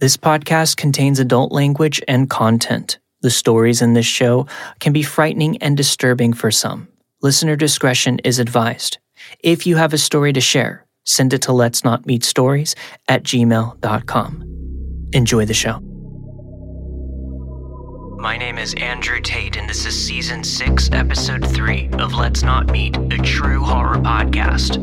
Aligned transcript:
This 0.00 0.16
podcast 0.16 0.76
contains 0.76 1.18
adult 1.18 1.50
language 1.50 2.00
and 2.06 2.30
content. 2.30 3.00
The 3.22 3.30
stories 3.30 3.82
in 3.82 3.94
this 3.94 4.06
show 4.06 4.46
can 4.78 4.92
be 4.92 5.02
frightening 5.02 5.58
and 5.58 5.76
disturbing 5.76 6.32
for 6.34 6.52
some. 6.52 6.86
Listener 7.20 7.56
discretion 7.56 8.20
is 8.20 8.38
advised. 8.38 8.98
If 9.40 9.66
you 9.66 9.74
have 9.74 9.92
a 9.92 9.98
story 9.98 10.32
to 10.34 10.40
share, 10.40 10.86
send 11.02 11.32
it 11.32 11.42
to 11.42 11.52
let's 11.52 11.82
not 11.82 12.06
meet 12.06 12.22
stories 12.22 12.76
at 13.08 13.24
gmail.com. 13.24 15.08
Enjoy 15.14 15.44
the 15.44 15.54
show. 15.54 15.80
My 18.20 18.36
name 18.36 18.58
is 18.58 18.74
Andrew 18.74 19.20
Tate, 19.20 19.56
and 19.56 19.68
this 19.68 19.84
is 19.84 20.00
season 20.00 20.44
six, 20.44 20.88
episode 20.92 21.44
three 21.44 21.88
of 21.94 22.14
Let's 22.14 22.44
Not 22.44 22.70
Meet, 22.70 22.96
a 22.96 23.18
true 23.18 23.62
horror 23.62 23.96
podcast. 23.96 24.78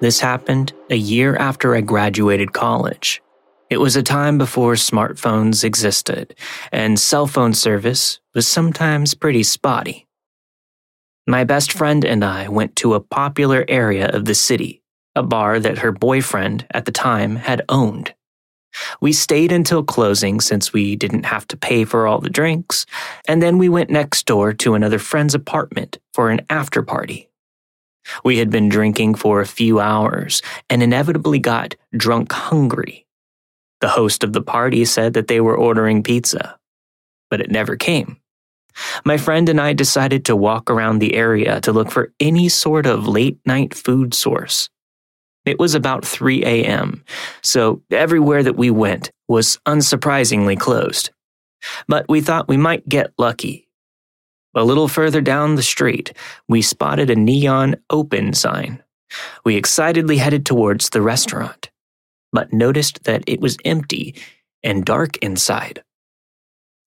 This 0.00 0.20
happened 0.20 0.72
a 0.88 0.96
year 0.96 1.36
after 1.36 1.74
I 1.74 1.82
graduated 1.82 2.54
college. 2.54 3.20
It 3.68 3.76
was 3.76 3.96
a 3.96 4.02
time 4.02 4.38
before 4.38 4.72
smartphones 4.72 5.62
existed, 5.62 6.34
and 6.72 6.98
cell 6.98 7.26
phone 7.26 7.52
service 7.52 8.18
was 8.34 8.48
sometimes 8.48 9.12
pretty 9.14 9.42
spotty. 9.42 10.08
My 11.26 11.44
best 11.44 11.70
friend 11.70 12.04
and 12.04 12.24
I 12.24 12.48
went 12.48 12.76
to 12.76 12.94
a 12.94 13.00
popular 13.00 13.64
area 13.68 14.08
of 14.08 14.24
the 14.24 14.34
city, 14.34 14.82
a 15.14 15.22
bar 15.22 15.60
that 15.60 15.78
her 15.78 15.92
boyfriend 15.92 16.66
at 16.70 16.86
the 16.86 16.92
time 16.92 17.36
had 17.36 17.62
owned. 17.68 18.14
We 19.02 19.12
stayed 19.12 19.52
until 19.52 19.84
closing 19.84 20.40
since 20.40 20.72
we 20.72 20.96
didn't 20.96 21.26
have 21.26 21.46
to 21.48 21.56
pay 21.56 21.84
for 21.84 22.06
all 22.06 22.20
the 22.20 22.30
drinks, 22.30 22.86
and 23.28 23.42
then 23.42 23.58
we 23.58 23.68
went 23.68 23.90
next 23.90 24.24
door 24.24 24.54
to 24.54 24.74
another 24.74 24.98
friend's 24.98 25.34
apartment 25.34 25.98
for 26.14 26.30
an 26.30 26.40
after 26.48 26.82
party. 26.82 27.29
We 28.24 28.38
had 28.38 28.50
been 28.50 28.68
drinking 28.68 29.16
for 29.16 29.40
a 29.40 29.46
few 29.46 29.80
hours 29.80 30.42
and 30.68 30.82
inevitably 30.82 31.38
got 31.38 31.74
drunk 31.96 32.32
hungry. 32.32 33.06
The 33.80 33.88
host 33.88 34.24
of 34.24 34.32
the 34.32 34.42
party 34.42 34.84
said 34.84 35.14
that 35.14 35.28
they 35.28 35.40
were 35.40 35.56
ordering 35.56 36.02
pizza, 36.02 36.58
but 37.30 37.40
it 37.40 37.50
never 37.50 37.76
came. 37.76 38.18
My 39.04 39.16
friend 39.16 39.48
and 39.48 39.60
I 39.60 39.72
decided 39.72 40.24
to 40.26 40.36
walk 40.36 40.70
around 40.70 40.98
the 40.98 41.14
area 41.14 41.60
to 41.62 41.72
look 41.72 41.90
for 41.90 42.12
any 42.20 42.48
sort 42.48 42.86
of 42.86 43.08
late 43.08 43.38
night 43.44 43.74
food 43.74 44.14
source. 44.14 44.68
It 45.44 45.58
was 45.58 45.74
about 45.74 46.04
3 46.04 46.44
a.m., 46.44 47.02
so 47.42 47.82
everywhere 47.90 48.42
that 48.42 48.56
we 48.56 48.70
went 48.70 49.10
was 49.26 49.58
unsurprisingly 49.66 50.58
closed. 50.58 51.10
But 51.88 52.06
we 52.08 52.20
thought 52.20 52.48
we 52.48 52.56
might 52.56 52.88
get 52.88 53.12
lucky 53.18 53.69
a 54.54 54.64
little 54.64 54.88
further 54.88 55.20
down 55.20 55.54
the 55.54 55.62
street, 55.62 56.12
we 56.48 56.62
spotted 56.62 57.10
a 57.10 57.16
neon 57.16 57.76
open 57.88 58.32
sign. 58.32 58.82
We 59.44 59.56
excitedly 59.56 60.16
headed 60.16 60.46
towards 60.46 60.90
the 60.90 61.02
restaurant, 61.02 61.70
but 62.32 62.52
noticed 62.52 63.04
that 63.04 63.24
it 63.26 63.40
was 63.40 63.56
empty 63.64 64.14
and 64.62 64.84
dark 64.84 65.16
inside. 65.18 65.82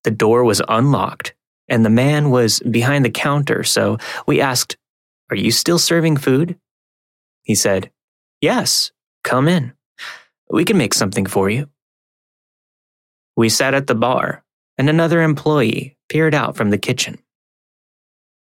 The 0.04 0.10
door 0.10 0.44
was 0.44 0.62
unlocked, 0.68 1.34
and 1.68 1.84
the 1.84 1.90
man 1.90 2.30
was 2.30 2.60
behind 2.60 3.04
the 3.04 3.10
counter, 3.10 3.64
so 3.64 3.98
we 4.26 4.40
asked, 4.40 4.76
Are 5.30 5.36
you 5.36 5.50
still 5.50 5.78
serving 5.78 6.18
food? 6.18 6.58
He 7.42 7.54
said, 7.54 7.90
Yes, 8.40 8.92
come 9.22 9.48
in. 9.48 9.72
We 10.50 10.64
can 10.64 10.76
make 10.76 10.92
something 10.92 11.24
for 11.24 11.48
you. 11.48 11.68
We 13.36 13.48
sat 13.48 13.74
at 13.74 13.86
the 13.86 13.94
bar, 13.94 14.44
and 14.76 14.88
another 14.88 15.22
employee 15.22 15.96
peered 16.08 16.34
out 16.34 16.56
from 16.56 16.70
the 16.70 16.78
kitchen. 16.78 17.18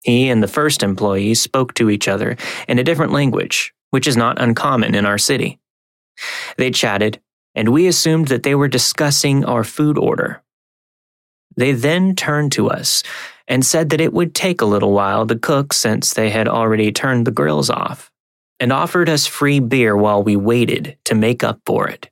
He 0.03 0.29
and 0.29 0.41
the 0.41 0.47
first 0.47 0.83
employee 0.83 1.33
spoke 1.35 1.73
to 1.75 1.89
each 1.89 2.07
other 2.07 2.37
in 2.67 2.79
a 2.79 2.83
different 2.83 3.11
language, 3.11 3.73
which 3.91 4.07
is 4.07 4.17
not 4.17 4.41
uncommon 4.41 4.95
in 4.95 5.05
our 5.05 5.17
city. 5.17 5.59
They 6.57 6.71
chatted, 6.71 7.19
and 7.55 7.69
we 7.69 7.87
assumed 7.87 8.27
that 8.29 8.43
they 8.43 8.55
were 8.55 8.67
discussing 8.67 9.45
our 9.45 9.63
food 9.63 9.97
order. 9.97 10.41
They 11.55 11.73
then 11.73 12.15
turned 12.15 12.51
to 12.53 12.69
us 12.69 13.03
and 13.47 13.65
said 13.65 13.89
that 13.89 14.01
it 14.01 14.13
would 14.13 14.33
take 14.33 14.61
a 14.61 14.65
little 14.65 14.93
while 14.93 15.27
to 15.27 15.37
cook 15.37 15.73
since 15.73 16.13
they 16.13 16.29
had 16.29 16.47
already 16.47 16.91
turned 16.91 17.27
the 17.27 17.31
grills 17.31 17.69
off, 17.69 18.11
and 18.59 18.71
offered 18.71 19.09
us 19.09 19.27
free 19.27 19.59
beer 19.59 19.95
while 19.95 20.23
we 20.23 20.35
waited 20.35 20.97
to 21.05 21.15
make 21.15 21.43
up 21.43 21.59
for 21.65 21.87
it. 21.89 22.09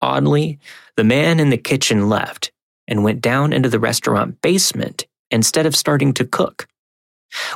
Oddly, 0.00 0.58
the 0.96 1.04
man 1.04 1.40
in 1.40 1.50
the 1.50 1.58
kitchen 1.58 2.08
left 2.08 2.52
and 2.86 3.04
went 3.04 3.20
down 3.20 3.52
into 3.52 3.68
the 3.68 3.80
restaurant 3.80 4.40
basement 4.40 5.06
instead 5.30 5.66
of 5.66 5.76
starting 5.76 6.12
to 6.14 6.24
cook. 6.24 6.66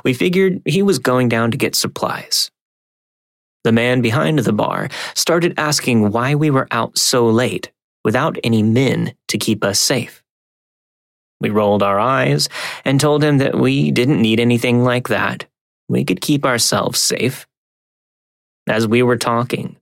We 0.04 0.14
figured 0.14 0.62
he 0.64 0.82
was 0.82 0.98
going 0.98 1.28
down 1.28 1.50
to 1.50 1.56
get 1.56 1.74
supplies. 1.74 2.50
The 3.64 3.72
man 3.72 4.02
behind 4.02 4.38
the 4.40 4.52
bar 4.52 4.88
started 5.14 5.54
asking 5.56 6.10
why 6.10 6.34
we 6.34 6.50
were 6.50 6.68
out 6.70 6.98
so 6.98 7.26
late 7.28 7.72
without 8.04 8.36
any 8.44 8.62
men 8.62 9.14
to 9.28 9.38
keep 9.38 9.64
us 9.64 9.80
safe. 9.80 10.22
We 11.40 11.50
rolled 11.50 11.82
our 11.82 11.98
eyes 11.98 12.48
and 12.84 13.00
told 13.00 13.24
him 13.24 13.38
that 13.38 13.58
we 13.58 13.90
didn't 13.90 14.22
need 14.22 14.38
anything 14.38 14.84
like 14.84 15.08
that. 15.08 15.46
We 15.88 16.04
could 16.04 16.20
keep 16.20 16.44
ourselves 16.44 17.00
safe. 17.00 17.46
As 18.68 18.86
we 18.86 19.02
were 19.02 19.18
talking, 19.18 19.76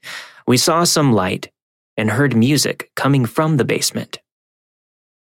we 0.46 0.56
saw 0.56 0.84
some 0.84 1.12
light 1.12 1.50
and 1.96 2.10
heard 2.10 2.36
music 2.36 2.90
coming 2.96 3.26
from 3.26 3.56
the 3.56 3.64
basement. 3.64 4.18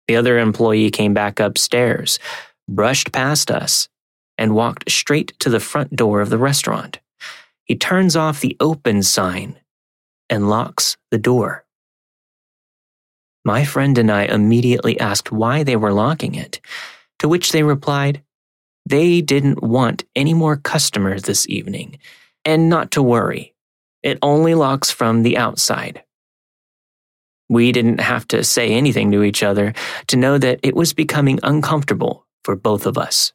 The 0.07 0.15
other 0.15 0.39
employee 0.39 0.91
came 0.91 1.13
back 1.13 1.39
upstairs, 1.39 2.19
brushed 2.75 3.11
past 3.11 3.51
us, 3.51 3.87
and 4.37 4.55
walked 4.55 4.89
straight 4.89 5.37
to 5.39 5.49
the 5.49 5.59
front 5.59 5.95
door 5.95 6.21
of 6.21 6.29
the 6.29 6.37
restaurant. 6.37 6.99
He 7.65 7.75
turns 7.75 8.15
off 8.15 8.41
the 8.41 8.57
open 8.59 9.03
sign 9.03 9.59
and 10.29 10.49
locks 10.49 10.97
the 11.11 11.17
door. 11.17 11.65
My 13.43 13.65
friend 13.65 13.97
and 13.97 14.11
I 14.11 14.23
immediately 14.23 14.99
asked 14.99 15.31
why 15.31 15.63
they 15.63 15.75
were 15.75 15.93
locking 15.93 16.35
it, 16.35 16.59
to 17.19 17.27
which 17.27 17.51
they 17.51 17.63
replied, 17.63 18.23
they 18.85 19.21
didn't 19.21 19.61
want 19.61 20.05
any 20.15 20.33
more 20.33 20.57
customers 20.57 21.23
this 21.23 21.47
evening, 21.47 21.99
and 22.45 22.69
not 22.69 22.91
to 22.91 23.03
worry, 23.03 23.53
it 24.01 24.17
only 24.21 24.55
locks 24.55 24.89
from 24.89 25.21
the 25.21 25.37
outside. 25.37 26.03
We 27.49 27.71
didn't 27.71 27.99
have 27.99 28.27
to 28.29 28.43
say 28.43 28.69
anything 28.69 29.11
to 29.11 29.23
each 29.23 29.43
other 29.43 29.73
to 30.07 30.17
know 30.17 30.37
that 30.37 30.59
it 30.63 30.75
was 30.75 30.93
becoming 30.93 31.39
uncomfortable 31.43 32.25
for 32.43 32.55
both 32.55 32.85
of 32.85 32.97
us. 32.97 33.33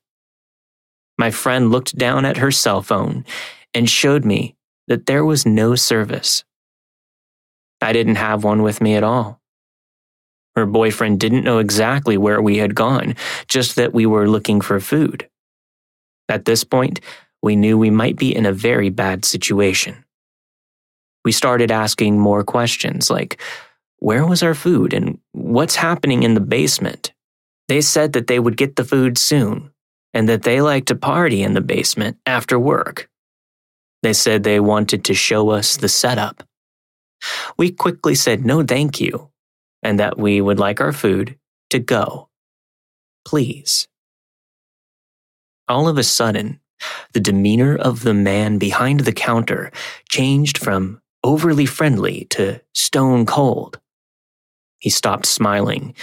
My 1.19 1.31
friend 1.31 1.71
looked 1.71 1.97
down 1.97 2.25
at 2.25 2.39
her 2.39 2.51
cell 2.51 2.83
phone 2.83 3.25
and 3.73 3.89
showed 3.89 4.25
me 4.25 4.57
that 4.89 5.07
there 5.07 5.25
was 5.25 5.47
no 5.47 5.75
service. 5.75 6.45
I 7.81 7.93
didn't 7.93 8.17
have 8.17 8.45
one 8.45 8.63
with 8.63 8.81
me 8.81 8.95
at 8.95 9.03
all. 9.03 9.41
Her 10.55 10.67
boyfriend 10.67 11.21
didn't 11.21 11.45
know 11.45 11.59
exactly 11.59 12.17
where 12.17 12.41
we 12.41 12.59
had 12.59 12.75
gone, 12.75 13.15
just 13.47 13.77
that 13.77 13.93
we 13.93 14.07
were 14.07 14.29
looking 14.29 14.61
for 14.61 14.81
food. 14.81 15.29
At 16.29 16.47
this 16.47 16.65
point, 16.65 17.01
we 17.43 17.57
knew 17.57 17.77
we 17.77 17.91
might 17.91 18.17
be 18.17 18.35
in 18.35 18.47
a 18.47 18.53
very 18.53 18.89
bad 18.89 19.25
situation. 19.25 20.05
We 21.25 21.33
started 21.33 21.71
asking 21.71 22.19
more 22.19 22.43
questions 22.43 23.11
like, 23.11 23.41
where 23.99 24.27
was 24.27 24.43
our 24.43 24.55
food 24.55 24.95
and 24.95 25.19
what's 25.33 25.77
happening 25.77 26.23
in 26.23 26.35
the 26.35 26.41
basement? 26.41 27.13
They 27.69 27.81
said 27.81 28.13
that 28.13 28.27
they 28.27 28.39
would 28.39 28.57
get 28.57 28.77
the 28.77 28.85
food 28.85 29.19
soon 29.19 29.73
and 30.15 30.29
that 30.29 30.43
they 30.43 30.61
like 30.61 30.87
to 30.87 30.95
party 30.95 31.43
in 31.43 31.55
the 31.55 31.61
basement 31.61 32.19
after 32.25 32.59
work. 32.59 33.09
They 34.03 34.13
said 34.13 34.43
they 34.43 34.61
wanted 34.61 35.05
to 35.05 35.15
show 35.15 35.51
us 35.51 35.77
the 35.77 35.89
setup. 35.89 36.43
We 37.57 37.71
quickly 37.71 38.15
said 38.15 38.45
no 38.45 38.63
thank 38.63 39.01
you 39.01 39.31
and 39.83 39.99
that 39.99 40.19
we 40.19 40.41
would 40.41 40.59
like 40.59 40.81
our 40.81 40.93
food 40.93 41.39
to 41.71 41.79
go. 41.79 42.29
Please. 43.25 43.89
All 45.69 45.89
of 45.89 45.99
a 45.99 46.05
sudden, 46.05 46.61
the 47.13 47.21
demeanor 47.21 47.77
of 47.77 48.03
the 48.03 48.15
man 48.15 48.59
behind 48.59 49.01
the 49.01 49.13
counter 49.13 49.73
changed 50.09 50.59
from 50.59 51.01
overly 51.25 51.67
friendly 51.67 52.27
to 52.31 52.61
stone 52.75 53.27
cold. 53.27 53.81
He 54.79 54.91
stopped 54.91 55.27
smiling 55.27 55.95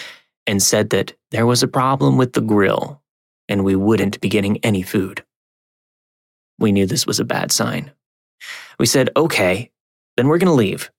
and 0.45 0.62
said 0.62 0.90
that 0.92 1.13
there 1.31 1.45
was 1.45 1.63
a 1.63 1.68
problem 1.68 2.18
with 2.18 2.34
the 2.34 2.42
grill 2.42 3.01
and 3.48 3.63
we 3.63 3.75
wouldn't 3.75 4.19
be 4.22 4.30
getting 4.30 4.57
any 4.57 4.81
food. 4.81 5.24
We 6.60 6.72
knew 6.72 6.86
this 6.86 7.07
was 7.07 7.19
a 7.19 7.25
bad 7.25 7.51
sign. 7.51 7.92
We 8.80 8.86
said, 8.86 9.10
okay, 9.16 9.72
then 10.18 10.28
we're 10.28 10.38
going 10.38 10.48
to 10.48 10.54
leave. 10.54 10.92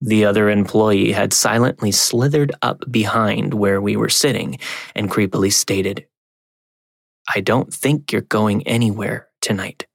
The 0.00 0.24
other 0.24 0.50
employee 0.50 1.12
had 1.12 1.32
silently 1.32 1.90
slithered 1.90 2.52
up 2.62 2.84
behind 2.90 3.54
where 3.54 3.80
we 3.80 3.96
were 3.96 4.08
sitting 4.08 4.58
and 4.94 5.10
creepily 5.10 5.52
stated, 5.52 6.06
I 7.34 7.40
don't 7.40 7.72
think 7.72 8.12
you're 8.12 8.20
going 8.20 8.66
anywhere 8.66 9.28
tonight. 9.40 9.86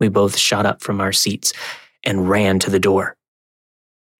We 0.00 0.08
both 0.08 0.36
shot 0.36 0.66
up 0.66 0.82
from 0.82 1.00
our 1.00 1.12
seats 1.12 1.52
and 2.04 2.28
ran 2.28 2.58
to 2.60 2.70
the 2.70 2.80
door. 2.80 3.16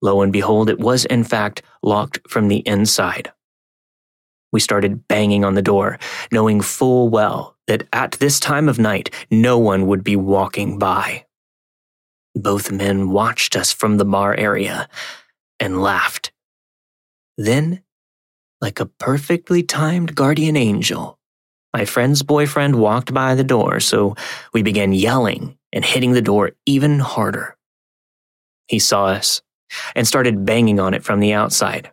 Lo 0.03 0.21
and 0.21 0.33
behold, 0.33 0.69
it 0.69 0.81
was 0.81 1.05
in 1.05 1.25
fact 1.25 1.63
locked 1.83 2.19
from 2.29 2.49
the 2.49 2.59
inside. 2.67 3.33
We 4.53 4.61
started 4.61 5.09
banging 5.09 5.45
on 5.45 5.55
the 5.55 5.63
door, 5.63 5.99
knowing 6.31 6.61
full 6.61 7.09
well 7.09 7.57
that 7.67 7.89
at 7.93 8.13
this 8.13 8.39
time 8.39 8.69
of 8.69 8.79
night 8.79 9.11
no 9.31 9.59
one 9.59 9.87
would 9.87 10.05
be 10.05 10.17
walking 10.17 10.79
by. 10.79 11.25
Both 12.35 12.73
men 12.73 13.11
watched 13.11 13.57
us 13.57 13.73
from 13.73 13.97
the 13.97 14.05
bar 14.05 14.35
area 14.35 14.89
and 15.61 15.81
laughed. 15.81 16.33
Then, 17.39 17.83
like 18.61 18.81
a 18.81 18.87
perfectly 18.87 19.63
timed 19.63 20.15
guardian 20.15 20.57
angel, 20.57 21.19
my 21.73 21.85
friend's 21.87 22.23
boyfriend 22.23 22.77
walked 22.77 23.15
by 23.15 23.35
the 23.35 23.45
door, 23.45 23.81
so 23.81 24.15
we 24.53 24.63
began 24.63 24.93
yelling 24.93 25.57
and 25.73 25.85
hitting 25.85 26.13
the 26.13 26.21
door 26.21 26.53
even 26.67 26.99
harder. 26.99 27.57
He 28.67 28.79
saw 28.79 29.07
us 29.07 29.41
and 29.95 30.07
started 30.07 30.45
banging 30.45 30.81
on 30.81 30.95
it 30.95 31.05
from 31.05 31.21
the 31.21 31.33
outside. 31.33 31.91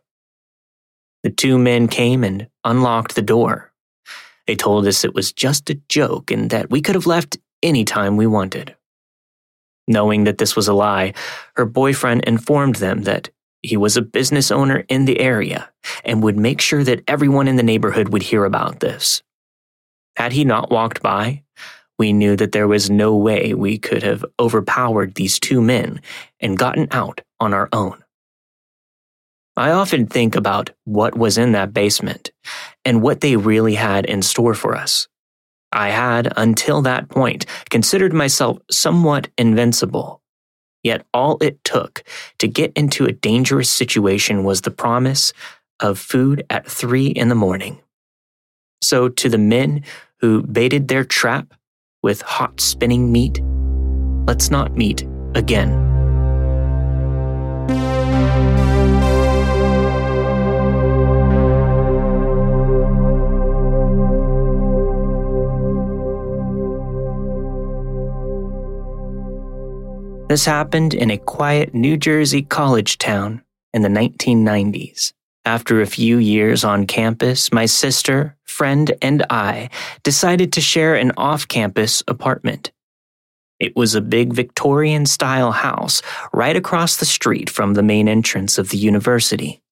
The 1.23 1.29
two 1.29 1.57
men 1.57 1.87
came 1.87 2.23
and 2.23 2.47
unlocked 2.63 3.15
the 3.15 3.21
door. 3.21 3.71
They 4.47 4.55
told 4.55 4.87
us 4.87 5.03
it 5.03 5.13
was 5.13 5.31
just 5.31 5.69
a 5.69 5.79
joke 5.89 6.31
and 6.31 6.49
that 6.49 6.69
we 6.69 6.81
could 6.81 6.95
have 6.95 7.05
left 7.05 7.37
any 7.61 7.83
time 7.85 8.17
we 8.17 8.25
wanted. 8.25 8.75
Knowing 9.87 10.23
that 10.23 10.37
this 10.37 10.55
was 10.55 10.67
a 10.67 10.73
lie, 10.73 11.13
her 11.55 11.65
boyfriend 11.65 12.23
informed 12.23 12.75
them 12.75 13.03
that 13.03 13.29
he 13.61 13.75
was 13.75 13.97
a 13.97 14.01
business 14.01 14.51
owner 14.51 14.85
in 14.87 15.05
the 15.05 15.19
area 15.19 15.69
and 16.05 16.23
would 16.23 16.37
make 16.37 16.61
sure 16.61 16.83
that 16.83 17.03
everyone 17.07 17.47
in 17.47 17.57
the 17.57 17.63
neighborhood 17.63 18.09
would 18.09 18.23
hear 18.23 18.45
about 18.45 18.79
this. 18.79 19.21
Had 20.15 20.31
he 20.31 20.45
not 20.45 20.71
walked 20.71 21.01
by, 21.01 21.43
we 21.97 22.13
knew 22.13 22.35
that 22.37 22.53
there 22.53 22.67
was 22.67 22.89
no 22.89 23.15
way 23.15 23.53
we 23.53 23.77
could 23.77 24.03
have 24.03 24.23
overpowered 24.39 25.15
these 25.15 25.39
two 25.39 25.61
men 25.61 26.01
and 26.39 26.57
gotten 26.57 26.87
out 26.91 27.21
on 27.39 27.53
our 27.53 27.69
own. 27.73 28.03
I 29.57 29.71
often 29.71 30.07
think 30.07 30.35
about 30.35 30.69
what 30.85 31.17
was 31.17 31.37
in 31.37 31.51
that 31.51 31.73
basement 31.73 32.31
and 32.85 33.01
what 33.01 33.19
they 33.21 33.35
really 33.35 33.75
had 33.75 34.05
in 34.05 34.21
store 34.21 34.53
for 34.53 34.75
us. 34.75 35.07
I 35.71 35.89
had, 35.89 36.31
until 36.37 36.81
that 36.83 37.09
point, 37.09 37.45
considered 37.69 38.13
myself 38.13 38.57
somewhat 38.71 39.27
invincible. 39.37 40.21
Yet 40.81 41.05
all 41.13 41.37
it 41.41 41.61
took 41.63 42.03
to 42.39 42.47
get 42.47 42.71
into 42.73 43.05
a 43.05 43.11
dangerous 43.11 43.69
situation 43.69 44.43
was 44.43 44.61
the 44.61 44.71
promise 44.71 45.33
of 45.79 45.99
food 45.99 46.45
at 46.49 46.65
three 46.65 47.07
in 47.07 47.27
the 47.27 47.35
morning. 47.35 47.81
So, 48.81 49.09
to 49.09 49.29
the 49.29 49.37
men 49.37 49.83
who 50.21 50.41
baited 50.43 50.87
their 50.87 51.03
trap 51.03 51.53
with 52.01 52.21
hot 52.21 52.61
spinning 52.61 53.11
meat, 53.11 53.41
let's 54.25 54.49
not 54.49 54.77
meet 54.77 55.05
again. 55.35 55.88
This 70.29 70.45
happened 70.45 70.93
in 70.93 71.09
a 71.09 71.17
quiet 71.17 71.73
New 71.73 71.97
Jersey 71.97 72.43
college 72.43 72.99
town 72.99 73.41
in 73.73 73.81
the 73.81 73.89
1990s. 73.89 75.11
After 75.43 75.81
a 75.81 75.87
few 75.87 76.19
years 76.19 76.63
on 76.63 76.85
campus, 76.85 77.51
my 77.51 77.65
sister, 77.65 78.37
friend, 78.43 78.91
and 79.01 79.25
I 79.31 79.71
decided 80.03 80.53
to 80.53 80.61
share 80.61 80.93
an 80.93 81.13
off 81.17 81.47
campus 81.47 82.03
apartment. 82.07 82.71
It 83.59 83.75
was 83.75 83.95
a 83.95 84.01
big 84.01 84.31
Victorian 84.31 85.07
style 85.07 85.51
house 85.51 86.03
right 86.31 86.55
across 86.55 86.97
the 86.97 87.07
street 87.07 87.49
from 87.49 87.73
the 87.73 87.81
main 87.81 88.07
entrance 88.07 88.59
of 88.59 88.69
the 88.69 88.77
university. 88.77 89.63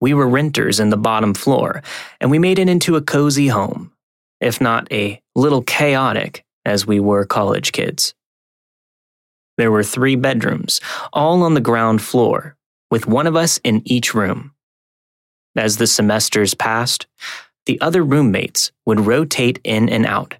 We 0.00 0.14
were 0.14 0.26
renters 0.26 0.80
in 0.80 0.88
the 0.88 0.96
bottom 0.96 1.34
floor, 1.34 1.82
and 2.18 2.30
we 2.30 2.38
made 2.38 2.58
it 2.58 2.70
into 2.70 2.96
a 2.96 3.02
cozy 3.02 3.48
home, 3.48 3.92
if 4.40 4.58
not 4.58 4.90
a 4.90 5.20
little 5.34 5.60
chaotic 5.60 6.46
as 6.64 6.86
we 6.86 6.98
were 6.98 7.26
college 7.26 7.72
kids. 7.72 8.14
There 9.60 9.70
were 9.70 9.84
three 9.84 10.16
bedrooms, 10.16 10.80
all 11.12 11.42
on 11.42 11.52
the 11.52 11.60
ground 11.60 12.00
floor, 12.00 12.56
with 12.90 13.06
one 13.06 13.26
of 13.26 13.36
us 13.36 13.60
in 13.62 13.82
each 13.84 14.14
room. 14.14 14.54
As 15.54 15.76
the 15.76 15.86
semesters 15.86 16.54
passed, 16.54 17.06
the 17.66 17.78
other 17.82 18.02
roommates 18.02 18.72
would 18.86 19.00
rotate 19.00 19.60
in 19.62 19.90
and 19.90 20.06
out. 20.06 20.36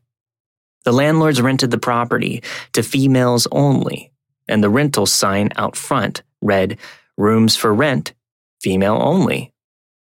The 0.86 0.94
landlords 0.94 1.42
rented 1.42 1.70
the 1.70 1.76
property 1.76 2.42
to 2.72 2.82
females 2.82 3.46
only, 3.52 4.10
and 4.48 4.64
the 4.64 4.70
rental 4.70 5.04
sign 5.04 5.50
out 5.54 5.76
front 5.76 6.22
read 6.40 6.78
Rooms 7.18 7.56
for 7.56 7.74
Rent, 7.74 8.14
Female 8.62 8.96
Only, 9.02 9.52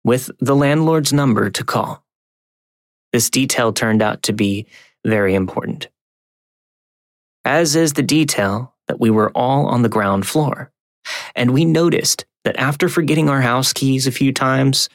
with 0.05 0.31
the 0.39 0.55
landlord's 0.55 1.11
number 1.11 1.49
to 1.49 1.63
call. 1.65 2.05
This 3.11 3.29
detail 3.29 3.73
turned 3.73 4.01
out 4.01 4.23
to 4.23 4.31
be 4.31 4.65
very 5.03 5.35
important. 5.35 5.89
As 7.43 7.75
is 7.75 7.91
the 7.91 8.01
detail 8.01 8.72
that 8.93 8.99
we 8.99 9.09
were 9.09 9.31
all 9.31 9.65
on 9.65 9.81
the 9.81 9.89
ground 9.89 10.27
floor. 10.27 10.71
And 11.35 11.51
we 11.51 11.65
noticed 11.65 12.25
that 12.43 12.55
after 12.57 12.87
forgetting 12.87 13.27
our 13.27 13.41
house 13.41 13.73
keys 13.73 14.05
a 14.05 14.11
few 14.11 14.31
times, 14.31 14.87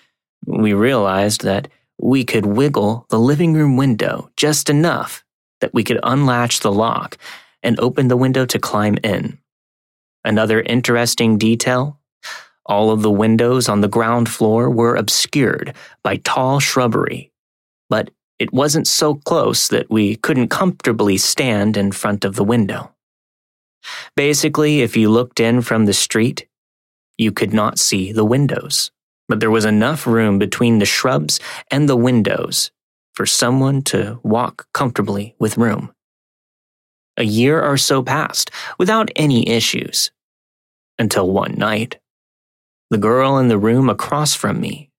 we 0.47 0.73
realized 0.73 1.43
that 1.43 1.67
we 2.01 2.23
could 2.23 2.47
wiggle 2.47 3.07
the 3.09 3.19
living 3.19 3.55
room 3.55 3.77
window 3.77 4.31
just 4.37 4.71
enough 4.71 5.25
that 5.61 5.75
we 5.75 5.83
could 5.83 5.99
unlatch 6.05 6.61
the 6.61 6.71
lock 6.71 7.19
and 7.65 7.81
open 7.81 8.07
the 8.07 8.17
window 8.17 8.47
to 8.47 8.61
climb 8.61 8.99
in. 9.03 9.37
Another 10.25 10.61
interesting 10.61 11.37
detail 11.37 11.99
all 12.67 12.93
of 12.93 13.03
the 13.03 13.11
windows 13.11 13.69
on 13.69 13.81
the 13.81 13.89
ground 13.89 14.29
floor 14.29 14.71
were 14.71 14.95
obscured 14.95 15.75
by 16.05 16.19
tall 16.19 16.61
shrubbery, 16.61 17.33
but 17.91 18.11
it 18.39 18.53
wasn't 18.53 18.87
so 18.87 19.17
close 19.17 19.67
that 19.67 19.91
we 19.91 20.15
couldn't 20.15 20.51
comfortably 20.51 21.19
stand 21.19 21.77
in 21.77 21.91
front 21.91 22.25
of 22.25 22.37
the 22.37 22.45
window. 22.45 22.93
Basically, 24.17 24.81
if 24.81 24.97
you 24.97 25.11
looked 25.11 25.41
in 25.41 25.63
from 25.63 25.87
the 25.87 25.93
street, 25.93 26.47
you 27.17 27.33
could 27.33 27.53
not 27.53 27.79
see 27.79 28.13
the 28.13 28.25
windows, 28.25 28.91
but 29.29 29.41
there 29.41 29.51
was 29.51 29.65
enough 29.65 30.07
room 30.07 30.39
between 30.39 30.79
the 30.79 30.87
shrubs 30.87 31.41
and 31.71 31.89
the 31.89 31.97
windows 31.97 32.71
for 33.15 33.27
someone 33.27 33.83
to 33.83 34.21
walk 34.23 34.69
comfortably 34.73 35.35
with 35.39 35.59
room. 35.59 35.93
A 37.17 37.25
year 37.25 37.61
or 37.61 37.77
so 37.77 38.03
passed 38.03 38.51
without 38.79 39.11
any 39.17 39.49
issues 39.49 40.13
until 40.99 41.31
one 41.31 41.55
night. 41.55 41.99
The 42.91 42.99
girl 42.99 43.39
in 43.39 43.49
the 43.49 43.59
room 43.59 43.89
across 43.91 44.35
from 44.35 44.61
me, 44.61 44.91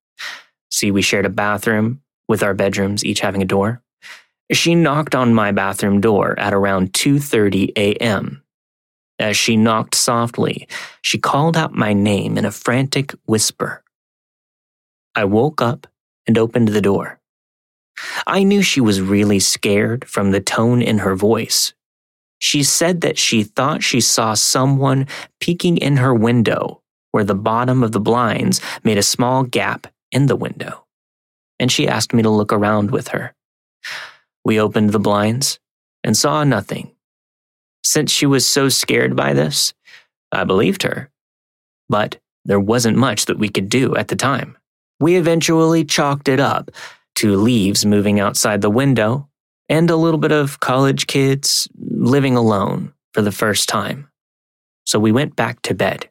see, 0.70 0.92
we 0.92 1.02
shared 1.02 1.26
a 1.26 1.30
bathroom 1.30 2.02
with 2.28 2.44
our 2.44 2.54
bedrooms 2.54 3.06
each 3.06 3.22
having 3.22 3.42
a 3.42 3.46
door. 3.46 3.82
She 4.52 4.76
knocked 4.76 5.16
on 5.16 5.34
my 5.34 5.52
bathroom 5.52 6.02
door 6.02 6.38
at 6.40 6.54
around 6.54 6.94
2:30 6.94 7.72
a.m. 7.78 8.44
As 9.20 9.36
she 9.36 9.58
knocked 9.58 9.96
softly, 9.96 10.68
she 11.02 11.18
called 11.18 11.58
out 11.58 11.74
my 11.74 11.92
name 11.92 12.38
in 12.38 12.46
a 12.46 12.52
frantic 12.52 13.14
whisper. 13.26 13.84
I 15.14 15.26
woke 15.26 15.62
up 15.62 15.88
and 16.26 16.38
opened 16.38 16.70
the 16.70 16.82
door. 16.82 17.20
I 18.26 18.44
knew 18.44 18.62
she 18.62 18.80
was 18.80 19.02
really 19.02 19.40
scared 19.40 20.06
from 20.06 20.32
the 20.32 20.40
tone 20.40 20.82
in 20.82 21.00
her 21.00 21.16
voice. 21.16 21.74
She 22.40 22.64
said 22.64 23.02
that 23.02 23.18
she 23.18 23.44
thought 23.44 23.84
she 23.84 24.00
saw 24.00 24.34
someone 24.36 25.08
peeking 25.42 25.76
in 25.78 25.98
her 25.98 26.16
window 26.16 26.82
where 27.12 27.26
the 27.26 27.36
bottom 27.36 27.84
of 27.84 27.92
the 27.92 28.00
blinds 28.00 28.62
made 28.84 28.98
a 28.98 29.04
small 29.04 29.44
gap 29.44 29.88
in 30.14 30.28
the 30.28 30.38
window. 30.38 30.86
And 31.60 31.70
she 31.70 31.90
asked 31.90 32.14
me 32.14 32.24
to 32.24 32.30
look 32.30 32.54
around 32.54 32.92
with 32.92 33.10
her. 33.10 33.36
We 34.46 34.62
opened 34.62 34.92
the 34.92 35.00
blinds 35.00 35.60
and 36.04 36.16
saw 36.16 36.46
nothing 36.46 36.96
since 37.84 38.12
she 38.12 38.26
was 38.26 38.46
so 38.46 38.70
scared 38.70 39.16
by 39.16 39.34
this, 39.34 39.74
I 40.32 40.44
believed 40.44 40.84
her. 40.84 41.10
But 41.88 42.20
there 42.46 42.60
wasn't 42.60 42.98
much 42.98 43.26
that 43.26 43.40
we 43.40 43.50
could 43.50 43.70
do 43.70 43.96
at 43.96 44.08
the 44.08 44.16
time. 44.16 44.58
We 45.00 45.16
eventually 45.16 45.86
chalked 45.86 46.28
it 46.28 46.40
up 46.40 46.72
to 47.16 47.36
leaves 47.36 47.86
moving 47.86 48.20
outside 48.20 48.62
the 48.62 48.70
window 48.70 49.28
and 49.68 49.90
a 49.90 49.96
little 49.96 50.20
bit 50.20 50.32
of 50.32 50.60
college 50.60 51.08
kids 51.08 51.68
living 51.78 52.36
alone 52.36 52.94
for 53.14 53.22
the 53.22 53.32
first 53.32 53.70
time. 53.70 54.10
So 54.86 55.00
we 55.00 55.12
went 55.12 55.36
back 55.36 55.62
to 55.64 55.74
bed. 55.74 56.10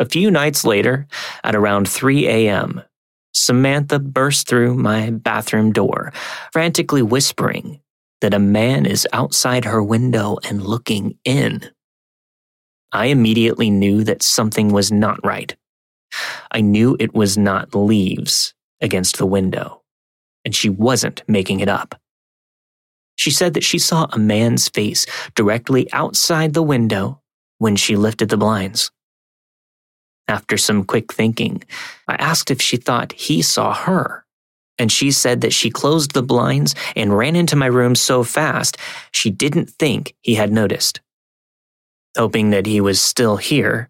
A 0.00 0.04
few 0.04 0.30
nights 0.30 0.64
later, 0.64 1.06
at 1.42 1.54
around 1.54 1.88
3 1.88 2.26
a.m., 2.28 2.82
Samantha 3.32 3.98
burst 3.98 4.48
through 4.48 4.74
my 4.74 5.10
bathroom 5.10 5.72
door, 5.72 6.12
frantically 6.52 7.02
whispering 7.02 7.80
that 8.24 8.32
a 8.32 8.38
man 8.38 8.86
is 8.86 9.06
outside 9.12 9.66
her 9.66 9.82
window 9.82 10.38
and 10.48 10.62
looking 10.62 11.18
in. 11.26 11.60
I 12.90 13.08
immediately 13.08 13.68
knew 13.68 14.02
that 14.04 14.22
something 14.22 14.72
was 14.72 14.90
not 14.90 15.22
right. 15.22 15.54
I 16.50 16.62
knew 16.62 16.96
it 16.98 17.12
was 17.12 17.36
not 17.36 17.74
leaves 17.74 18.54
against 18.80 19.18
the 19.18 19.26
window, 19.26 19.82
and 20.42 20.54
she 20.54 20.70
wasn't 20.70 21.22
making 21.28 21.60
it 21.60 21.68
up. 21.68 22.00
She 23.14 23.30
said 23.30 23.52
that 23.52 23.62
she 23.62 23.78
saw 23.78 24.06
a 24.10 24.18
man's 24.18 24.70
face 24.70 25.04
directly 25.34 25.92
outside 25.92 26.54
the 26.54 26.62
window 26.62 27.20
when 27.58 27.76
she 27.76 27.94
lifted 27.94 28.30
the 28.30 28.38
blinds. 28.38 28.90
After 30.28 30.56
some 30.56 30.84
quick 30.84 31.12
thinking, 31.12 31.62
I 32.08 32.14
asked 32.14 32.50
if 32.50 32.62
she 32.62 32.78
thought 32.78 33.12
he 33.12 33.42
saw 33.42 33.74
her, 33.74 34.23
and 34.78 34.90
she 34.90 35.10
said 35.10 35.40
that 35.40 35.52
she 35.52 35.70
closed 35.70 36.12
the 36.12 36.22
blinds 36.22 36.74
and 36.96 37.16
ran 37.16 37.36
into 37.36 37.56
my 37.56 37.66
room 37.66 37.94
so 37.94 38.24
fast 38.24 38.76
she 39.12 39.30
didn't 39.30 39.70
think 39.70 40.14
he 40.20 40.34
had 40.34 40.52
noticed. 40.52 41.00
Hoping 42.16 42.50
that 42.50 42.66
he 42.66 42.80
was 42.80 43.00
still 43.00 43.36
here, 43.36 43.88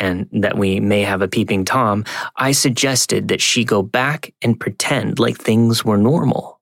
and 0.00 0.28
that 0.32 0.58
we 0.58 0.80
may 0.80 1.02
have 1.02 1.22
a 1.22 1.28
peeping 1.28 1.64
Tom, 1.64 2.04
I 2.36 2.52
suggested 2.52 3.28
that 3.28 3.40
she 3.40 3.64
go 3.64 3.82
back 3.82 4.34
and 4.42 4.58
pretend 4.58 5.18
like 5.18 5.36
things 5.36 5.84
were 5.84 5.96
normal 5.96 6.54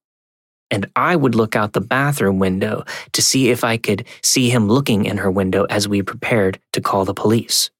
and 0.72 0.86
I 0.96 1.14
would 1.14 1.34
look 1.34 1.54
out 1.54 1.74
the 1.74 1.82
bathroom 1.82 2.38
window 2.38 2.84
to 3.12 3.22
see 3.22 3.50
if 3.50 3.62
I 3.62 3.76
could 3.76 4.06
see 4.22 4.48
him 4.48 4.68
looking 4.68 5.04
in 5.04 5.18
her 5.18 5.30
window 5.30 5.64
as 5.64 5.86
we 5.86 6.00
prepared 6.02 6.58
to 6.72 6.80
call 6.80 7.04
the 7.04 7.14
police. 7.14 7.70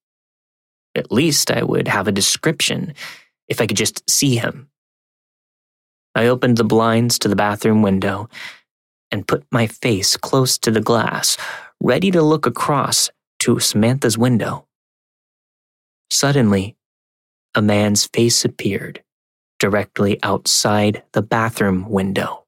At 0.95 1.11
least 1.11 1.51
I 1.51 1.63
would 1.63 1.89
have 1.89 2.07
a 2.07 2.13
description 2.13 2.93
if 3.49 3.63
I 3.63 3.67
could 3.67 3.79
just 3.79 4.09
see 4.09 4.37
him. 4.37 4.69
I 6.15 6.27
opened 6.27 6.57
the 6.57 6.65
blinds 6.65 7.19
to 7.21 7.29
the 7.29 7.37
bathroom 7.37 7.83
window 7.83 8.29
and 9.11 9.27
put 9.27 9.45
my 9.51 9.67
face 9.67 10.17
close 10.17 10.59
to 10.59 10.71
the 10.71 10.81
glass, 10.81 11.37
ready 11.81 12.11
to 12.11 12.23
look 12.23 12.47
across 12.47 13.11
to 13.41 13.59
Samantha's 13.59 14.17
window. 14.17 14.67
Suddenly, 16.11 16.77
a 17.55 17.63
man's 17.63 18.07
face 18.07 18.45
appeared 18.45 19.03
directly 19.59 20.19
outside 20.23 21.03
the 21.13 21.23
bathroom 21.23 21.89
window 21.89 22.43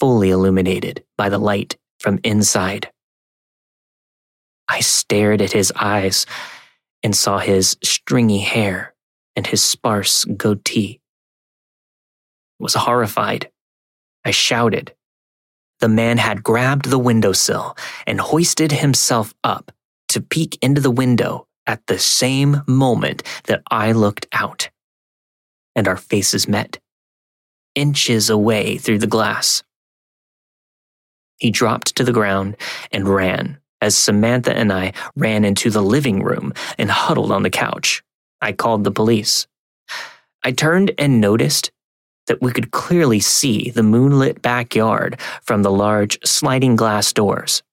fully 0.00 0.30
illuminated 0.30 1.04
by 1.18 1.28
the 1.28 1.38
light 1.38 1.76
from 1.98 2.18
inside. 2.24 2.90
I 4.66 4.80
stared 4.80 5.42
at 5.42 5.52
his 5.52 5.72
eyes 5.76 6.24
and 7.02 7.14
saw 7.14 7.38
his 7.38 7.76
stringy 7.84 8.38
hair 8.38 8.94
and 9.36 9.46
his 9.46 9.62
sparse 9.62 10.24
goatee. 10.24 10.99
Was 12.60 12.74
horrified. 12.74 13.50
I 14.24 14.30
shouted. 14.30 14.94
The 15.80 15.88
man 15.88 16.18
had 16.18 16.42
grabbed 16.42 16.90
the 16.90 16.98
windowsill 16.98 17.76
and 18.06 18.20
hoisted 18.20 18.70
himself 18.70 19.34
up 19.42 19.72
to 20.10 20.20
peek 20.20 20.58
into 20.60 20.80
the 20.80 20.90
window 20.90 21.46
at 21.66 21.86
the 21.86 21.98
same 21.98 22.62
moment 22.66 23.22
that 23.44 23.62
I 23.70 23.92
looked 23.92 24.26
out. 24.32 24.68
And 25.74 25.88
our 25.88 25.96
faces 25.96 26.46
met, 26.46 26.78
inches 27.74 28.28
away 28.28 28.76
through 28.76 28.98
the 28.98 29.06
glass. 29.06 29.62
He 31.38 31.50
dropped 31.50 31.96
to 31.96 32.04
the 32.04 32.12
ground 32.12 32.56
and 32.92 33.08
ran 33.08 33.58
as 33.80 33.96
Samantha 33.96 34.54
and 34.54 34.70
I 34.70 34.92
ran 35.16 35.44
into 35.44 35.70
the 35.70 35.82
living 35.82 36.22
room 36.22 36.52
and 36.76 36.90
huddled 36.90 37.32
on 37.32 37.42
the 37.42 37.50
couch. 37.50 38.02
I 38.42 38.52
called 38.52 38.84
the 38.84 38.90
police. 38.90 39.46
I 40.42 40.52
turned 40.52 40.92
and 40.98 41.20
noticed 41.20 41.70
that 42.30 42.40
we 42.40 42.52
could 42.52 42.70
clearly 42.70 43.18
see 43.18 43.70
the 43.70 43.82
moonlit 43.82 44.40
backyard 44.40 45.18
from 45.42 45.64
the 45.64 45.70
large 45.72 46.16
sliding 46.24 46.76
glass 46.76 47.12
doors. 47.12 47.64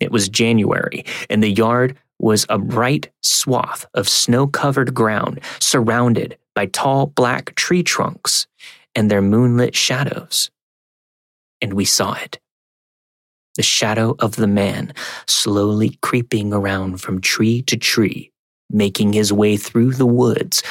It 0.00 0.10
was 0.10 0.28
January, 0.28 1.04
and 1.30 1.44
the 1.44 1.52
yard 1.52 1.96
was 2.18 2.44
a 2.48 2.58
bright 2.58 3.08
swath 3.22 3.86
of 3.94 4.08
snow 4.08 4.48
covered 4.48 4.94
ground 4.94 5.38
surrounded 5.60 6.36
by 6.56 6.66
tall 6.66 7.06
black 7.06 7.54
tree 7.54 7.84
trunks 7.84 8.48
and 8.96 9.08
their 9.08 9.22
moonlit 9.22 9.76
shadows. 9.76 10.50
And 11.62 11.74
we 11.74 11.84
saw 11.84 12.14
it 12.14 12.40
the 13.54 13.62
shadow 13.62 14.16
of 14.18 14.34
the 14.34 14.48
man 14.48 14.92
slowly 15.28 15.98
creeping 16.02 16.52
around 16.52 17.00
from 17.00 17.20
tree 17.20 17.62
to 17.62 17.76
tree, 17.76 18.32
making 18.70 19.12
his 19.12 19.32
way 19.32 19.56
through 19.56 19.92
the 19.92 20.04
woods, 20.06 20.64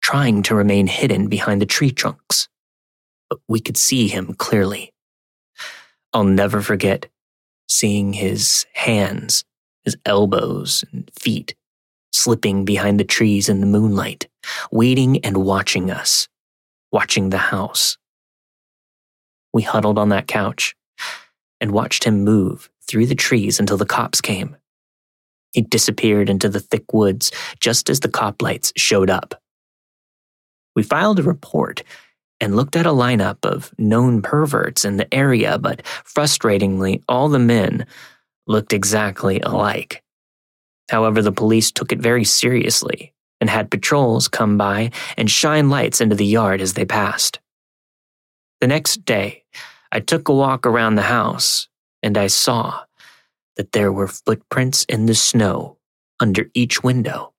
trying 0.00 0.42
to 0.44 0.54
remain 0.54 0.86
hidden 0.86 1.28
behind 1.28 1.60
the 1.60 1.66
tree 1.66 1.90
trunks. 1.90 2.48
But 3.30 3.40
we 3.48 3.60
could 3.60 3.76
see 3.76 4.08
him 4.08 4.34
clearly. 4.34 4.92
I'll 6.12 6.24
never 6.24 6.62
forget 6.62 7.06
seeing 7.68 8.14
his 8.14 8.66
hands, 8.72 9.44
his 9.84 9.96
elbows 10.06 10.84
and 10.92 11.10
feet 11.18 11.54
slipping 12.12 12.64
behind 12.64 12.98
the 12.98 13.04
trees 13.04 13.48
in 13.48 13.60
the 13.60 13.66
moonlight, 13.66 14.28
waiting 14.72 15.24
and 15.24 15.36
watching 15.36 15.90
us, 15.90 16.28
watching 16.90 17.30
the 17.30 17.38
house. 17.38 17.96
We 19.52 19.62
huddled 19.62 19.98
on 19.98 20.08
that 20.10 20.26
couch, 20.26 20.74
and 21.60 21.72
watched 21.72 22.04
him 22.04 22.24
move 22.24 22.70
through 22.86 23.06
the 23.06 23.14
trees 23.14 23.58
until 23.58 23.76
the 23.76 23.86
cops 23.86 24.20
came. 24.20 24.56
He 25.52 25.62
disappeared 25.62 26.28
into 26.28 26.48
the 26.48 26.60
thick 26.60 26.92
woods 26.92 27.32
just 27.60 27.90
as 27.90 28.00
the 28.00 28.08
cop 28.08 28.42
lights 28.42 28.72
showed 28.76 29.10
up. 29.10 29.40
We 30.76 30.82
filed 30.82 31.18
a 31.18 31.22
report 31.24 31.82
and 32.40 32.56
looked 32.56 32.76
at 32.76 32.86
a 32.86 32.90
lineup 32.90 33.44
of 33.44 33.72
known 33.78 34.22
perverts 34.22 34.84
in 34.84 34.96
the 34.96 35.12
area, 35.12 35.58
but 35.58 35.82
frustratingly, 36.04 37.02
all 37.08 37.28
the 37.28 37.38
men 37.38 37.86
looked 38.46 38.72
exactly 38.72 39.40
alike. 39.40 40.02
However, 40.90 41.20
the 41.20 41.32
police 41.32 41.70
took 41.70 41.92
it 41.92 41.98
very 41.98 42.24
seriously 42.24 43.12
and 43.40 43.50
had 43.50 43.70
patrols 43.70 44.28
come 44.28 44.56
by 44.56 44.90
and 45.16 45.30
shine 45.30 45.68
lights 45.68 46.00
into 46.00 46.16
the 46.16 46.26
yard 46.26 46.60
as 46.60 46.74
they 46.74 46.84
passed. 46.84 47.38
The 48.60 48.66
next 48.66 49.04
day, 49.04 49.44
I 49.92 50.00
took 50.00 50.28
a 50.28 50.34
walk 50.34 50.66
around 50.66 50.94
the 50.94 51.02
house 51.02 51.68
and 52.02 52.16
I 52.16 52.26
saw 52.26 52.84
that 53.56 53.72
there 53.72 53.92
were 53.92 54.08
footprints 54.08 54.84
in 54.84 55.06
the 55.06 55.14
snow 55.14 55.78
under 56.20 56.50
each 56.54 56.82
window. 56.82 57.32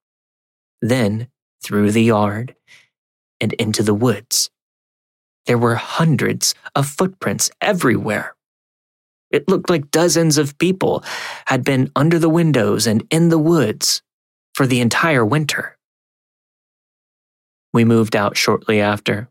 Then, 0.82 1.27
through 1.62 1.91
the 1.91 2.03
yard 2.03 2.56
and 3.41 3.53
into 3.53 3.84
the 3.84 3.94
woods, 3.94 4.50
there 5.50 5.58
were 5.58 5.74
hundreds 5.74 6.53
of 6.75 6.88
footprints 6.88 7.50
everywhere. 7.60 8.36
It 9.32 9.50
looked 9.50 9.68
like 9.68 9.89
dozens 9.89 10.38
of 10.38 10.56
people 10.60 11.03
had 11.48 11.63
been 11.63 11.91
under 11.96 12.20
the 12.20 12.29
windows 12.29 12.86
and 12.86 13.03
in 13.10 13.29
the 13.29 13.39
woods 13.39 14.03
for 14.53 14.68
the 14.68 14.79
entire 14.79 15.25
winter. 15.25 15.75
We 17.74 17.84
moved 17.84 18.15
out 18.15 18.38
shortly 18.38 18.79
after, 18.79 19.27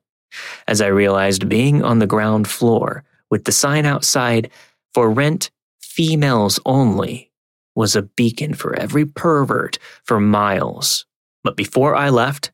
as 0.66 0.80
I 0.80 0.88
realized 0.88 1.48
being 1.48 1.84
on 1.84 2.00
the 2.00 2.06
ground 2.08 2.48
floor 2.48 3.04
with 3.30 3.44
the 3.44 3.52
sign 3.52 3.86
outside, 3.86 4.50
for 4.92 5.08
rent, 5.12 5.52
females 5.80 6.58
only, 6.66 7.30
was 7.76 7.94
a 7.94 8.02
beacon 8.02 8.54
for 8.54 8.74
every 8.74 9.06
pervert 9.06 9.78
for 10.02 10.18
miles. 10.18 11.06
But 11.44 11.56
before 11.56 11.94
I 11.94 12.08
left, 12.08 12.50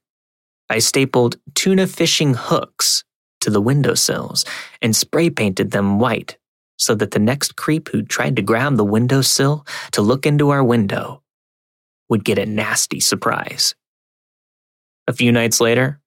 I 0.68 0.80
stapled 0.80 1.36
tuna 1.54 1.86
fishing 1.86 2.34
hooks 2.34 3.04
to 3.44 3.50
the 3.50 3.60
windowsills 3.60 4.44
and 4.82 4.96
spray 4.96 5.30
painted 5.30 5.70
them 5.70 5.98
white 5.98 6.36
so 6.76 6.94
that 6.94 7.12
the 7.12 7.18
next 7.18 7.56
creep 7.56 7.88
who 7.88 8.02
tried 8.02 8.36
to 8.36 8.42
grab 8.42 8.76
the 8.76 8.84
windowsill 8.84 9.64
to 9.92 10.02
look 10.02 10.26
into 10.26 10.50
our 10.50 10.64
window 10.64 11.22
would 12.08 12.24
get 12.24 12.38
a 12.38 12.46
nasty 12.46 13.00
surprise. 13.00 13.74
A 15.06 15.12
few 15.12 15.30
nights 15.30 15.60
later, 15.60 16.00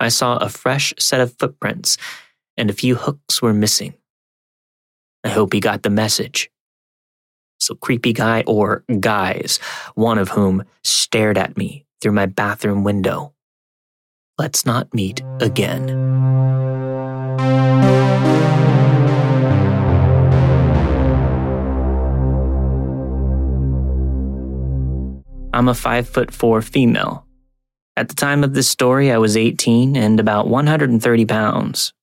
I 0.00 0.08
saw 0.08 0.36
a 0.36 0.48
fresh 0.48 0.94
set 0.98 1.20
of 1.20 1.36
footprints 1.38 1.98
and 2.56 2.70
a 2.70 2.74
few 2.74 2.94
hooks 2.94 3.42
were 3.42 3.52
missing. 3.52 3.94
I 5.24 5.28
hope 5.28 5.52
he 5.52 5.60
got 5.60 5.82
the 5.82 5.90
message. 5.90 6.50
So, 7.58 7.74
creepy 7.74 8.12
guy 8.12 8.44
or 8.46 8.84
guys, 9.00 9.58
one 9.94 10.18
of 10.18 10.28
whom 10.30 10.64
stared 10.84 11.38
at 11.38 11.56
me 11.56 11.84
through 12.00 12.12
my 12.12 12.26
bathroom 12.26 12.84
window. 12.84 13.32
Let's 14.38 14.66
not 14.66 14.92
meet 14.92 15.22
again. 15.40 15.88
I'm 25.54 25.68
a 25.68 25.74
five 25.74 26.06
foot 26.06 26.30
four 26.30 26.60
female. 26.60 27.26
At 27.96 28.10
the 28.10 28.14
time 28.14 28.44
of 28.44 28.52
this 28.52 28.68
story, 28.68 29.10
I 29.10 29.16
was 29.16 29.38
18 29.38 29.96
and 29.96 30.20
about 30.20 30.48
130 30.48 31.24
pounds. 31.24 31.94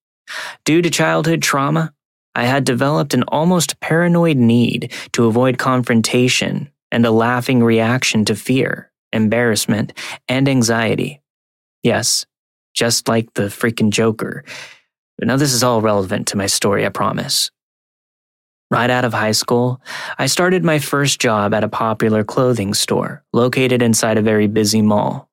Due 0.65 0.81
to 0.81 0.89
childhood 0.89 1.43
trauma, 1.43 1.93
I 2.33 2.45
had 2.45 2.63
developed 2.63 3.13
an 3.13 3.25
almost 3.27 3.79
paranoid 3.79 4.37
need 4.37 4.91
to 5.11 5.25
avoid 5.25 5.59
confrontation 5.59 6.71
and 6.91 7.05
a 7.05 7.11
laughing 7.11 7.63
reaction 7.63 8.25
to 8.25 8.35
fear, 8.35 8.91
embarrassment, 9.11 9.93
and 10.27 10.49
anxiety. 10.49 11.22
Yes, 11.83 12.25
just 12.73 13.07
like 13.07 13.33
the 13.33 13.43
freaking 13.43 13.91
Joker. 13.91 14.43
But 15.17 15.27
now 15.27 15.37
this 15.37 15.53
is 15.53 15.63
all 15.63 15.81
relevant 15.81 16.27
to 16.29 16.37
my 16.37 16.47
story, 16.47 16.85
I 16.85 16.89
promise. 16.89 17.51
Right 18.71 18.89
out 18.89 19.05
of 19.05 19.13
high 19.13 19.33
school, 19.33 19.81
I 20.17 20.25
started 20.25 20.63
my 20.63 20.79
first 20.79 21.21
job 21.21 21.53
at 21.53 21.63
a 21.63 21.69
popular 21.69 22.23
clothing 22.23 22.73
store 22.73 23.23
located 23.31 23.83
inside 23.83 24.17
a 24.17 24.23
very 24.23 24.47
busy 24.47 24.81
mall. 24.81 25.29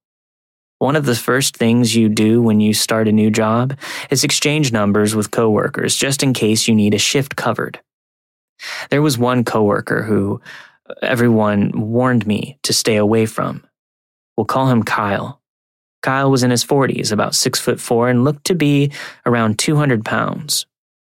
One 0.78 0.96
of 0.96 1.06
the 1.06 1.14
first 1.14 1.56
things 1.56 1.94
you 1.94 2.08
do 2.08 2.42
when 2.42 2.60
you 2.60 2.74
start 2.74 3.08
a 3.08 3.12
new 3.12 3.30
job 3.30 3.78
is 4.10 4.24
exchange 4.24 4.72
numbers 4.72 5.14
with 5.14 5.30
coworkers 5.30 5.96
just 5.96 6.22
in 6.22 6.32
case 6.32 6.68
you 6.68 6.74
need 6.74 6.94
a 6.94 6.98
shift 6.98 7.36
covered. 7.36 7.80
There 8.90 9.02
was 9.02 9.16
one 9.16 9.44
coworker 9.44 10.02
who 10.02 10.40
everyone 11.02 11.72
warned 11.74 12.26
me 12.26 12.58
to 12.62 12.72
stay 12.72 12.96
away 12.96 13.26
from. 13.26 13.64
We'll 14.36 14.44
call 14.46 14.68
him 14.68 14.82
Kyle. 14.82 15.39
Kyle 16.02 16.30
was 16.30 16.42
in 16.42 16.50
his 16.50 16.64
40s, 16.64 17.12
about 17.12 17.34
6 17.34 17.60
foot 17.60 17.80
4 17.80 18.08
and 18.08 18.24
looked 18.24 18.46
to 18.46 18.54
be 18.54 18.92
around 19.26 19.58
200 19.58 20.04
pounds. 20.04 20.66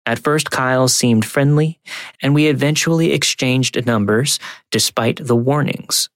At 0.04 0.18
first, 0.18 0.50
Kyle 0.50 0.88
seemed 0.88 1.24
friendly, 1.24 1.78
and 2.20 2.34
we 2.34 2.48
eventually 2.48 3.12
exchanged 3.12 3.86
numbers 3.86 4.40
despite 4.70 5.24
the 5.24 5.36
warnings. 5.36 6.08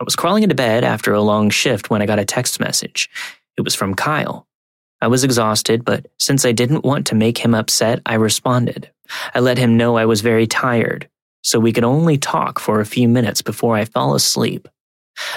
I 0.00 0.04
was 0.04 0.16
crawling 0.16 0.44
into 0.44 0.54
bed 0.54 0.84
after 0.84 1.12
a 1.12 1.20
long 1.20 1.50
shift 1.50 1.90
when 1.90 2.00
I 2.00 2.06
got 2.06 2.20
a 2.20 2.24
text 2.24 2.60
message. 2.60 3.10
It 3.56 3.62
was 3.62 3.74
from 3.74 3.94
Kyle. 3.94 4.46
I 5.02 5.08
was 5.08 5.24
exhausted, 5.24 5.84
but 5.84 6.06
since 6.18 6.44
I 6.44 6.52
didn't 6.52 6.84
want 6.84 7.06
to 7.08 7.14
make 7.14 7.38
him 7.38 7.54
upset, 7.54 8.00
I 8.06 8.14
responded. 8.14 8.90
I 9.34 9.40
let 9.40 9.58
him 9.58 9.76
know 9.76 9.96
I 9.96 10.04
was 10.04 10.20
very 10.20 10.46
tired, 10.46 11.08
so 11.42 11.58
we 11.58 11.72
could 11.72 11.84
only 11.84 12.16
talk 12.16 12.58
for 12.58 12.80
a 12.80 12.86
few 12.86 13.08
minutes 13.08 13.42
before 13.42 13.76
I 13.76 13.84
fell 13.84 14.14
asleep. 14.14 14.68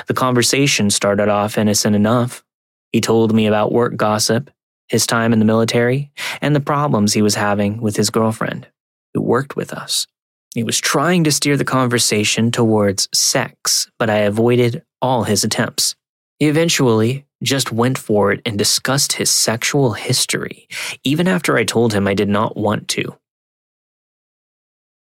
The 0.08 0.14
conversation 0.14 0.90
started 0.90 1.30
off 1.30 1.58
innocent 1.58 1.96
enough. 1.96 2.44
He 2.92 3.02
told 3.02 3.34
me 3.34 3.48
about 3.48 3.72
work 3.72 3.96
gossip 3.96 4.50
his 4.88 5.08
time 5.08 5.34
in 5.34 5.40
the 5.40 5.46
military, 5.46 6.12
and 6.42 6.56
the 6.56 6.60
problems 6.60 7.14
he 7.14 7.22
was 7.22 7.36
having 7.36 7.82
with 7.82 7.96
his 7.96 8.10
girlfriend, 8.10 8.68
who 9.14 9.22
worked 9.22 9.56
with 9.56 9.74
us. 9.74 10.06
He 10.54 10.64
was 10.64 10.80
trying 10.80 11.24
to 11.24 11.32
steer 11.32 11.58
the 11.58 11.66
conversation 11.66 12.52
towards 12.52 13.10
sex, 13.14 13.90
but 13.98 14.10
I 14.10 14.18
avoided 14.18 14.84
all 15.02 15.24
his 15.24 15.44
attempts. 15.44 15.96
He 16.38 16.48
eventually 16.48 17.26
just 17.42 17.72
went 17.72 17.98
for 17.98 18.32
it 18.32 18.42
and 18.46 18.58
discussed 18.58 19.14
his 19.14 19.32
sexual 19.32 19.94
history, 19.94 20.68
even 21.04 21.28
after 21.28 21.58
I 21.58 21.64
told 21.64 21.94
him 21.94 22.08
I 22.08 22.14
did 22.14 22.30
not 22.30 22.56
want 22.56 22.88
to. 22.90 23.18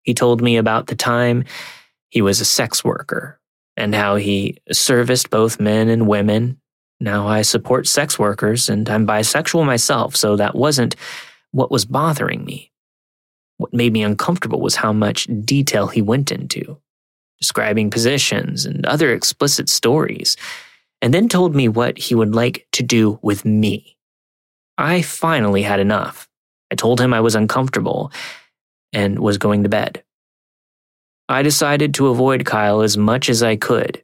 He 0.01 0.13
told 0.13 0.41
me 0.41 0.57
about 0.57 0.87
the 0.87 0.95
time 0.95 1.45
he 2.09 2.21
was 2.21 2.41
a 2.41 2.45
sex 2.45 2.83
worker 2.83 3.39
and 3.75 3.95
how 3.95 4.15
he 4.15 4.57
serviced 4.71 5.29
both 5.29 5.59
men 5.59 5.89
and 5.89 6.07
women 6.07 6.59
now 7.03 7.27
I 7.27 7.41
support 7.41 7.85
sex 7.85 8.17
workers 8.17 8.69
and 8.69 8.89
I'm 8.89 9.05
bisexual 9.05 9.65
myself, 9.65 10.15
so 10.15 10.37
that 10.37 10.55
wasn't 10.55 10.95
what 11.51 11.69
was 11.69 11.83
bothering 11.83 12.45
me. 12.45 12.71
What 13.57 13.73
made 13.73 13.91
me 13.91 14.03
uncomfortable 14.03 14.61
was 14.61 14.75
how 14.75 14.93
much 14.93 15.27
detail 15.43 15.87
he 15.87 16.01
went 16.01 16.31
into, 16.31 16.77
describing 17.41 17.89
positions 17.89 18.65
and 18.65 18.85
other 18.85 19.13
explicit 19.13 19.67
stories, 19.67 20.37
and 21.01 21.13
then 21.13 21.27
told 21.27 21.53
me 21.53 21.67
what 21.67 21.97
he 21.97 22.15
would 22.15 22.33
like 22.33 22.67
to 22.71 22.83
do 22.83 23.19
with 23.21 23.43
me. 23.43 23.97
I 24.77 25.01
finally 25.01 25.61
had 25.61 25.81
enough. 25.81 26.29
I 26.71 26.75
told 26.75 27.01
him 27.01 27.13
I 27.13 27.19
was 27.19 27.35
uncomfortable 27.35 28.13
and 28.93 29.19
was 29.19 29.37
going 29.37 29.63
to 29.63 29.69
bed. 29.69 30.03
I 31.33 31.41
decided 31.41 31.95
to 31.95 32.07
avoid 32.07 32.45
Kyle 32.45 32.81
as 32.81 32.97
much 32.97 33.27
as 33.27 33.41
I 33.41 33.55
could. 33.55 34.03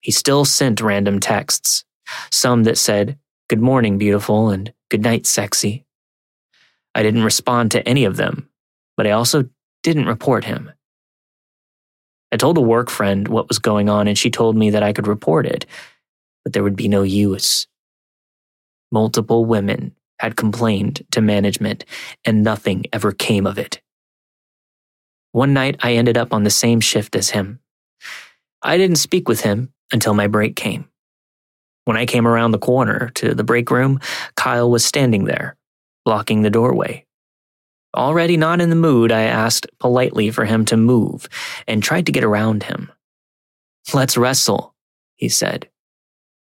He 0.00 0.12
still 0.12 0.44
sent 0.44 0.80
random 0.80 1.18
texts, 1.20 1.84
some 2.30 2.62
that 2.64 2.78
said, 2.78 3.18
Good 3.48 3.60
morning, 3.60 3.98
beautiful, 3.98 4.50
and 4.50 4.72
Good 4.88 5.02
night, 5.02 5.26
sexy. 5.26 5.84
I 6.94 7.02
didn't 7.02 7.24
respond 7.24 7.72
to 7.72 7.86
any 7.88 8.04
of 8.04 8.16
them, 8.16 8.48
but 8.96 9.06
I 9.06 9.10
also 9.10 9.48
didn't 9.82 10.06
report 10.06 10.44
him. 10.44 10.70
I 12.30 12.36
told 12.36 12.56
a 12.56 12.60
work 12.60 12.88
friend 12.88 13.26
what 13.26 13.48
was 13.48 13.58
going 13.58 13.88
on, 13.88 14.06
and 14.06 14.16
she 14.16 14.30
told 14.30 14.56
me 14.56 14.70
that 14.70 14.84
I 14.84 14.92
could 14.92 15.08
report 15.08 15.44
it, 15.44 15.66
but 16.44 16.52
there 16.52 16.62
would 16.62 16.76
be 16.76 16.86
no 16.86 17.02
use. 17.02 17.66
Multiple 18.92 19.44
women 19.44 19.96
had 20.20 20.36
complained 20.36 21.04
to 21.10 21.20
management, 21.20 21.84
and 22.24 22.44
nothing 22.44 22.84
ever 22.92 23.10
came 23.10 23.46
of 23.46 23.58
it. 23.58 23.80
One 25.36 25.52
night, 25.52 25.76
I 25.80 25.96
ended 25.96 26.16
up 26.16 26.32
on 26.32 26.44
the 26.44 26.48
same 26.50 26.80
shift 26.80 27.14
as 27.14 27.28
him. 27.28 27.60
I 28.62 28.78
didn't 28.78 28.96
speak 28.96 29.28
with 29.28 29.42
him 29.42 29.70
until 29.92 30.14
my 30.14 30.28
break 30.28 30.56
came. 30.56 30.88
When 31.84 31.98
I 31.98 32.06
came 32.06 32.26
around 32.26 32.52
the 32.52 32.58
corner 32.58 33.10
to 33.16 33.34
the 33.34 33.44
break 33.44 33.70
room, 33.70 34.00
Kyle 34.36 34.70
was 34.70 34.82
standing 34.82 35.24
there, 35.24 35.58
blocking 36.06 36.40
the 36.40 36.48
doorway. 36.48 37.04
Already 37.94 38.38
not 38.38 38.62
in 38.62 38.70
the 38.70 38.76
mood, 38.76 39.12
I 39.12 39.24
asked 39.24 39.66
politely 39.78 40.30
for 40.30 40.46
him 40.46 40.64
to 40.64 40.76
move 40.78 41.28
and 41.68 41.82
tried 41.82 42.06
to 42.06 42.12
get 42.12 42.24
around 42.24 42.62
him. 42.62 42.90
Let's 43.92 44.16
wrestle, 44.16 44.74
he 45.16 45.28
said. 45.28 45.68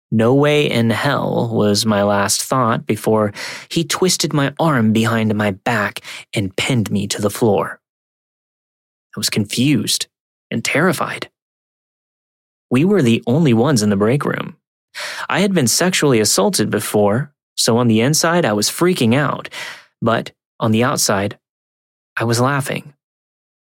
No 0.10 0.34
way 0.34 0.67
in 0.67 0.89
hell 0.89 1.52
was 1.54 1.86
my 1.86 2.02
last 2.02 2.41
thought 2.41 2.88
before 2.88 3.32
he 3.70 3.84
twisted 3.84 4.34
my 4.34 4.56
arm 4.60 4.91
behind 4.91 5.36
my 5.36 5.52
back 5.52 6.00
and 6.34 6.56
pinned 6.58 6.89
me 6.89 7.06
to 7.10 7.22
the 7.22 7.30
floor. 7.30 7.81
I 9.15 9.19
was 9.19 9.30
confused 9.30 10.08
and 10.50 10.63
terrified. 10.63 11.30
We 12.69 12.86
were 12.86 13.02
the 13.02 13.24
only 13.28 13.54
ones 13.54 13.82
in 13.82 13.89
the 13.89 13.97
break 13.97 14.24
room. 14.26 14.56
I 15.30 15.41
had 15.41 15.54
been 15.54 15.67
sexually 15.67 16.19
assaulted 16.19 16.69
before, 16.69 17.34
so 17.56 17.78
on 17.78 17.88
the 17.88 18.02
inside 18.02 18.45
I 18.45 18.54
was 18.54 18.69
freaking 18.69 19.15
out, 19.15 19.50
but 20.02 20.32
on 20.60 20.71
the 20.71 20.84
outside, 20.84 21.38
I 22.17 22.24
was 22.24 22.39
laughing. 22.39 22.93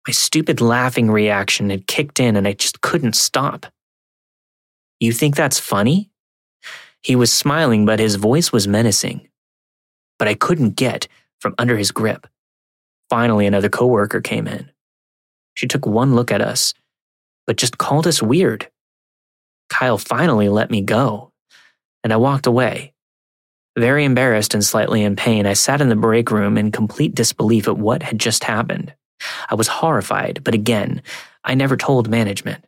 My 0.08 0.12
stupid 0.12 0.62
laughing 0.62 1.12
reaction 1.12 1.70
had 1.70 1.88
kicked 1.88 2.20
in 2.20 2.36
and 2.36 2.48
I 2.48 2.54
just 2.54 2.82
couldn't 2.82 3.16
stop. 3.16 3.66
You 5.00 5.14
think 5.14 5.36
that's 5.36 5.60
funny? 5.60 6.12
He 7.02 7.16
was 7.16 7.32
smiling, 7.32 7.86
but 7.86 8.00
his 8.00 8.16
voice 8.16 8.52
was 8.52 8.68
menacing. 8.68 9.28
But 10.18 10.28
I 10.28 10.34
couldn't 10.34 10.76
get 10.76 11.08
from 11.40 11.56
under 11.58 11.78
his 11.78 11.92
grip. 11.92 12.28
Finally, 13.10 13.46
another 13.48 13.70
coworker 13.70 14.20
came 14.20 14.48
in. 14.48 14.72
She 15.60 15.68
took 15.68 15.86
one 15.86 16.16
look 16.16 16.32
at 16.32 16.40
us, 16.40 16.74
but 17.46 17.58
just 17.58 17.78
called 17.78 18.08
us 18.08 18.24
weird. 18.24 18.70
Kyle 19.70 19.98
finally 19.98 20.48
let 20.48 20.72
me 20.72 20.80
go, 20.80 21.34
and 22.02 22.14
I 22.14 22.16
walked 22.16 22.48
away. 22.48 22.94
Very 23.78 24.06
embarrassed 24.06 24.54
and 24.54 24.64
slightly 24.64 25.04
in 25.04 25.18
pain, 25.18 25.46
I 25.46 25.52
sat 25.52 25.82
in 25.82 25.90
the 25.90 25.98
break 25.98 26.32
room 26.32 26.58
in 26.58 26.72
complete 26.72 27.14
disbelief 27.14 27.68
at 27.68 27.78
what 27.78 28.04
had 28.04 28.22
just 28.22 28.46
happened. 28.46 28.94
I 29.50 29.56
was 29.56 29.68
horrified, 29.68 30.46
but 30.46 30.54
again, 30.54 31.02
I 31.44 31.56
never 31.56 31.76
told 31.76 32.08
management. 32.08 32.64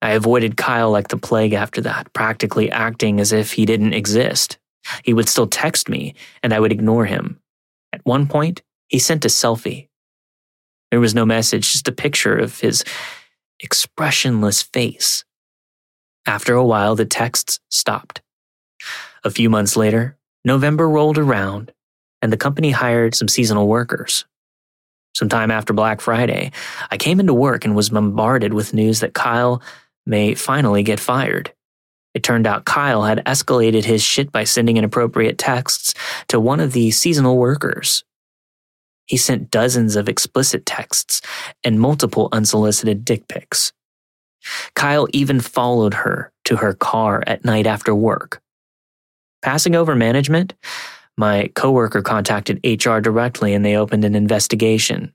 I 0.00 0.12
avoided 0.12 0.56
Kyle 0.56 0.92
like 0.92 1.08
the 1.08 1.16
plague 1.16 1.52
after 1.52 1.80
that, 1.80 2.12
practically 2.12 2.70
acting 2.70 3.18
as 3.18 3.32
if 3.32 3.50
he 3.50 3.66
didn't 3.66 3.94
exist. 3.94 4.56
He 5.02 5.14
would 5.14 5.28
still 5.28 5.48
text 5.48 5.88
me, 5.88 6.14
and 6.44 6.54
I 6.54 6.60
would 6.60 6.70
ignore 6.70 7.06
him. 7.06 7.40
At 7.92 8.06
one 8.06 8.28
point, 8.28 8.62
he 8.86 9.00
sent 9.00 9.24
a 9.24 9.28
selfie. 9.28 9.87
There 10.90 11.00
was 11.00 11.14
no 11.14 11.26
message, 11.26 11.72
just 11.72 11.88
a 11.88 11.92
picture 11.92 12.36
of 12.36 12.60
his 12.60 12.84
expressionless 13.60 14.62
face. 14.62 15.24
After 16.26 16.54
a 16.54 16.64
while, 16.64 16.94
the 16.94 17.04
texts 17.04 17.60
stopped. 17.70 18.22
A 19.24 19.30
few 19.30 19.50
months 19.50 19.76
later, 19.76 20.16
November 20.44 20.88
rolled 20.88 21.18
around, 21.18 21.72
and 22.22 22.32
the 22.32 22.36
company 22.36 22.70
hired 22.70 23.14
some 23.14 23.28
seasonal 23.28 23.68
workers. 23.68 24.24
Sometime 25.14 25.50
after 25.50 25.72
Black 25.72 26.00
Friday, 26.00 26.52
I 26.90 26.96
came 26.96 27.18
into 27.18 27.34
work 27.34 27.64
and 27.64 27.74
was 27.74 27.90
bombarded 27.90 28.54
with 28.54 28.72
news 28.72 29.00
that 29.00 29.14
Kyle 29.14 29.60
may 30.06 30.34
finally 30.34 30.82
get 30.82 31.00
fired. 31.00 31.52
It 32.14 32.22
turned 32.22 32.46
out 32.46 32.64
Kyle 32.64 33.02
had 33.02 33.24
escalated 33.24 33.84
his 33.84 34.02
shit 34.02 34.32
by 34.32 34.44
sending 34.44 34.76
inappropriate 34.76 35.38
texts 35.38 35.94
to 36.28 36.40
one 36.40 36.60
of 36.60 36.72
the 36.72 36.90
seasonal 36.90 37.36
workers. 37.36 38.04
He 39.08 39.16
sent 39.16 39.50
dozens 39.50 39.96
of 39.96 40.08
explicit 40.08 40.66
texts 40.66 41.20
and 41.64 41.80
multiple 41.80 42.28
unsolicited 42.30 43.04
dick 43.04 43.26
pics. 43.26 43.72
Kyle 44.74 45.08
even 45.12 45.40
followed 45.40 45.94
her 45.94 46.30
to 46.44 46.56
her 46.56 46.74
car 46.74 47.24
at 47.26 47.44
night 47.44 47.66
after 47.66 47.94
work. 47.94 48.40
Passing 49.42 49.74
over 49.74 49.94
management, 49.96 50.54
my 51.16 51.50
coworker 51.54 52.02
contacted 52.02 52.60
HR 52.64 52.98
directly 52.98 53.54
and 53.54 53.64
they 53.64 53.76
opened 53.76 54.04
an 54.04 54.14
investigation. 54.14 55.12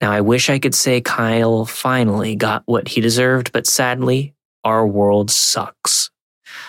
Now, 0.00 0.10
I 0.10 0.20
wish 0.20 0.50
I 0.50 0.58
could 0.58 0.74
say 0.74 1.00
Kyle 1.00 1.64
finally 1.64 2.34
got 2.34 2.64
what 2.66 2.88
he 2.88 3.00
deserved, 3.00 3.52
but 3.52 3.66
sadly, 3.66 4.34
our 4.64 4.86
world 4.86 5.30
sucks. 5.30 6.10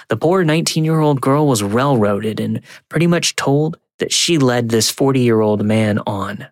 The 0.10 0.17
poor 0.17 0.43
19 0.43 0.86
year 0.86 0.99
old 0.99 1.21
girl 1.21 1.47
was 1.47 1.63
railroaded 1.63 2.39
and 2.39 2.62
pretty 2.89 3.08
much 3.08 3.36
told 3.36 3.78
that 4.03 4.11
she 4.11 4.37
led 4.37 4.67
this 4.67 4.91
40 4.91 5.21
year 5.21 5.39
old 5.39 5.63
man 5.63 5.97
on. 6.05 6.45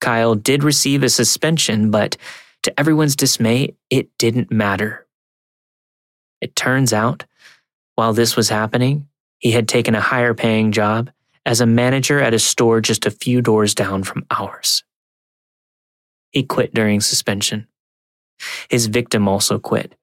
Kyle 0.00 0.34
did 0.34 0.64
receive 0.64 1.04
a 1.04 1.08
suspension, 1.08 1.92
but 1.92 2.16
to 2.64 2.80
everyone's 2.80 3.14
dismay, 3.14 3.76
it 3.88 4.08
didn't 4.18 4.50
matter. 4.50 5.06
It 6.40 6.56
turns 6.56 6.92
out, 6.92 7.24
while 7.94 8.12
this 8.12 8.34
was 8.34 8.48
happening, 8.48 9.06
he 9.38 9.52
had 9.52 9.68
taken 9.68 9.94
a 9.94 10.00
higher 10.00 10.34
paying 10.34 10.72
job 10.72 11.08
as 11.46 11.60
a 11.60 11.66
manager 11.66 12.18
at 12.18 12.34
a 12.34 12.40
store 12.40 12.80
just 12.80 13.06
a 13.06 13.10
few 13.12 13.40
doors 13.40 13.72
down 13.72 14.02
from 14.02 14.26
ours. 14.28 14.82
He 16.32 16.42
quit 16.42 16.74
during 16.74 17.00
suspension. 17.00 17.68
His 18.68 18.86
victim 18.86 19.28
also 19.28 19.60
quit. 19.60 19.94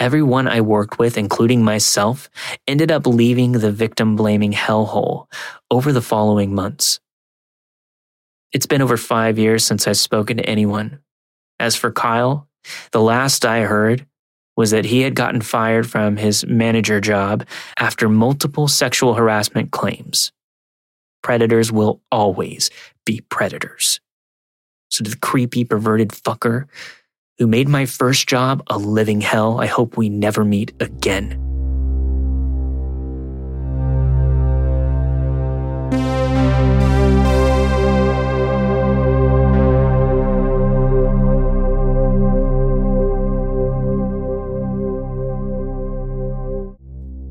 Everyone 0.00 0.48
I 0.48 0.62
worked 0.62 0.98
with, 0.98 1.18
including 1.18 1.62
myself, 1.62 2.30
ended 2.66 2.90
up 2.90 3.06
leaving 3.06 3.52
the 3.52 3.70
victim 3.70 4.16
blaming 4.16 4.52
hellhole 4.52 5.26
over 5.70 5.92
the 5.92 6.00
following 6.00 6.54
months. 6.54 7.00
It's 8.50 8.64
been 8.64 8.80
over 8.80 8.96
five 8.96 9.38
years 9.38 9.62
since 9.62 9.86
I've 9.86 9.98
spoken 9.98 10.38
to 10.38 10.48
anyone. 10.48 11.00
As 11.58 11.76
for 11.76 11.92
Kyle, 11.92 12.48
the 12.92 13.02
last 13.02 13.44
I 13.44 13.60
heard 13.60 14.06
was 14.56 14.70
that 14.70 14.86
he 14.86 15.02
had 15.02 15.14
gotten 15.14 15.42
fired 15.42 15.88
from 15.88 16.16
his 16.16 16.46
manager 16.46 16.98
job 16.98 17.46
after 17.78 18.08
multiple 18.08 18.68
sexual 18.68 19.14
harassment 19.14 19.70
claims. 19.70 20.32
Predators 21.22 21.70
will 21.70 22.00
always 22.10 22.70
be 23.04 23.20
predators. 23.28 24.00
So, 24.88 25.04
to 25.04 25.10
the 25.10 25.18
creepy, 25.18 25.64
perverted 25.64 26.08
fucker 26.08 26.66
who 27.40 27.46
made 27.46 27.70
my 27.70 27.86
first 27.86 28.28
job 28.28 28.62
a 28.66 28.76
living 28.76 29.22
hell, 29.22 29.58
I 29.58 29.64
hope 29.64 29.96
we 29.96 30.10
never 30.10 30.44
meet 30.44 30.74
again. 30.78 31.38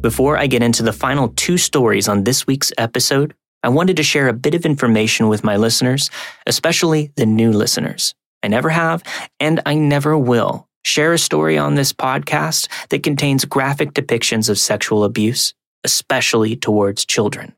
Before 0.02 0.39
I 0.39 0.48
get 0.48 0.63
into 0.63 0.82
the 0.82 0.91
final 0.91 1.28
two 1.36 1.60
stories 1.60 2.08
on 2.08 2.24
this 2.24 2.48
week's 2.48 2.74
episode, 2.80 3.36
I 3.62 3.69
wanted 3.69 3.98
to 3.98 4.04
share 4.04 4.28
a 4.28 4.34
bit 4.34 4.56
of 4.56 4.65
information 4.65 5.28
with 5.28 5.43
my 5.43 5.56
listeners, 5.56 6.10
especially 6.48 7.12
the 7.15 7.28
new 7.28 7.52
listeners. 7.52 8.15
I 8.43 8.47
never 8.47 8.69
have, 8.69 9.04
and 9.39 9.62
I 9.65 9.75
never 9.75 10.17
will 10.17 10.67
share 10.84 11.13
a 11.13 11.19
story 11.19 11.58
on 11.58 11.75
this 11.75 11.93
podcast 11.93 12.67
that 12.89 13.04
contains 13.04 13.45
graphic 13.45 13.93
depictions 13.93 14.49
of 14.49 14.58
sexual 14.58 15.04
abuse, 15.04 15.54
especially 15.84 16.56
towards 16.56 17.06
children. 17.06 17.54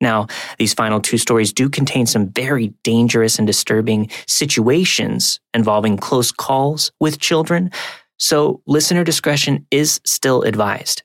Now, 0.00 0.26
these 0.58 0.74
final 0.74 1.00
two 1.00 1.18
stories 1.18 1.52
do 1.52 1.68
contain 1.68 2.06
some 2.06 2.28
very 2.30 2.74
dangerous 2.82 3.38
and 3.38 3.46
disturbing 3.46 4.10
situations 4.26 5.38
involving 5.54 5.96
close 5.96 6.32
calls 6.32 6.90
with 6.98 7.20
children, 7.20 7.70
so 8.18 8.62
listener 8.66 9.04
discretion 9.04 9.66
is 9.70 10.00
still 10.04 10.42
advised. 10.42 11.02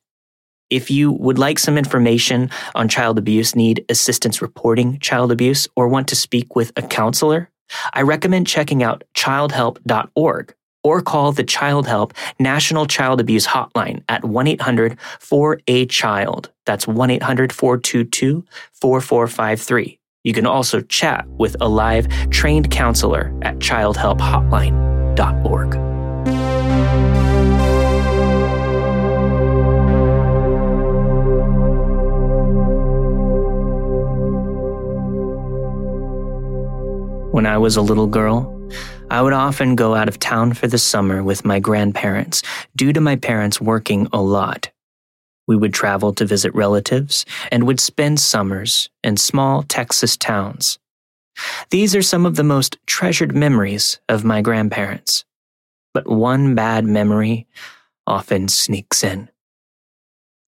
If 0.70 0.92
you 0.92 1.12
would 1.12 1.38
like 1.38 1.60
some 1.60 1.78
information 1.78 2.50
on 2.76 2.90
child 2.90 3.18
abuse, 3.18 3.56
need 3.56 3.86
assistance 3.88 4.42
reporting 4.42 5.00
child 5.00 5.32
abuse, 5.32 5.68
or 5.76 5.88
want 5.88 6.08
to 6.10 6.16
speak 6.16 6.56
with 6.56 6.72
a 6.76 6.82
counselor, 6.82 7.50
I 7.94 8.02
recommend 8.02 8.48
checking 8.48 8.84
out 8.84 9.06
childhelp.org 9.16 10.54
or 10.84 11.02
call 11.02 11.32
the 11.32 11.44
Child 11.44 11.88
Help 11.88 12.14
National 12.40 12.86
Child 12.86 13.20
Abuse 13.20 13.48
Hotline 13.48 14.04
at 14.08 14.24
1 14.24 14.48
800 14.48 14.98
4A 15.20 15.90
Child. 15.90 16.52
That's 16.66 16.88
1 16.88 17.10
800 17.10 17.52
422 17.52 18.46
4453. 18.74 20.00
You 20.24 20.34
can 20.34 20.46
also 20.46 20.82
chat 20.82 21.28
with 21.28 21.58
a 21.62 21.68
live 21.68 22.08
trained 22.30 22.72
counselor 22.72 23.34
at 23.42 23.58
childhelphotline.org. 23.60 25.87
When 37.32 37.46
I 37.46 37.58
was 37.58 37.76
a 37.76 37.82
little 37.82 38.08
girl, 38.08 38.72
I 39.12 39.22
would 39.22 39.34
often 39.34 39.76
go 39.76 39.96
out 39.96 40.08
of 40.08 40.18
town 40.18 40.54
for 40.54 40.66
the 40.66 40.78
summer 40.78 41.22
with 41.22 41.44
my 41.44 41.60
grandparents 41.60 42.42
due 42.76 42.94
to 42.94 43.02
my 43.02 43.18
parents 43.18 43.60
working 43.60 44.08
a 44.14 44.22
lot. 44.22 44.72
We 45.46 45.58
would 45.58 45.74
travel 45.74 46.14
to 46.14 46.26
visit 46.26 46.56
relatives 46.56 47.26
and 47.52 47.68
would 47.68 47.82
spend 47.82 48.22
summers 48.22 48.90
in 49.04 49.18
small 49.18 49.64
Texas 49.64 50.16
towns. 50.16 50.80
These 51.70 51.96
are 51.96 52.02
some 52.02 52.26
of 52.26 52.38
the 52.38 52.44
most 52.46 52.78
treasured 52.88 53.36
memories 53.36 54.00
of 54.08 54.24
my 54.24 54.42
grandparents. 54.42 55.26
But 55.94 56.08
one 56.08 56.56
bad 56.56 56.86
memory 56.86 57.46
often 58.08 58.48
sneaks 58.48 59.04
in. 59.04 59.30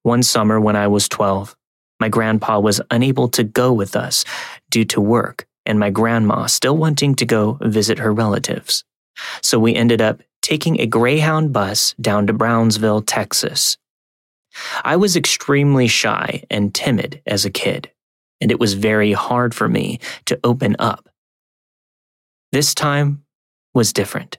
One 0.03 0.23
summer 0.23 0.61
when 0.61 0.77
I 0.77 0.87
was 0.87 1.09
12, 1.09 1.57
my 1.99 2.07
grandpa 2.07 2.59
was 2.59 2.79
unable 2.89 3.27
to 3.29 3.43
go 3.43 3.73
with 3.73 3.97
us 3.97 4.23
due 4.71 4.85
to 4.85 5.01
work 5.01 5.45
and 5.65 5.79
my 5.79 5.89
grandma 5.89 6.45
still 6.45 6.77
wanting 6.77 7.15
to 7.15 7.25
go 7.25 7.57
visit 7.61 7.99
her 7.99 8.13
relatives. 8.13 8.83
So 9.41 9.59
we 9.59 9.75
ended 9.75 10.01
up 10.01 10.21
taking 10.41 10.79
a 10.79 10.87
Greyhound 10.87 11.53
bus 11.53 11.93
down 11.99 12.27
to 12.27 12.33
Brownsville, 12.33 13.01
Texas. 13.01 13.77
I 14.83 14.95
was 14.95 15.15
extremely 15.15 15.87
shy 15.87 16.43
and 16.49 16.73
timid 16.73 17.21
as 17.25 17.45
a 17.45 17.51
kid, 17.51 17.91
and 18.41 18.51
it 18.51 18.59
was 18.59 18.73
very 18.73 19.11
hard 19.11 19.53
for 19.53 19.67
me 19.67 19.99
to 20.25 20.39
open 20.43 20.75
up. 20.79 21.09
This 22.51 22.73
time 22.73 23.23
was 23.73 23.93
different. 23.93 24.37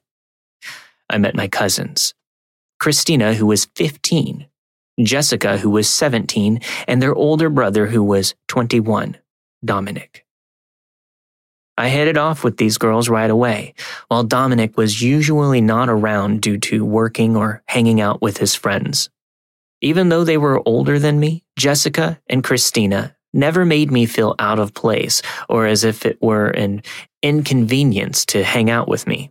I 1.08 1.18
met 1.18 1.34
my 1.34 1.48
cousins 1.48 2.14
Christina, 2.78 3.34
who 3.34 3.46
was 3.46 3.66
15, 3.76 4.46
Jessica, 5.02 5.58
who 5.58 5.70
was 5.70 5.88
17, 5.92 6.60
and 6.88 7.02
their 7.02 7.14
older 7.14 7.50
brother, 7.50 7.86
who 7.86 8.02
was 8.02 8.34
21, 8.48 9.18
Dominic. 9.64 10.24
I 11.78 11.88
headed 11.88 12.18
off 12.18 12.44
with 12.44 12.56
these 12.56 12.78
girls 12.78 13.08
right 13.08 13.30
away, 13.30 13.74
while 14.08 14.22
Dominic 14.22 14.76
was 14.76 15.00
usually 15.00 15.60
not 15.60 15.88
around 15.88 16.42
due 16.42 16.58
to 16.58 16.84
working 16.84 17.36
or 17.36 17.62
hanging 17.66 18.00
out 18.00 18.20
with 18.20 18.36
his 18.36 18.54
friends. 18.54 19.08
Even 19.80 20.10
though 20.10 20.24
they 20.24 20.36
were 20.36 20.66
older 20.66 20.98
than 20.98 21.18
me, 21.18 21.42
Jessica 21.56 22.20
and 22.28 22.44
Christina 22.44 23.16
never 23.32 23.64
made 23.64 23.90
me 23.90 24.06
feel 24.06 24.34
out 24.38 24.58
of 24.58 24.74
place 24.74 25.22
or 25.48 25.66
as 25.66 25.84
if 25.84 26.04
it 26.04 26.20
were 26.20 26.48
an 26.48 26.82
inconvenience 27.22 28.26
to 28.26 28.44
hang 28.44 28.68
out 28.68 28.88
with 28.88 29.06
me. 29.06 29.30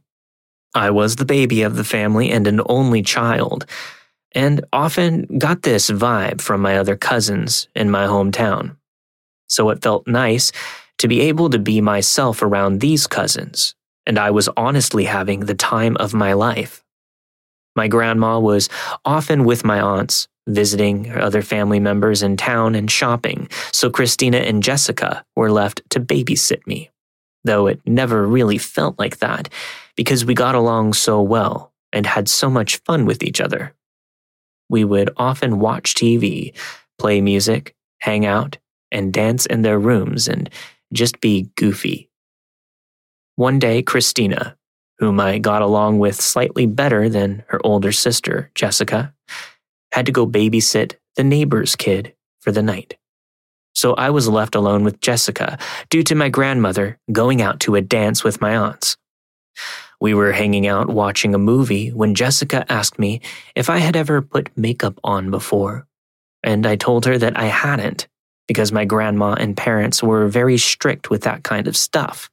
I 0.73 0.91
was 0.91 1.15
the 1.15 1.25
baby 1.25 1.63
of 1.63 1.75
the 1.75 1.84
family 1.84 2.32
and 2.32 2.47
an 2.47 2.62
only 2.67 3.02
child, 3.02 3.65
and 4.34 4.63
often 4.71 5.39
got 5.39 5.63
this 5.63 5.89
vibe 5.89 6.41
from 6.41 6.62
my 6.62 6.78
other 6.78 6.95
cousins 6.95 7.67
in 7.75 7.89
my 7.89 8.06
hometown. 8.06 8.75
So 9.47 9.69
it 9.69 9.82
felt 9.82 10.08
nice 10.08 10.52
to 10.99 11.07
be 11.07 11.21
able 11.21 11.49
to 11.49 11.59
be 11.59 11.81
myself 11.81 12.41
around 12.41 12.79
these 12.79 13.07
cousins, 13.07 13.75
and 14.05 14.19
I 14.19 14.31
was 14.31 14.49
honestly 14.55 15.05
having 15.05 15.41
the 15.41 15.55
time 15.55 15.97
of 15.97 16.13
my 16.13 16.33
life. 16.33 16.83
My 17.75 17.88
grandma 17.88 18.39
was 18.39 18.69
often 19.05 19.45
with 19.45 19.63
my 19.63 19.79
aunts, 19.79 20.27
visiting 20.47 21.12
other 21.12 21.41
family 21.41 21.79
members 21.79 22.21
in 22.21 22.38
town 22.38 22.75
and 22.75 22.89
shopping, 22.89 23.47
so 23.71 23.89
Christina 23.89 24.39
and 24.39 24.63
Jessica 24.63 25.23
were 25.35 25.51
left 25.51 25.81
to 25.91 25.99
babysit 25.99 26.65
me, 26.67 26.89
though 27.43 27.67
it 27.67 27.79
never 27.85 28.25
really 28.27 28.57
felt 28.57 28.99
like 28.99 29.17
that 29.19 29.49
because 29.95 30.25
we 30.25 30.33
got 30.33 30.55
along 30.55 30.93
so 30.93 31.21
well 31.21 31.73
and 31.91 32.05
had 32.05 32.29
so 32.29 32.49
much 32.49 32.77
fun 32.85 33.05
with 33.05 33.23
each 33.23 33.41
other. 33.41 33.73
We 34.69 34.83
would 34.83 35.09
often 35.17 35.59
watch 35.59 35.93
TV, 35.93 36.55
play 36.97 37.21
music, 37.21 37.75
hang 37.99 38.25
out, 38.25 38.57
and 38.91 39.13
dance 39.13 39.45
in 39.45 39.62
their 39.62 39.79
rooms 39.79 40.27
and 40.27 40.49
just 40.93 41.21
be 41.21 41.49
goofy. 41.56 42.10
One 43.36 43.60
day, 43.60 43.82
Christina, 43.82 44.58
whom 44.97 45.19
I 45.19 45.38
got 45.38 45.62
along 45.62 45.99
with 45.99 46.19
slightly 46.19 46.65
better 46.65 47.08
than 47.10 47.43
her 47.47 47.65
older 47.65 47.91
sister, 47.91 48.52
Jessica, 48.56 49.13
had 49.91 50.06
to 50.06 50.12
go 50.12 50.28
babysit 50.28 50.95
the 51.15 51.23
neighbor's 51.23 51.75
kid 51.75 52.13
for 52.41 52.52
the 52.52 52.62
night. 52.62 52.97
So 53.73 53.93
I 53.93 54.10
was 54.10 54.28
left 54.28 54.56
alone 54.56 54.84
with 54.84 54.99
Jessica 54.99 55.58
due 55.89 56.04
to 56.04 56.15
my 56.15 56.30
grandmother 56.30 56.99
going 57.12 57.41
out 57.41 57.62
to 57.62 57.75
a 57.75 57.82
dance 57.82 58.23
with 58.23 58.41
my 58.41 58.56
aunts. 58.56 58.97
We 60.02 60.13
were 60.13 60.32
hanging 60.32 60.67
out 60.67 60.89
watching 60.89 61.36
a 61.36 61.39
movie 61.39 61.89
when 61.89 62.15
Jessica 62.15 62.65
asked 62.71 62.99
me 62.99 63.21
if 63.56 63.69
I 63.69 63.78
had 63.78 63.95
ever 63.95 64.21
put 64.21 64.56
makeup 64.58 64.99
on 65.04 65.30
before, 65.30 65.88
and 66.43 66.65
I 66.65 66.75
told 66.75 67.06
her 67.06 67.17
that 67.17 67.38
I 67.38 67.45
hadn't 67.45 68.08
because 68.49 68.71
my 68.71 68.83
grandma 68.83 69.33
and 69.33 69.55
parents 69.55 70.01
were 70.01 70.27
very 70.27 70.57
strict 70.57 71.12
with 71.12 71.21
that 71.21 71.43
kind 71.43 71.67
of 71.67 71.77
stuff. 71.77 72.31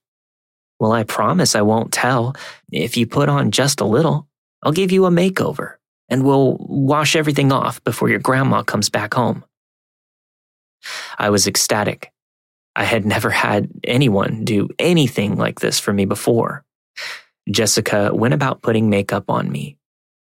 Well, 0.81 0.93
I 0.93 1.03
promise 1.05 1.55
I 1.55 1.61
won't 1.61 1.93
tell. 1.93 2.35
If 2.73 2.97
you 2.97 3.07
put 3.07 3.29
on 3.29 3.51
just 3.51 3.83
a 3.83 3.85
little, 3.85 4.27
I'll 4.63 4.73
give 4.73 4.91
you 4.91 5.05
a 5.05 5.11
makeover 5.11 5.75
and 6.09 6.25
we'll 6.25 6.57
wash 6.59 7.17
everything 7.17 7.53
off 7.53 7.85
before 7.85 8.09
your 8.09 8.19
grandma 8.19 8.63
comes 8.63 8.89
back 8.89 9.13
home. 9.13 9.45
I 11.19 11.29
was 11.29 11.47
ecstatic. 11.47 12.11
I 12.75 12.85
had 12.85 13.05
never 13.15 13.29
had 13.29 13.69
anyone 13.85 14.47
do 14.47 14.71
anything 14.79 15.37
like 15.37 15.61
this 15.61 15.79
for 15.79 15.93
me 15.93 16.07
before. 16.07 16.65
Jessica 17.51 18.11
went 18.15 18.33
about 18.33 18.63
putting 18.63 18.89
makeup 18.89 19.29
on 19.29 19.53
me, 19.53 19.77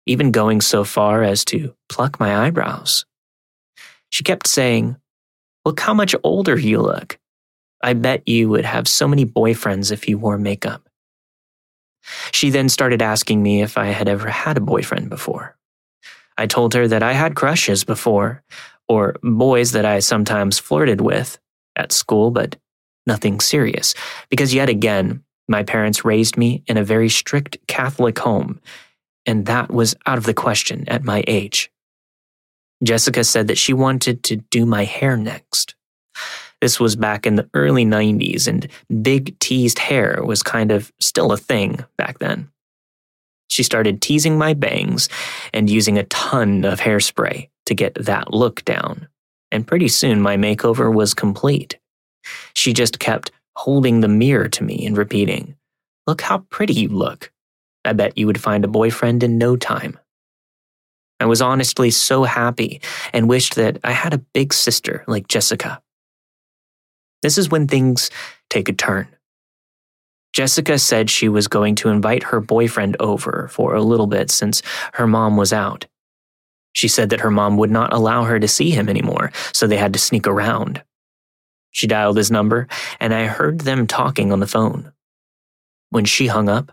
even 0.05 0.33
going 0.33 0.61
so 0.61 0.83
far 0.83 1.23
as 1.23 1.45
to 1.45 1.77
pluck 1.89 2.19
my 2.19 2.45
eyebrows. 2.45 3.07
She 4.11 4.25
kept 4.25 4.49
saying, 4.49 4.97
Look 5.67 5.81
how 5.81 5.95
much 5.95 6.15
older 6.23 6.57
you 6.57 6.81
look. 6.81 7.19
I 7.83 7.93
bet 7.95 8.29
you 8.29 8.49
would 8.51 8.65
have 8.65 8.87
so 8.87 9.09
many 9.09 9.27
boyfriends 9.27 9.91
if 9.91 10.09
you 10.09 10.17
wore 10.17 10.39
makeup. 10.39 10.89
She 12.31 12.51
then 12.51 12.69
started 12.69 13.03
asking 13.03 13.43
me 13.43 13.63
if 13.63 13.77
I 13.77 13.87
had 13.87 14.09
ever 14.09 14.29
had 14.31 14.57
a 14.57 14.61
boyfriend 14.61 15.11
before. 15.11 15.57
I 16.39 16.47
told 16.47 16.73
her 16.75 16.87
that 16.87 17.03
I 17.03 17.15
had 17.15 17.35
crushes 17.35 17.83
before, 17.83 18.45
or 18.89 19.17
boys 19.25 19.73
that 19.73 19.85
I 19.85 19.99
sometimes 19.99 20.61
flirted 20.61 21.01
with 21.01 21.37
at 21.75 21.91
school, 21.91 22.31
but 22.31 22.55
nothing 23.05 23.41
serious, 23.41 23.93
because 24.31 24.55
yet 24.55 24.69
again, 24.69 25.25
my 25.49 25.65
parents 25.65 26.05
raised 26.05 26.37
me 26.37 26.63
in 26.69 26.77
a 26.77 26.85
very 26.85 27.09
strict 27.09 27.59
Catholic 27.67 28.21
home, 28.21 28.61
and 29.27 29.47
that 29.47 29.73
was 29.73 29.97
out 30.07 30.17
of 30.17 30.27
the 30.27 30.35
question 30.35 30.85
at 30.89 31.03
my 31.03 31.25
age. 31.27 31.73
Jessica 32.83 33.25
said 33.25 33.49
that 33.49 33.59
she 33.59 33.73
wanted 33.73 34.23
to 34.25 34.37
do 34.37 34.67
my 34.67 34.85
hair 34.85 35.17
next. 35.17 35.75
This 36.61 36.81
was 36.81 36.97
back 36.97 37.27
in 37.27 37.37
the 37.37 37.49
early 37.55 37.85
90s, 37.85 38.49
and 38.49 38.69
big 39.03 39.39
teased 39.39 39.79
hair 39.79 40.23
was 40.25 40.43
kind 40.43 40.73
of 40.73 40.93
still 41.01 41.33
a 41.33 41.37
thing 41.37 41.85
back 41.99 42.19
then. 42.19 42.51
She 43.49 43.63
started 43.63 44.03
teasing 44.03 44.39
my 44.39 44.55
bangs 44.55 45.09
and 45.53 45.71
using 45.71 45.99
a 45.99 46.05
ton 46.05 46.65
of 46.65 46.81
hairspray 46.81 47.49
to 47.67 47.75
get 47.75 47.95
that 47.95 48.33
look 48.33 48.65
down. 48.65 49.09
And 49.53 49.67
pretty 49.67 49.89
soon 49.89 50.21
my 50.21 50.37
makeover 50.37 50.93
was 50.93 51.15
complete. 51.15 51.79
She 52.55 52.73
just 52.73 52.99
kept 52.99 53.31
holding 53.55 54.01
the 54.01 54.09
mirror 54.09 54.49
to 54.49 54.65
me 54.65 54.85
and 54.87 54.97
repeating, 54.97 55.57
Look 56.07 56.21
how 56.21 56.39
pretty 56.51 56.75
you 56.75 56.89
look. 56.89 57.33
I 57.85 57.93
bet 57.93 58.19
you 58.19 58.27
would 58.27 58.41
find 58.41 58.65
a 58.65 58.69
boyfriend 58.69 59.23
in 59.23 59.39
no 59.39 59.57
time. 59.57 59.99
I 61.19 61.27
was 61.27 61.41
honestly 61.41 61.91
so 61.91 62.25
happy 62.25 62.81
and 63.13 63.29
wished 63.29 63.55
that 63.55 63.79
I 63.83 63.93
had 63.93 64.13
a 64.13 64.19
big 64.19 64.53
sister 64.53 65.05
like 65.07 65.29
Jessica. 65.29 65.81
This 67.23 67.39
is 67.39 67.51
when 67.51 67.67
things 67.67 68.11
take 68.51 68.69
a 68.69 68.73
turn. 68.73 69.09
Jessica 70.33 70.79
said 70.79 71.09
she 71.09 71.31
was 71.31 71.49
going 71.49 71.75
to 71.77 71.89
invite 71.89 72.25
her 72.25 72.41
boyfriend 72.41 72.97
over 73.01 73.49
for 73.51 73.75
a 73.75 73.83
little 73.83 74.07
bit 74.07 74.31
since 74.31 74.61
her 74.93 75.07
mom 75.07 75.39
was 75.39 75.53
out. 75.53 75.87
She 76.75 76.89
said 76.89 77.09
that 77.09 77.21
her 77.21 77.31
mom 77.31 77.57
would 77.57 77.71
not 77.71 77.95
allow 77.95 78.25
her 78.25 78.39
to 78.39 78.47
see 78.47 78.71
him 78.71 78.91
anymore, 78.91 79.33
so 79.55 79.67
they 79.67 79.79
had 79.79 79.95
to 79.95 79.99
sneak 79.99 80.27
around. 80.27 80.83
She 81.71 81.87
dialed 81.87 82.19
his 82.19 82.31
number, 82.31 82.69
and 83.01 83.15
I 83.15 83.27
heard 83.27 83.61
them 83.61 83.87
talking 83.87 84.31
on 84.31 84.41
the 84.41 84.47
phone. 84.47 84.93
When 85.89 86.05
she 86.05 86.27
hung 86.27 86.51
up, 86.51 86.73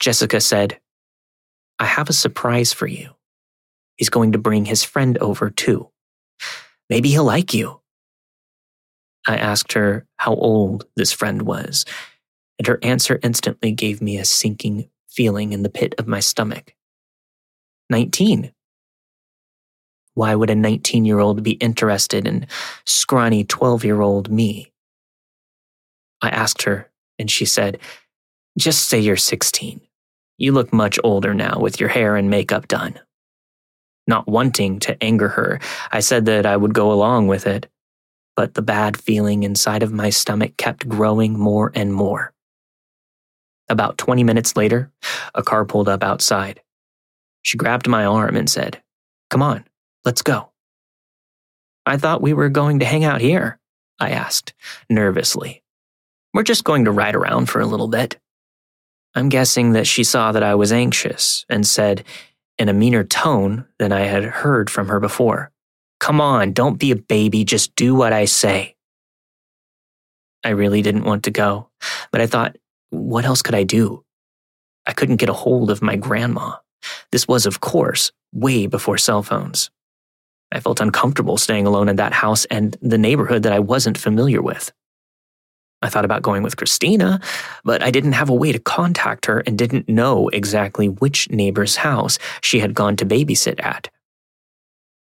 Jessica 0.00 0.40
said, 0.40 0.80
I 1.78 1.84
have 1.84 2.08
a 2.08 2.12
surprise 2.12 2.72
for 2.72 2.88
you. 2.88 3.10
He's 3.96 4.10
going 4.10 4.32
to 4.32 4.38
bring 4.38 4.64
his 4.64 4.82
friend 4.84 5.18
over 5.18 5.50
too. 5.50 5.90
Maybe 6.90 7.10
he'll 7.10 7.24
like 7.24 7.54
you. 7.54 7.80
I 9.26 9.36
asked 9.36 9.72
her 9.72 10.06
how 10.16 10.34
old 10.34 10.86
this 10.96 11.12
friend 11.12 11.42
was, 11.42 11.84
and 12.58 12.66
her 12.66 12.78
answer 12.82 13.18
instantly 13.22 13.72
gave 13.72 14.02
me 14.02 14.18
a 14.18 14.24
sinking 14.24 14.90
feeling 15.08 15.52
in 15.52 15.62
the 15.62 15.70
pit 15.70 15.94
of 15.98 16.06
my 16.06 16.20
stomach. 16.20 16.74
Nineteen. 17.88 18.52
Why 20.14 20.34
would 20.34 20.50
a 20.50 20.54
19 20.54 21.04
year 21.04 21.18
old 21.18 21.42
be 21.42 21.52
interested 21.52 22.26
in 22.28 22.46
scrawny 22.86 23.44
12 23.44 23.84
year 23.84 24.00
old 24.00 24.30
me? 24.30 24.72
I 26.22 26.28
asked 26.28 26.62
her, 26.62 26.90
and 27.18 27.30
she 27.30 27.44
said, 27.44 27.78
Just 28.56 28.88
say 28.88 29.00
you're 29.00 29.16
16. 29.16 29.80
You 30.38 30.52
look 30.52 30.72
much 30.72 30.98
older 31.02 31.34
now 31.34 31.58
with 31.60 31.80
your 31.80 31.88
hair 31.88 32.16
and 32.16 32.30
makeup 32.30 32.68
done. 32.68 33.00
Not 34.06 34.28
wanting 34.28 34.80
to 34.80 35.02
anger 35.02 35.28
her, 35.28 35.60
I 35.90 36.00
said 36.00 36.26
that 36.26 36.46
I 36.46 36.56
would 36.56 36.74
go 36.74 36.92
along 36.92 37.28
with 37.28 37.46
it, 37.46 37.68
but 38.36 38.54
the 38.54 38.62
bad 38.62 38.96
feeling 38.96 39.42
inside 39.42 39.82
of 39.82 39.92
my 39.92 40.10
stomach 40.10 40.56
kept 40.56 40.88
growing 40.88 41.38
more 41.38 41.72
and 41.74 41.92
more. 41.92 42.32
About 43.68 43.96
20 43.96 44.24
minutes 44.24 44.56
later, 44.56 44.90
a 45.34 45.42
car 45.42 45.64
pulled 45.64 45.88
up 45.88 46.02
outside. 46.02 46.60
She 47.42 47.56
grabbed 47.56 47.88
my 47.88 48.04
arm 48.04 48.36
and 48.36 48.48
said, 48.48 48.82
Come 49.30 49.42
on, 49.42 49.64
let's 50.04 50.22
go. 50.22 50.50
I 51.86 51.96
thought 51.96 52.22
we 52.22 52.32
were 52.32 52.48
going 52.48 52.78
to 52.80 52.84
hang 52.86 53.04
out 53.04 53.20
here, 53.20 53.58
I 53.98 54.10
asked, 54.10 54.54
nervously. 54.90 55.62
We're 56.32 56.42
just 56.42 56.64
going 56.64 56.84
to 56.86 56.92
ride 56.92 57.14
around 57.14 57.46
for 57.46 57.60
a 57.60 57.66
little 57.66 57.88
bit. 57.88 58.18
I'm 59.14 59.28
guessing 59.28 59.72
that 59.72 59.86
she 59.86 60.02
saw 60.02 60.32
that 60.32 60.42
I 60.42 60.54
was 60.56 60.72
anxious 60.72 61.46
and 61.48 61.66
said, 61.66 62.04
in 62.58 62.68
a 62.68 62.72
meaner 62.72 63.04
tone 63.04 63.66
than 63.78 63.92
I 63.92 64.00
had 64.00 64.24
heard 64.24 64.70
from 64.70 64.88
her 64.88 65.00
before. 65.00 65.50
Come 66.00 66.20
on, 66.20 66.52
don't 66.52 66.78
be 66.78 66.90
a 66.90 66.96
baby, 66.96 67.44
just 67.44 67.74
do 67.76 67.94
what 67.94 68.12
I 68.12 68.26
say. 68.26 68.76
I 70.44 70.50
really 70.50 70.82
didn't 70.82 71.04
want 71.04 71.24
to 71.24 71.30
go, 71.30 71.70
but 72.12 72.20
I 72.20 72.26
thought, 72.26 72.56
what 72.90 73.24
else 73.24 73.42
could 73.42 73.54
I 73.54 73.64
do? 73.64 74.04
I 74.86 74.92
couldn't 74.92 75.16
get 75.16 75.30
a 75.30 75.34
hold 75.34 75.70
of 75.70 75.82
my 75.82 75.96
grandma. 75.96 76.56
This 77.10 77.26
was, 77.26 77.46
of 77.46 77.60
course, 77.60 78.12
way 78.32 78.66
before 78.66 78.98
cell 78.98 79.22
phones. 79.22 79.70
I 80.52 80.60
felt 80.60 80.80
uncomfortable 80.80 81.38
staying 81.38 81.66
alone 81.66 81.88
in 81.88 81.96
that 81.96 82.12
house 82.12 82.44
and 82.46 82.76
the 82.82 82.98
neighborhood 82.98 83.42
that 83.44 83.52
I 83.52 83.58
wasn't 83.58 83.98
familiar 83.98 84.42
with. 84.42 84.72
I 85.84 85.90
thought 85.90 86.06
about 86.06 86.22
going 86.22 86.42
with 86.42 86.56
Christina, 86.56 87.20
but 87.62 87.82
I 87.82 87.90
didn't 87.90 88.12
have 88.12 88.30
a 88.30 88.34
way 88.34 88.52
to 88.52 88.58
contact 88.58 89.26
her 89.26 89.40
and 89.40 89.58
didn't 89.58 89.88
know 89.88 90.28
exactly 90.30 90.88
which 90.88 91.30
neighbor's 91.30 91.76
house 91.76 92.18
she 92.40 92.60
had 92.60 92.72
gone 92.72 92.96
to 92.96 93.06
babysit 93.06 93.62
at. 93.62 93.90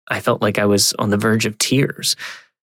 I 0.09 0.19
felt 0.19 0.43
like 0.43 0.59
I 0.59 0.67
was 0.67 0.93
on 0.99 1.11
the 1.11 1.17
verge 1.17 1.47
of 1.47 1.57
tears, 1.59 2.17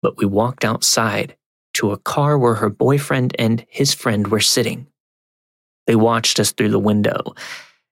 but 0.03 0.17
we 0.17 0.25
walked 0.25 0.65
outside 0.65 1.37
to 1.75 1.91
a 1.91 1.99
car 1.99 2.39
where 2.39 2.55
her 2.55 2.71
boyfriend 2.71 3.35
and 3.41 3.67
his 3.69 3.93
friend 3.93 4.29
were 4.29 4.41
sitting. 4.41 4.87
They 5.89 5.97
watched 5.97 6.39
us 6.39 6.53
through 6.53 6.71
the 6.71 6.79
window, 6.79 7.35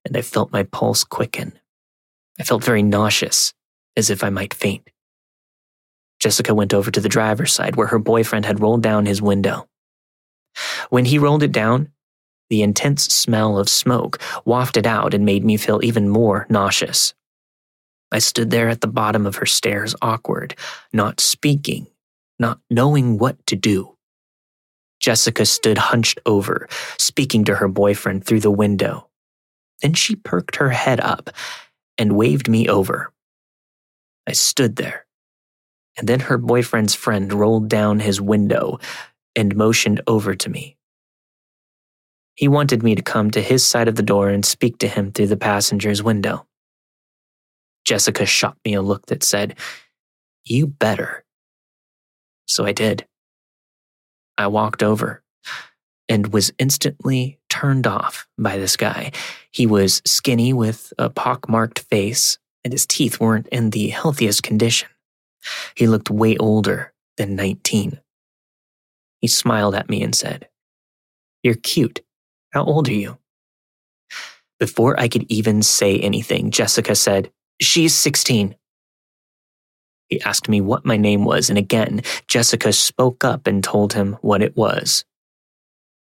and 0.04 0.16
I 0.16 0.22
felt 0.22 0.52
my 0.52 0.62
pulse 0.62 1.02
quicken. 1.02 1.58
I 2.38 2.44
felt 2.44 2.62
very 2.62 2.84
nauseous, 2.84 3.52
as 3.96 4.10
if 4.10 4.22
I 4.22 4.30
might 4.30 4.54
faint. 4.54 4.88
Jessica 6.20 6.54
went 6.54 6.72
over 6.72 6.92
to 6.92 7.00
the 7.00 7.08
driver's 7.08 7.52
side 7.52 7.74
where 7.74 7.88
her 7.88 7.98
boyfriend 7.98 8.46
had 8.46 8.60
rolled 8.60 8.82
down 8.82 9.06
his 9.06 9.20
window. 9.20 9.68
When 10.90 11.04
he 11.04 11.18
rolled 11.18 11.42
it 11.42 11.52
down, 11.52 11.88
the 12.50 12.62
intense 12.62 13.04
smell 13.04 13.58
of 13.58 13.68
smoke 13.68 14.20
wafted 14.44 14.86
out 14.86 15.14
and 15.14 15.24
made 15.24 15.44
me 15.44 15.56
feel 15.56 15.80
even 15.82 16.08
more 16.08 16.46
nauseous. 16.48 17.14
I 18.12 18.18
stood 18.18 18.50
there 18.50 18.68
at 18.68 18.80
the 18.80 18.86
bottom 18.86 19.26
of 19.26 19.36
her 19.36 19.46
stairs, 19.46 19.94
awkward, 20.00 20.54
not 20.92 21.20
speaking, 21.20 21.88
not 22.38 22.60
knowing 22.70 23.18
what 23.18 23.44
to 23.46 23.56
do. 23.56 23.96
Jessica 25.00 25.44
stood 25.44 25.78
hunched 25.78 26.20
over, 26.24 26.68
speaking 26.96 27.44
to 27.44 27.56
her 27.56 27.68
boyfriend 27.68 28.24
through 28.24 28.40
the 28.40 28.50
window. 28.50 29.08
Then 29.82 29.94
she 29.94 30.16
perked 30.16 30.56
her 30.56 30.70
head 30.70 31.00
up 31.00 31.30
and 31.98 32.16
waved 32.16 32.48
me 32.48 32.68
over. 32.68 33.12
I 34.26 34.32
stood 34.32 34.76
there, 34.76 35.06
and 35.98 36.08
then 36.08 36.20
her 36.20 36.38
boyfriend's 36.38 36.94
friend 36.94 37.32
rolled 37.32 37.68
down 37.68 38.00
his 38.00 38.20
window, 38.20 38.78
and 39.36 39.56
motioned 39.56 40.00
over 40.06 40.34
to 40.34 40.48
me. 40.48 40.76
He 42.34 42.48
wanted 42.48 42.82
me 42.82 42.94
to 42.94 43.02
come 43.02 43.30
to 43.30 43.40
his 43.40 43.64
side 43.64 43.88
of 43.88 43.94
the 43.94 44.02
door 44.02 44.28
and 44.28 44.44
speak 44.44 44.78
to 44.78 44.88
him 44.88 45.12
through 45.12 45.28
the 45.28 45.36
passenger's 45.36 46.02
window. 46.02 46.46
Jessica 47.84 48.26
shot 48.26 48.56
me 48.64 48.74
a 48.74 48.82
look 48.82 49.06
that 49.06 49.22
said, 49.22 49.56
You 50.44 50.66
better. 50.66 51.24
So 52.46 52.64
I 52.64 52.72
did. 52.72 53.06
I 54.36 54.48
walked 54.48 54.82
over 54.82 55.22
and 56.08 56.32
was 56.32 56.52
instantly 56.58 57.38
turned 57.48 57.86
off 57.86 58.26
by 58.36 58.58
this 58.58 58.76
guy. 58.76 59.12
He 59.50 59.66
was 59.66 60.02
skinny 60.04 60.52
with 60.52 60.92
a 60.98 61.08
pockmarked 61.08 61.78
face, 61.78 62.38
and 62.64 62.72
his 62.72 62.86
teeth 62.86 63.20
weren't 63.20 63.46
in 63.48 63.70
the 63.70 63.88
healthiest 63.88 64.42
condition. 64.42 64.88
He 65.76 65.86
looked 65.86 66.10
way 66.10 66.36
older 66.36 66.92
than 67.16 67.36
19. 67.36 68.00
He 69.24 69.28
smiled 69.28 69.74
at 69.74 69.88
me 69.88 70.02
and 70.02 70.14
said, 70.14 70.48
You're 71.42 71.54
cute. 71.54 72.02
How 72.52 72.62
old 72.62 72.90
are 72.90 72.92
you? 72.92 73.16
Before 74.60 75.00
I 75.00 75.08
could 75.08 75.24
even 75.32 75.62
say 75.62 75.98
anything, 75.98 76.50
Jessica 76.50 76.94
said, 76.94 77.32
She's 77.58 77.94
16. 77.94 78.54
He 80.10 80.20
asked 80.20 80.50
me 80.50 80.60
what 80.60 80.84
my 80.84 80.98
name 80.98 81.24
was, 81.24 81.48
and 81.48 81.56
again, 81.56 82.02
Jessica 82.28 82.70
spoke 82.74 83.24
up 83.24 83.46
and 83.46 83.64
told 83.64 83.94
him 83.94 84.18
what 84.20 84.42
it 84.42 84.58
was. 84.58 85.06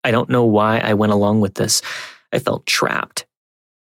I 0.05 0.11
don't 0.11 0.29
know 0.29 0.45
why 0.45 0.79
I 0.79 0.93
went 0.93 1.11
along 1.11 1.41
with 1.41 1.55
this. 1.55 1.81
I 2.31 2.39
felt 2.39 2.65
trapped, 2.65 3.25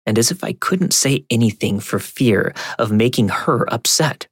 and 0.05 0.19
as 0.19 0.33
if 0.33 0.43
I 0.43 0.55
couldn't 0.55 0.93
say 0.93 1.25
anything 1.31 1.79
for 1.79 2.01
fear 2.01 2.53
of 2.81 2.91
making 2.91 3.29
her 3.29 3.73
upset. 3.73 4.27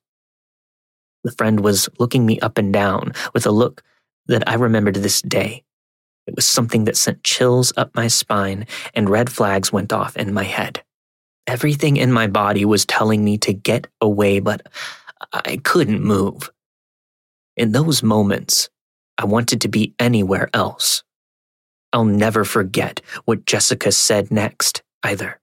The 1.23 1.31
friend 1.31 1.61
was 1.61 1.89
looking 2.01 2.27
me 2.27 2.41
up 2.41 2.59
and 2.59 2.73
down 2.73 3.13
with 3.33 3.47
a 3.47 3.53
look 3.53 3.85
that 4.27 4.49
I 4.49 4.55
remember 4.55 4.93
to 4.93 5.01
this 5.01 5.23
day. 5.23 5.65
It 6.27 6.37
was 6.37 6.47
something 6.47 6.85
that 6.85 6.97
sent 6.97 7.25
chills 7.25 7.73
up 7.77 7.95
my 7.95 8.07
spine 8.07 8.67
and 8.95 9.11
red 9.11 9.31
flags 9.31 9.73
went 9.73 9.93
off 9.93 10.17
in 10.17 10.33
my 10.33 10.45
head. 10.45 10.83
Everything 11.47 11.97
in 11.97 12.13
my 12.13 12.29
body 12.29 12.65
was 12.65 12.87
telling 12.87 13.25
me 13.25 13.37
to 13.39 13.53
get 13.53 13.89
away, 14.01 14.39
but 14.39 14.69
I 15.33 15.61
couldn't 15.65 16.03
move. 16.03 16.51
In 17.57 17.73
those 17.73 18.03
moments, 18.03 18.71
I 19.19 19.25
wanted 19.25 19.61
to 19.63 19.69
be 19.69 19.95
anywhere 19.99 20.49
else. 20.55 21.03
I'll 21.93 22.05
never 22.05 22.45
forget 22.45 23.01
what 23.25 23.45
Jessica 23.45 23.93
said 23.93 24.31
next, 24.31 24.83
either. 25.03 25.41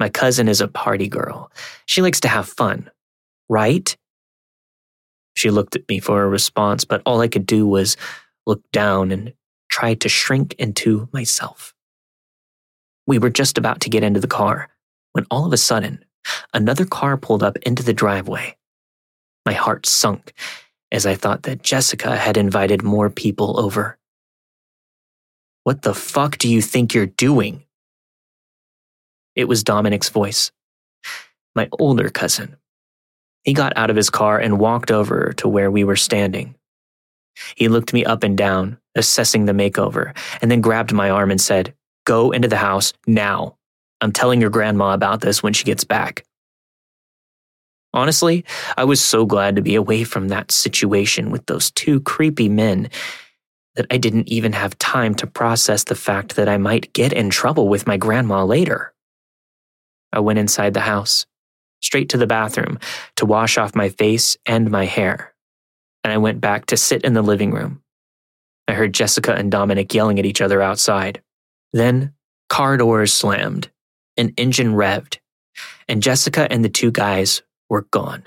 My 0.00 0.08
cousin 0.08 0.48
is 0.48 0.60
a 0.60 0.68
party 0.68 1.08
girl. 1.08 1.52
She 1.86 2.02
likes 2.02 2.20
to 2.20 2.28
have 2.28 2.48
fun, 2.48 2.90
right? 3.48 3.94
She 5.40 5.50
looked 5.50 5.74
at 5.74 5.88
me 5.88 6.00
for 6.00 6.22
a 6.22 6.28
response, 6.28 6.84
but 6.84 7.00
all 7.06 7.22
I 7.22 7.28
could 7.28 7.46
do 7.46 7.66
was 7.66 7.96
look 8.46 8.60
down 8.72 9.10
and 9.10 9.32
try 9.70 9.94
to 9.94 10.06
shrink 10.06 10.52
into 10.58 11.08
myself. 11.14 11.74
We 13.06 13.18
were 13.18 13.30
just 13.30 13.56
about 13.56 13.80
to 13.80 13.88
get 13.88 14.02
into 14.02 14.20
the 14.20 14.26
car 14.26 14.68
when 15.14 15.24
all 15.30 15.46
of 15.46 15.52
a 15.54 15.56
sudden, 15.56 16.04
another 16.52 16.84
car 16.84 17.16
pulled 17.16 17.42
up 17.42 17.56
into 17.62 17.82
the 17.82 17.94
driveway. 17.94 18.58
My 19.46 19.54
heart 19.54 19.86
sunk 19.86 20.34
as 20.92 21.06
I 21.06 21.14
thought 21.14 21.44
that 21.44 21.62
Jessica 21.62 22.16
had 22.16 22.36
invited 22.36 22.82
more 22.82 23.08
people 23.08 23.58
over. 23.58 23.96
What 25.64 25.80
the 25.80 25.94
fuck 25.94 26.36
do 26.36 26.50
you 26.50 26.60
think 26.60 26.92
you're 26.92 27.06
doing? 27.06 27.64
It 29.34 29.48
was 29.48 29.64
Dominic's 29.64 30.10
voice, 30.10 30.52
my 31.56 31.70
older 31.78 32.10
cousin. 32.10 32.58
He 33.44 33.52
got 33.52 33.76
out 33.76 33.90
of 33.90 33.96
his 33.96 34.10
car 34.10 34.38
and 34.38 34.58
walked 34.58 34.90
over 34.90 35.32
to 35.38 35.48
where 35.48 35.70
we 35.70 35.84
were 35.84 35.96
standing. 35.96 36.54
He 37.56 37.68
looked 37.68 37.92
me 37.92 38.04
up 38.04 38.22
and 38.22 38.36
down, 38.36 38.78
assessing 38.94 39.46
the 39.46 39.52
makeover, 39.52 40.16
and 40.42 40.50
then 40.50 40.60
grabbed 40.60 40.92
my 40.92 41.10
arm 41.10 41.30
and 41.30 41.40
said, 41.40 41.74
Go 42.04 42.32
into 42.32 42.48
the 42.48 42.56
house 42.56 42.92
now. 43.06 43.56
I'm 44.00 44.12
telling 44.12 44.40
your 44.40 44.50
grandma 44.50 44.92
about 44.92 45.20
this 45.20 45.42
when 45.42 45.52
she 45.52 45.64
gets 45.64 45.84
back. 45.84 46.24
Honestly, 47.92 48.44
I 48.76 48.84
was 48.84 49.00
so 49.00 49.26
glad 49.26 49.56
to 49.56 49.62
be 49.62 49.74
away 49.74 50.04
from 50.04 50.28
that 50.28 50.52
situation 50.52 51.30
with 51.30 51.46
those 51.46 51.70
two 51.72 52.00
creepy 52.00 52.48
men 52.48 52.88
that 53.74 53.86
I 53.90 53.96
didn't 53.96 54.28
even 54.28 54.52
have 54.52 54.78
time 54.78 55.14
to 55.16 55.26
process 55.26 55.84
the 55.84 55.94
fact 55.94 56.36
that 56.36 56.48
I 56.48 56.56
might 56.56 56.92
get 56.92 57.12
in 57.12 57.30
trouble 57.30 57.68
with 57.68 57.86
my 57.86 57.96
grandma 57.96 58.44
later. 58.44 58.92
I 60.12 60.20
went 60.20 60.38
inside 60.38 60.74
the 60.74 60.80
house, 60.80 61.26
straight 61.80 62.08
to 62.10 62.18
the 62.18 62.26
bathroom 62.26 62.78
to 63.16 63.26
wash 63.26 63.58
off 63.58 63.74
my 63.74 63.88
face 63.88 64.36
and 64.46 64.70
my 64.70 64.84
hair, 64.84 65.34
and 66.04 66.12
I 66.12 66.18
went 66.18 66.40
back 66.40 66.66
to 66.66 66.76
sit 66.76 67.02
in 67.02 67.14
the 67.14 67.22
living 67.22 67.52
room. 67.52 67.82
I 68.68 68.74
heard 68.74 68.94
Jessica 68.94 69.34
and 69.34 69.50
Dominic 69.50 69.92
yelling 69.92 70.18
at 70.18 70.26
each 70.26 70.40
other 70.40 70.62
outside. 70.62 71.22
Then, 71.72 72.14
car 72.48 72.76
doors 72.76 73.12
slammed, 73.12 73.70
an 74.16 74.32
engine 74.36 74.74
revved, 74.74 75.18
and 75.88 76.02
Jessica 76.02 76.50
and 76.50 76.64
the 76.64 76.68
two 76.68 76.90
guys 76.90 77.42
were 77.68 77.86
gone. 77.90 78.24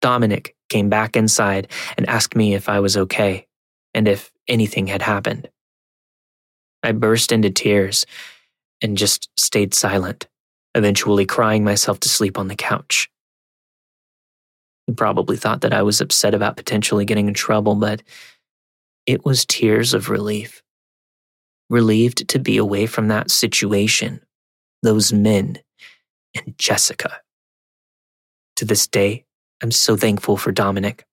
Dominic 0.00 0.56
came 0.68 0.88
back 0.88 1.16
inside 1.16 1.68
and 1.96 2.08
asked 2.08 2.34
me 2.34 2.54
if 2.54 2.68
I 2.68 2.80
was 2.80 2.96
okay 2.96 3.46
and 3.94 4.08
if 4.08 4.32
anything 4.48 4.88
had 4.88 5.02
happened. 5.02 5.48
I 6.82 6.92
burst 6.92 7.30
into 7.30 7.50
tears 7.50 8.06
and 8.82 8.98
just 8.98 9.28
stayed 9.38 9.74
silent, 9.74 10.26
eventually 10.74 11.26
crying 11.26 11.64
myself 11.64 12.00
to 12.00 12.08
sleep 12.08 12.38
on 12.38 12.48
the 12.48 12.56
couch. 12.56 13.10
He 14.86 14.92
probably 14.92 15.36
thought 15.36 15.60
that 15.60 15.72
I 15.72 15.82
was 15.82 16.00
upset 16.00 16.34
about 16.34 16.56
potentially 16.56 17.04
getting 17.04 17.28
in 17.28 17.34
trouble, 17.34 17.74
but 17.74 18.02
it 19.06 19.24
was 19.24 19.44
tears 19.44 19.94
of 19.94 20.08
relief. 20.08 20.62
Relieved 21.70 22.28
to 22.28 22.38
be 22.38 22.56
away 22.56 22.86
from 22.86 23.08
that 23.08 23.30
situation, 23.30 24.20
those 24.82 25.12
men, 25.12 25.58
and 26.34 26.54
Jessica. 26.58 27.20
To 28.56 28.64
this 28.64 28.86
day, 28.86 29.24
I'm 29.62 29.70
so 29.70 29.96
thankful 29.96 30.36
for 30.36 30.52
Dominic 30.52 31.06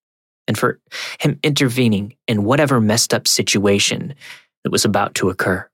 and 0.47 0.57
for 0.57 0.79
him 1.19 1.39
intervening 1.43 2.15
in 2.27 2.43
whatever 2.43 2.81
messed 2.81 3.13
up 3.13 3.27
situation 3.27 4.15
that 4.63 4.71
was 4.71 4.83
about 4.83 5.15
to 5.15 5.29
occur. 5.29 5.68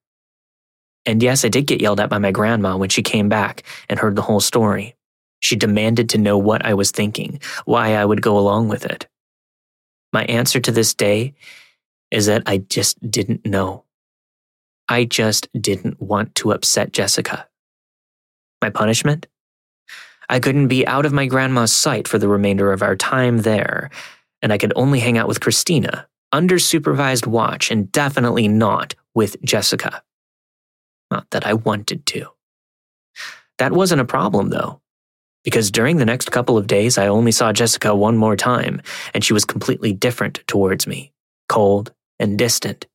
And 1.05 1.21
yes, 1.21 1.45
I 1.45 1.49
did 1.49 1.67
get 1.67 1.81
yelled 1.81 1.99
at 1.99 2.09
by 2.09 2.17
my 2.17 2.31
grandma 2.31 2.77
when 2.77 2.89
she 2.89 3.03
came 3.03 3.29
back 3.29 3.63
and 3.89 3.99
heard 3.99 4.15
the 4.15 4.21
whole 4.21 4.39
story. 4.39 4.95
She 5.39 5.55
demanded 5.55 6.09
to 6.09 6.17
know 6.17 6.37
what 6.37 6.65
I 6.65 6.73
was 6.73 6.91
thinking, 6.91 7.39
why 7.65 7.95
I 7.95 8.05
would 8.05 8.21
go 8.21 8.37
along 8.37 8.69
with 8.69 8.85
it. 8.85 9.07
My 10.11 10.25
answer 10.25 10.59
to 10.59 10.71
this 10.71 10.93
day 10.93 11.33
is 12.09 12.25
that 12.25 12.43
I 12.45 12.57
just 12.57 12.99
didn't 13.11 13.45
know. 13.45 13.83
I 14.87 15.05
just 15.05 15.47
didn't 15.59 16.01
want 16.01 16.35
to 16.35 16.51
upset 16.51 16.93
Jessica. 16.93 17.47
My 18.61 18.69
punishment? 18.69 19.27
I 20.29 20.39
couldn't 20.39 20.69
be 20.69 20.87
out 20.87 21.05
of 21.05 21.13
my 21.13 21.25
grandma's 21.27 21.73
sight 21.73 22.07
for 22.07 22.17
the 22.17 22.27
remainder 22.27 22.71
of 22.71 22.81
our 22.81 22.95
time 22.95 23.39
there, 23.39 23.89
and 24.41 24.51
I 24.51 24.57
could 24.57 24.73
only 24.75 24.99
hang 24.99 25.17
out 25.17 25.27
with 25.27 25.41
Christina, 25.41 26.07
under 26.31 26.57
supervised 26.57 27.27
watch, 27.27 27.69
and 27.69 27.91
definitely 27.91 28.47
not 28.47 28.95
with 29.13 29.41
Jessica. 29.43 30.01
Not 31.11 31.29
that 31.31 31.45
I 31.45 31.53
wanted 31.53 32.05
to. 32.07 32.27
That 33.57 33.71
wasn't 33.71 34.01
a 34.01 34.05
problem, 34.05 34.49
though, 34.49 34.81
because 35.43 35.71
during 35.71 35.97
the 35.97 36.05
next 36.05 36.31
couple 36.31 36.57
of 36.57 36.67
days, 36.67 36.97
I 36.97 37.07
only 37.07 37.31
saw 37.31 37.53
Jessica 37.53 37.95
one 37.95 38.17
more 38.17 38.35
time, 38.35 38.81
and 39.13 39.23
she 39.23 39.33
was 39.33 39.45
completely 39.45 39.93
different 39.93 40.41
towards 40.47 40.87
me 40.87 41.11
cold 41.47 41.93
and 42.19 42.37
distant, 42.37 42.87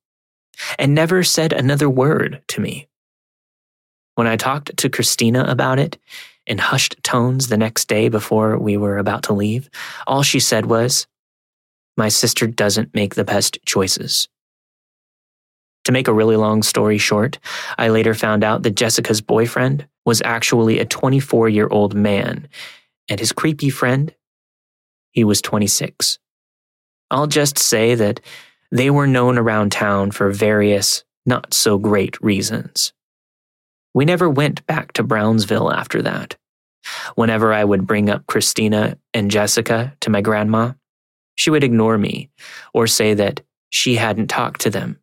and 0.77 0.93
never 0.93 1.23
said 1.23 1.53
another 1.53 1.89
word 1.89 2.41
to 2.49 2.61
me. 2.61 2.87
When 4.15 4.27
I 4.27 4.35
talked 4.35 4.75
to 4.75 4.89
Christina 4.89 5.45
about 5.45 5.79
it, 5.79 5.97
in 6.45 6.57
hushed 6.57 7.01
tones 7.03 7.47
the 7.47 7.57
next 7.57 7.87
day 7.87 8.09
before 8.09 8.57
we 8.57 8.75
were 8.75 8.97
about 8.97 9.23
to 9.23 9.33
leave, 9.33 9.69
all 10.05 10.23
she 10.23 10.39
said 10.39 10.65
was, 10.65 11.07
my 11.97 12.09
sister 12.09 12.47
doesn't 12.47 12.93
make 12.93 13.15
the 13.15 13.23
best 13.23 13.59
choices. 13.65 14.27
To 15.85 15.91
make 15.91 16.07
a 16.07 16.13
really 16.13 16.35
long 16.35 16.61
story 16.63 16.97
short, 16.97 17.39
I 17.77 17.89
later 17.89 18.13
found 18.13 18.43
out 18.43 18.63
that 18.63 18.75
Jessica's 18.75 19.21
boyfriend 19.21 19.87
was 20.05 20.21
actually 20.23 20.79
a 20.79 20.85
24 20.85 21.49
year 21.49 21.67
old 21.69 21.95
man, 21.95 22.47
and 23.09 23.19
his 23.19 23.31
creepy 23.31 23.69
friend, 23.69 24.13
he 25.11 25.23
was 25.23 25.41
26. 25.41 26.19
I'll 27.09 27.27
just 27.27 27.57
say 27.57 27.95
that 27.95 28.21
they 28.71 28.89
were 28.89 29.07
known 29.07 29.37
around 29.37 29.71
town 29.71 30.11
for 30.11 30.31
various 30.31 31.03
not 31.25 31.53
so 31.53 31.77
great 31.77 32.19
reasons. 32.21 32.93
We 33.93 34.05
never 34.05 34.29
went 34.29 34.65
back 34.65 34.93
to 34.93 35.03
Brownsville 35.03 35.71
after 35.71 36.01
that. 36.03 36.37
Whenever 37.15 37.53
I 37.53 37.63
would 37.63 37.85
bring 37.85 38.09
up 38.09 38.25
Christina 38.27 38.97
and 39.13 39.29
Jessica 39.29 39.95
to 39.99 40.09
my 40.09 40.21
grandma, 40.21 40.73
she 41.35 41.49
would 41.49 41.63
ignore 41.63 41.97
me 41.97 42.29
or 42.73 42.87
say 42.87 43.13
that 43.13 43.41
she 43.69 43.95
hadn't 43.95 44.27
talked 44.27 44.61
to 44.61 44.69
them. 44.69 45.00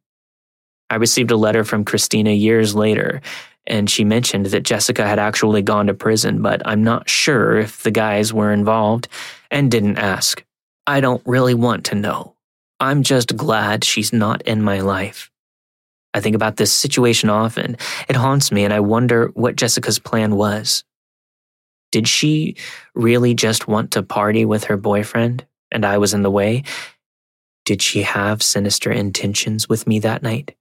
I 0.91 0.97
received 0.97 1.31
a 1.31 1.37
letter 1.37 1.65
from 1.65 1.85
Christina 1.85 2.31
years 2.31 2.75
later, 2.75 3.21
and 3.67 3.91
she 3.91 4.05
mentioned 4.05 4.47
that 4.47 4.63
Jessica 4.63 5.07
had 5.07 5.19
actually 5.19 5.63
gone 5.63 5.87
to 5.87 5.95
prison, 5.95 6.41
but 6.43 6.63
I'm 6.65 6.83
not 6.83 7.09
sure 7.09 7.59
if 7.59 7.83
the 7.83 7.91
guys 7.91 8.33
were 8.33 8.53
involved 8.53 9.09
and 9.51 9.71
didn't 9.71 9.99
ask. 9.99 10.45
I 10.87 11.01
don't 11.01 11.23
really 11.27 11.55
want 11.55 11.85
to 11.87 11.95
know. 11.95 12.35
I'm 12.81 13.03
just 13.03 13.37
glad 13.37 13.85
she's 13.85 14.13
not 14.13 14.43
in 14.43 14.63
my 14.63 14.81
life. 14.81 15.31
I 16.15 16.21
think 16.21 16.35
about 16.35 16.57
this 16.57 16.73
situation 16.73 17.29
often. 17.29 17.77
It 18.09 18.17
haunts 18.17 18.51
me, 18.51 18.65
and 18.65 18.73
I 18.73 18.81
wonder 18.81 19.29
what 19.35 19.57
Jessica's 19.57 19.99
plan 19.99 20.37
was. 20.37 20.85
Did 21.93 22.09
she 22.09 22.57
really 22.95 23.35
just 23.35 23.69
want 23.69 23.91
to 23.93 24.03
party 24.03 24.45
with 24.45 24.65
her 24.65 24.77
boyfriend? 24.77 25.45
and 25.71 25.85
I 25.85 25.99
was 25.99 26.15
in 26.15 26.23
the 26.23 26.31
way, 26.31 26.65
did 27.65 27.83
she 27.83 28.03
have 28.03 28.43
sinister 28.43 28.91
intentions 28.91 29.69
with 29.69 29.87
me 29.87 29.99
that 30.01 30.23
night? 30.23 30.55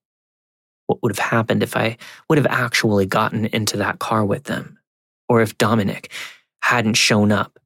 What 0.88 1.04
would 1.04 1.15
have 1.15 1.26
happened 1.26 1.63
if 1.63 1.76
I 1.78 1.97
would 2.30 2.38
have 2.38 2.47
actually 2.47 3.06
gotten 3.06 3.45
into 3.45 3.78
that 3.78 4.00
car 4.00 4.26
with 4.26 4.45
them? 4.45 4.80
Or 5.30 5.41
if 5.41 5.58
Dominic 5.58 6.12
hadn't 6.63 6.95
shown 6.95 7.32
up 7.32 7.60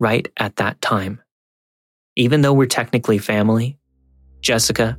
right 0.00 0.26
at 0.36 0.56
that 0.56 0.80
time? 0.80 1.20
Even 2.16 2.42
though 2.42 2.52
we're 2.52 2.66
technically 2.66 3.18
family, 3.18 3.76
Jessica, 4.40 4.96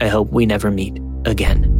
I 0.00 0.08
hope 0.08 0.30
we 0.30 0.46
never 0.46 0.70
meet 0.70 0.98
again. 1.24 1.74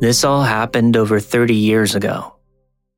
This 0.00 0.24
all 0.24 0.42
happened 0.42 0.96
over 0.96 1.20
30 1.20 1.54
years 1.54 1.94
ago, 1.94 2.34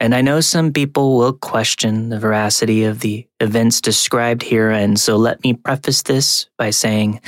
and 0.02 0.16
I 0.16 0.20
know 0.20 0.40
some 0.40 0.72
people 0.72 1.16
will 1.16 1.32
question 1.32 2.08
the 2.08 2.18
veracity 2.18 2.82
of 2.82 2.98
the 2.98 3.24
events 3.38 3.80
described 3.80 4.42
here, 4.42 4.68
and 4.68 4.98
so 4.98 5.16
let 5.16 5.40
me 5.44 5.54
preface 5.54 6.02
this 6.02 6.48
by 6.58 6.70
saying 6.70 7.20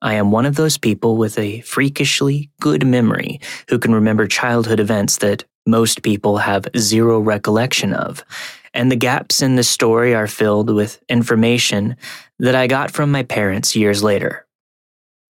I 0.00 0.14
am 0.14 0.30
one 0.30 0.46
of 0.46 0.56
those 0.56 0.78
people 0.78 1.18
with 1.18 1.38
a 1.38 1.60
freakishly 1.60 2.50
good 2.58 2.86
memory 2.86 3.38
who 3.68 3.78
can 3.78 3.94
remember 3.94 4.26
childhood 4.26 4.80
events 4.80 5.18
that 5.18 5.44
most 5.66 6.02
people 6.02 6.38
have 6.38 6.66
zero 6.74 7.20
recollection 7.20 7.92
of, 7.92 8.24
and 8.72 8.90
the 8.90 8.96
gaps 8.96 9.42
in 9.42 9.56
the 9.56 9.62
story 9.62 10.14
are 10.14 10.26
filled 10.26 10.70
with 10.70 10.98
information 11.10 11.96
that 12.38 12.54
I 12.54 12.66
got 12.66 12.90
from 12.90 13.12
my 13.12 13.24
parents 13.24 13.76
years 13.76 14.02
later. 14.02 14.45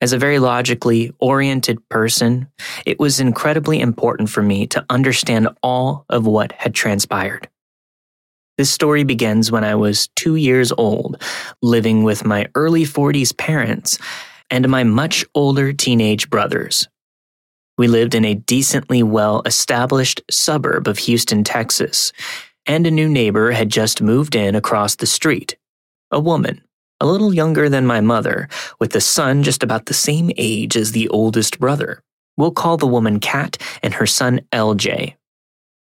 As 0.01 0.13
a 0.13 0.17
very 0.17 0.39
logically 0.39 1.13
oriented 1.19 1.87
person, 1.89 2.47
it 2.85 2.99
was 2.99 3.19
incredibly 3.19 3.79
important 3.79 4.29
for 4.29 4.43
me 4.43 4.67
to 4.67 4.85
understand 4.89 5.47
all 5.63 6.05
of 6.09 6.25
what 6.25 6.51
had 6.51 6.75
transpired. 6.75 7.49
This 8.57 8.71
story 8.71 9.03
begins 9.03 9.51
when 9.51 9.63
I 9.63 9.75
was 9.75 10.07
two 10.15 10.35
years 10.35 10.71
old, 10.71 11.21
living 11.61 12.03
with 12.03 12.25
my 12.25 12.47
early 12.55 12.83
40s 12.83 13.35
parents 13.37 13.97
and 14.49 14.69
my 14.69 14.83
much 14.83 15.25
older 15.33 15.73
teenage 15.73 16.29
brothers. 16.29 16.87
We 17.77 17.87
lived 17.87 18.15
in 18.15 18.23
a 18.23 18.35
decently 18.35 19.03
well 19.03 19.41
established 19.45 20.21
suburb 20.31 20.87
of 20.87 20.99
Houston, 20.99 21.43
Texas, 21.43 22.13
and 22.65 22.87
a 22.87 22.91
new 22.91 23.09
neighbor 23.09 23.51
had 23.51 23.69
just 23.69 24.01
moved 24.01 24.35
in 24.35 24.55
across 24.55 24.95
the 24.95 25.05
street. 25.05 25.57
A 26.11 26.19
woman, 26.19 26.61
a 26.99 27.05
little 27.05 27.33
younger 27.33 27.69
than 27.69 27.85
my 27.85 28.01
mother, 28.01 28.47
with 28.79 28.95
a 28.95 29.01
son 29.01 29.43
just 29.43 29.63
about 29.63 29.85
the 29.85 29.93
same 29.93 30.31
age 30.37 30.77
as 30.77 30.91
the 30.91 31.07
oldest 31.09 31.59
brother. 31.59 32.01
We'll 32.37 32.51
call 32.51 32.77
the 32.77 32.87
woman 32.87 33.19
Kat 33.19 33.57
and 33.83 33.93
her 33.95 34.05
son 34.05 34.41
LJ. 34.51 35.15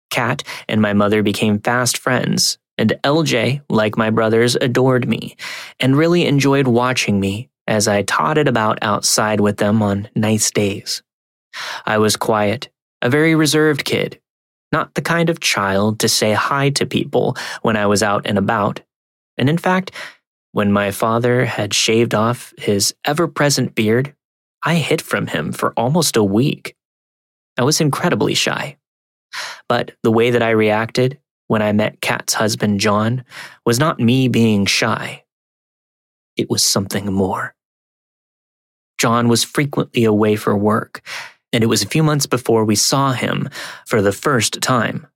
Kat 0.09 0.43
and 0.67 0.81
my 0.81 0.93
mother 0.93 1.23
became 1.23 1.59
fast 1.59 1.97
friends, 1.97 2.57
and 2.77 2.97
LJ, 3.03 3.61
like 3.69 3.97
my 3.97 4.09
brothers, 4.09 4.55
adored 4.55 5.07
me 5.07 5.35
and 5.79 5.97
really 5.97 6.25
enjoyed 6.25 6.67
watching 6.67 7.19
me 7.19 7.49
as 7.67 7.87
I 7.87 8.01
totted 8.01 8.47
about 8.47 8.79
outside 8.81 9.39
with 9.39 9.57
them 9.57 9.81
on 9.81 10.09
nice 10.15 10.51
days. 10.51 11.01
I 11.85 11.97
was 11.97 12.15
quiet, 12.15 12.69
a 13.01 13.09
very 13.09 13.35
reserved 13.35 13.85
kid, 13.85 14.19
not 14.71 14.93
the 14.95 15.01
kind 15.01 15.29
of 15.29 15.39
child 15.39 15.99
to 15.99 16.09
say 16.09 16.33
hi 16.33 16.69
to 16.71 16.85
people 16.85 17.35
when 17.61 17.77
I 17.77 17.85
was 17.85 18.03
out 18.03 18.25
and 18.25 18.37
about. 18.37 18.81
And 19.37 19.49
in 19.49 19.57
fact, 19.57 19.91
when 20.51 20.71
my 20.71 20.91
father 20.91 21.45
had 21.45 21.73
shaved 21.73 22.13
off 22.13 22.53
his 22.57 22.93
ever 23.05 23.27
present 23.27 23.73
beard, 23.75 24.13
I 24.63 24.75
hid 24.75 25.01
from 25.01 25.27
him 25.27 25.51
for 25.51 25.73
almost 25.73 26.17
a 26.17 26.23
week. 26.23 26.75
I 27.57 27.63
was 27.63 27.81
incredibly 27.81 28.33
shy. 28.33 28.77
But 29.69 29.91
the 30.03 30.11
way 30.11 30.31
that 30.31 30.43
I 30.43 30.51
reacted 30.51 31.19
when 31.47 31.61
I 31.61 31.71
met 31.71 32.01
Kat's 32.01 32.33
husband, 32.33 32.79
John, 32.79 33.23
was 33.65 33.79
not 33.79 33.99
me 33.99 34.27
being 34.27 34.65
shy. 34.65 35.23
It 36.35 36.49
was 36.49 36.63
something 36.63 37.11
more. 37.11 37.55
John 38.97 39.29
was 39.29 39.43
frequently 39.43 40.03
away 40.03 40.35
for 40.35 40.55
work, 40.55 41.01
and 41.51 41.63
it 41.63 41.67
was 41.67 41.81
a 41.81 41.87
few 41.87 42.03
months 42.03 42.25
before 42.25 42.65
we 42.65 42.75
saw 42.75 43.13
him 43.13 43.49
for 43.87 44.01
the 44.01 44.11
first 44.11 44.61
time. 44.61 45.07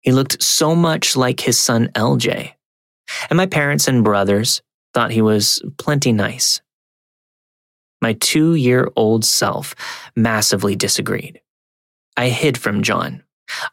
He 0.00 0.12
looked 0.12 0.42
so 0.42 0.74
much 0.74 1.16
like 1.16 1.40
his 1.40 1.58
son 1.58 1.88
LJ. 1.94 2.52
And 3.30 3.36
my 3.36 3.46
parents 3.46 3.88
and 3.88 4.04
brothers 4.04 4.60
thought 4.94 5.10
he 5.10 5.22
was 5.22 5.62
plenty 5.78 6.12
nice. 6.12 6.60
My 8.00 8.14
two 8.14 8.54
year 8.54 8.90
old 8.96 9.24
self 9.24 9.74
massively 10.16 10.74
disagreed. 10.74 11.40
I 12.16 12.28
hid 12.28 12.58
from 12.58 12.82
John. 12.82 13.22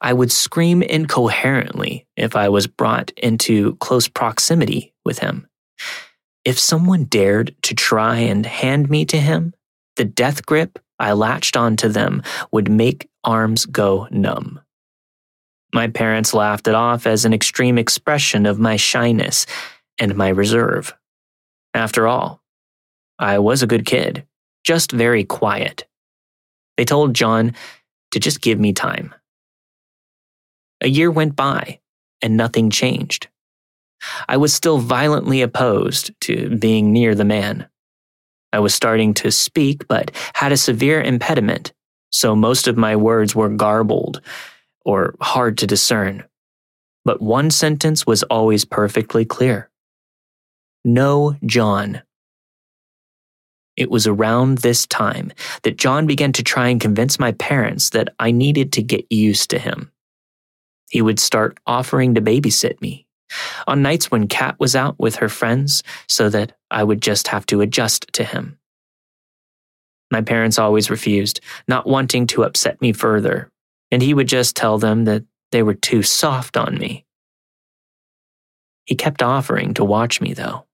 I 0.01 0.13
would 0.13 0.31
scream 0.31 0.81
incoherently 0.81 2.05
if 2.15 2.35
I 2.35 2.49
was 2.49 2.67
brought 2.67 3.11
into 3.17 3.75
close 3.77 4.07
proximity 4.07 4.93
with 5.05 5.19
him. 5.19 5.47
If 6.45 6.59
someone 6.59 7.05
dared 7.05 7.55
to 7.63 7.75
try 7.75 8.17
and 8.17 8.45
hand 8.45 8.89
me 8.89 9.05
to 9.05 9.17
him, 9.17 9.53
the 9.95 10.05
death 10.05 10.45
grip 10.45 10.79
I 10.99 11.13
latched 11.13 11.55
onto 11.55 11.89
them 11.89 12.23
would 12.51 12.69
make 12.69 13.09
arms 13.23 13.65
go 13.65 14.07
numb. 14.11 14.59
My 15.73 15.87
parents 15.87 16.33
laughed 16.33 16.67
it 16.67 16.75
off 16.75 17.05
as 17.05 17.25
an 17.25 17.33
extreme 17.33 17.77
expression 17.77 18.45
of 18.45 18.59
my 18.59 18.75
shyness 18.75 19.45
and 19.99 20.15
my 20.15 20.29
reserve. 20.29 20.93
After 21.73 22.07
all, 22.07 22.41
I 23.19 23.39
was 23.39 23.61
a 23.61 23.67
good 23.67 23.85
kid, 23.85 24.25
just 24.63 24.91
very 24.91 25.23
quiet. 25.23 25.85
They 26.77 26.85
told 26.85 27.13
John 27.13 27.53
to 28.11 28.19
just 28.19 28.41
give 28.41 28.59
me 28.59 28.73
time. 28.73 29.13
A 30.81 30.87
year 30.87 31.11
went 31.11 31.35
by, 31.35 31.79
and 32.21 32.37
nothing 32.37 32.69
changed. 32.69 33.27
I 34.27 34.37
was 34.37 34.53
still 34.53 34.77
violently 34.77 35.41
opposed 35.41 36.11
to 36.21 36.55
being 36.57 36.91
near 36.93 37.13
the 37.13 37.25
man. 37.25 37.67
I 38.53 38.59
was 38.59 38.73
starting 38.73 39.13
to 39.15 39.31
speak, 39.31 39.87
but 39.87 40.11
had 40.33 40.51
a 40.51 40.57
severe 40.57 41.01
impediment, 41.01 41.73
so 42.09 42.35
most 42.35 42.67
of 42.67 42.77
my 42.77 42.95
words 42.95 43.35
were 43.35 43.49
garbled 43.49 44.21
or 44.85 45.15
hard 45.21 45.57
to 45.59 45.67
discern. 45.67 46.23
But 47.05 47.21
one 47.21 47.51
sentence 47.51 48.07
was 48.07 48.23
always 48.23 48.65
perfectly 48.65 49.25
clear 49.25 49.69
No, 50.85 51.35
John. 51.45 52.01
It 53.75 53.89
was 53.89 54.07
around 54.07 54.59
this 54.59 54.85
time 54.87 55.31
that 55.63 55.77
John 55.77 56.05
began 56.05 56.33
to 56.33 56.43
try 56.43 56.67
and 56.67 56.81
convince 56.81 57.19
my 57.19 57.31
parents 57.33 57.91
that 57.91 58.09
I 58.19 58.31
needed 58.31 58.73
to 58.73 58.83
get 58.83 59.05
used 59.09 59.49
to 59.51 59.59
him. 59.59 59.91
He 60.89 61.01
would 61.01 61.19
start 61.19 61.57
offering 61.65 62.15
to 62.15 62.21
babysit 62.21 62.81
me 62.81 63.05
on 63.67 63.81
nights 63.81 64.09
when 64.09 64.27
Kat 64.27 64.55
was 64.59 64.75
out 64.75 64.99
with 64.99 65.15
her 65.15 65.29
friends 65.29 65.83
so 66.07 66.29
that 66.29 66.53
I 66.71 66.83
would 66.83 67.01
just 67.01 67.27
have 67.27 67.45
to 67.47 67.61
adjust 67.61 68.07
to 68.13 68.23
him. 68.23 68.57
My 70.11 70.21
parents 70.21 70.57
always 70.57 70.89
refused, 70.89 71.39
not 71.67 71.87
wanting 71.87 72.25
to 72.27 72.43
upset 72.43 72.81
me 72.81 72.93
further, 72.93 73.51
and 73.91 74.01
he 74.01 74.13
would 74.13 74.27
just 74.27 74.55
tell 74.55 74.79
them 74.79 75.05
that 75.05 75.23
they 75.51 75.61
were 75.61 75.75
too 75.75 76.01
soft 76.01 76.57
on 76.57 76.77
me. 76.77 77.05
He 78.85 78.95
kept 78.95 79.21
offering 79.21 79.75
to 79.75 79.83
watch 79.83 80.19
me, 80.19 80.33
though. 80.33 80.65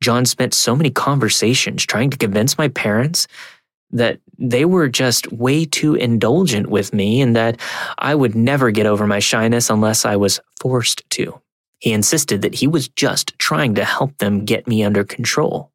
John 0.00 0.24
spent 0.26 0.54
so 0.54 0.74
many 0.74 0.90
conversations 0.90 1.86
trying 1.86 2.10
to 2.10 2.18
convince 2.18 2.58
my 2.58 2.68
parents 2.68 3.28
that 3.92 4.18
they 4.38 4.64
were 4.64 4.88
just 4.88 5.30
way 5.32 5.64
too 5.64 5.94
indulgent 5.94 6.68
with 6.68 6.92
me 6.92 7.20
and 7.20 7.36
that 7.36 7.60
I 7.98 8.14
would 8.14 8.34
never 8.34 8.70
get 8.70 8.86
over 8.86 9.06
my 9.06 9.18
shyness 9.18 9.70
unless 9.70 10.04
I 10.04 10.16
was 10.16 10.40
forced 10.60 11.08
to. 11.10 11.40
He 11.78 11.92
insisted 11.92 12.42
that 12.42 12.54
he 12.54 12.66
was 12.66 12.88
just 12.88 13.38
trying 13.38 13.74
to 13.74 13.84
help 13.84 14.16
them 14.18 14.44
get 14.44 14.66
me 14.66 14.82
under 14.82 15.04
control. 15.04 15.70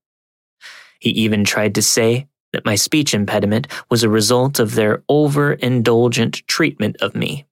He 1.00 1.10
even 1.12 1.44
tried 1.44 1.76
to 1.76 1.82
say 1.82 2.28
that 2.54 2.66
my 2.66 2.76
speech 2.76 3.14
impediment 3.14 3.68
was 3.90 4.04
a 4.04 4.10
result 4.10 4.60
of 4.60 4.76
their 4.76 5.04
overindulgent 5.10 6.48
treatment 6.48 6.98
of 7.02 7.14
me. 7.16 7.46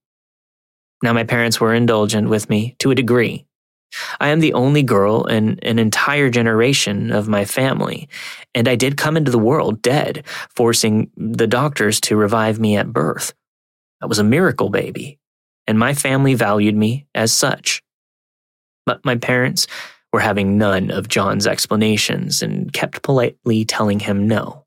Now, 1.04 1.14
my 1.14 1.24
parents 1.24 1.60
were 1.60 1.74
indulgent 1.74 2.30
with 2.30 2.50
me 2.50 2.76
to 2.80 2.92
a 2.92 2.96
degree. 2.96 3.46
I 4.20 4.30
am 4.30 4.40
the 4.40 4.54
only 4.54 4.84
girl 4.84 5.26
in 5.26 5.60
an 5.62 5.80
entire 5.80 6.30
generation 6.30 7.12
of 7.12 7.28
my 7.28 7.46
family, 7.46 8.10
and 8.54 8.68
I 8.68 8.76
did 8.76 8.98
come 8.98 9.18
into 9.18 9.32
the 9.32 9.40
world 9.40 9.82
dead, 9.82 10.26
forcing 10.50 11.12
the 11.16 11.48
doctors 11.48 12.00
to 12.02 12.16
revive 12.16 12.60
me 12.60 12.76
at 12.78 12.92
birth. 12.92 13.34
I 14.02 14.06
was 14.06 14.20
a 14.20 14.24
miracle 14.24 14.70
baby, 14.70 15.20
and 15.68 15.80
my 15.80 15.94
family 15.94 16.34
valued 16.34 16.76
me 16.76 17.08
as 17.16 17.32
such. 17.32 17.82
But 18.86 19.04
my 19.06 19.16
parents 19.16 19.68
were 20.14 20.20
having 20.20 20.58
none 20.58 20.92
of 20.92 21.10
John's 21.10 21.48
explanations 21.48 22.42
and 22.42 22.72
kept 22.72 23.02
politely 23.02 23.66
telling 23.66 24.00
him 24.00 24.28
no. 24.28 24.66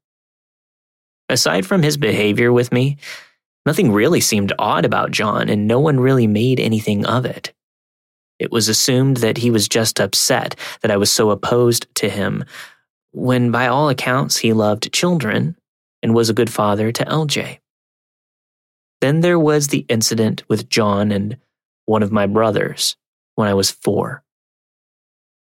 Aside 1.29 1.67
from 1.67 1.83
his 1.83 1.97
behavior 1.97 2.53
with 2.53 2.73
me, 2.73 2.97
nothing 3.65 3.93
really 3.93 4.21
seemed 4.21 4.53
odd 4.59 4.85
about 4.85 5.11
John, 5.11 5.49
and 5.49 5.67
no 5.67 5.79
one 5.79 6.01
really 6.01 6.27
made 6.27 6.59
anything 6.59 7.05
of 7.07 7.25
it. 7.25 7.53
It 8.39 8.53
was 8.53 8.69
assumed 8.69 9.19
that 9.19 9.39
he 9.39 9.51
was 9.51 9.69
just 9.69 10.01
upset 10.01 10.55
that 10.83 10.91
I 10.91 10.97
was 10.97 11.11
so 11.11 11.31
opposed 11.31 11.93
to 11.97 12.09
him, 12.09 12.45
when 13.13 13.51
by 13.51 13.67
all 13.67 13.89
accounts 13.89 14.37
he 14.37 14.53
loved 14.53 14.93
children 14.93 15.57
and 16.03 16.15
was 16.15 16.31
a 16.31 16.35
good 16.35 16.51
father 16.51 16.93
to 16.93 17.05
LJ. 17.05 17.59
Then 19.01 19.21
there 19.21 19.39
was 19.39 19.69
the 19.69 19.85
incident 19.89 20.43
with 20.49 20.69
John 20.69 21.13
and 21.13 21.37
one 21.87 22.03
of 22.03 22.13
my 22.13 22.27
brothers 22.27 22.97
when 23.35 23.49
I 23.49 23.55
was 23.55 23.71
four. 23.71 24.23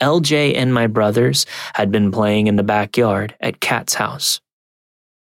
LJ 0.02 0.56
and 0.56 0.74
my 0.74 0.88
brothers 0.88 1.46
had 1.74 1.92
been 1.92 2.12
playing 2.12 2.48
in 2.48 2.56
the 2.56 2.64
backyard 2.64 3.36
at 3.42 3.60
Kat's 3.60 3.96
house. 3.96 4.40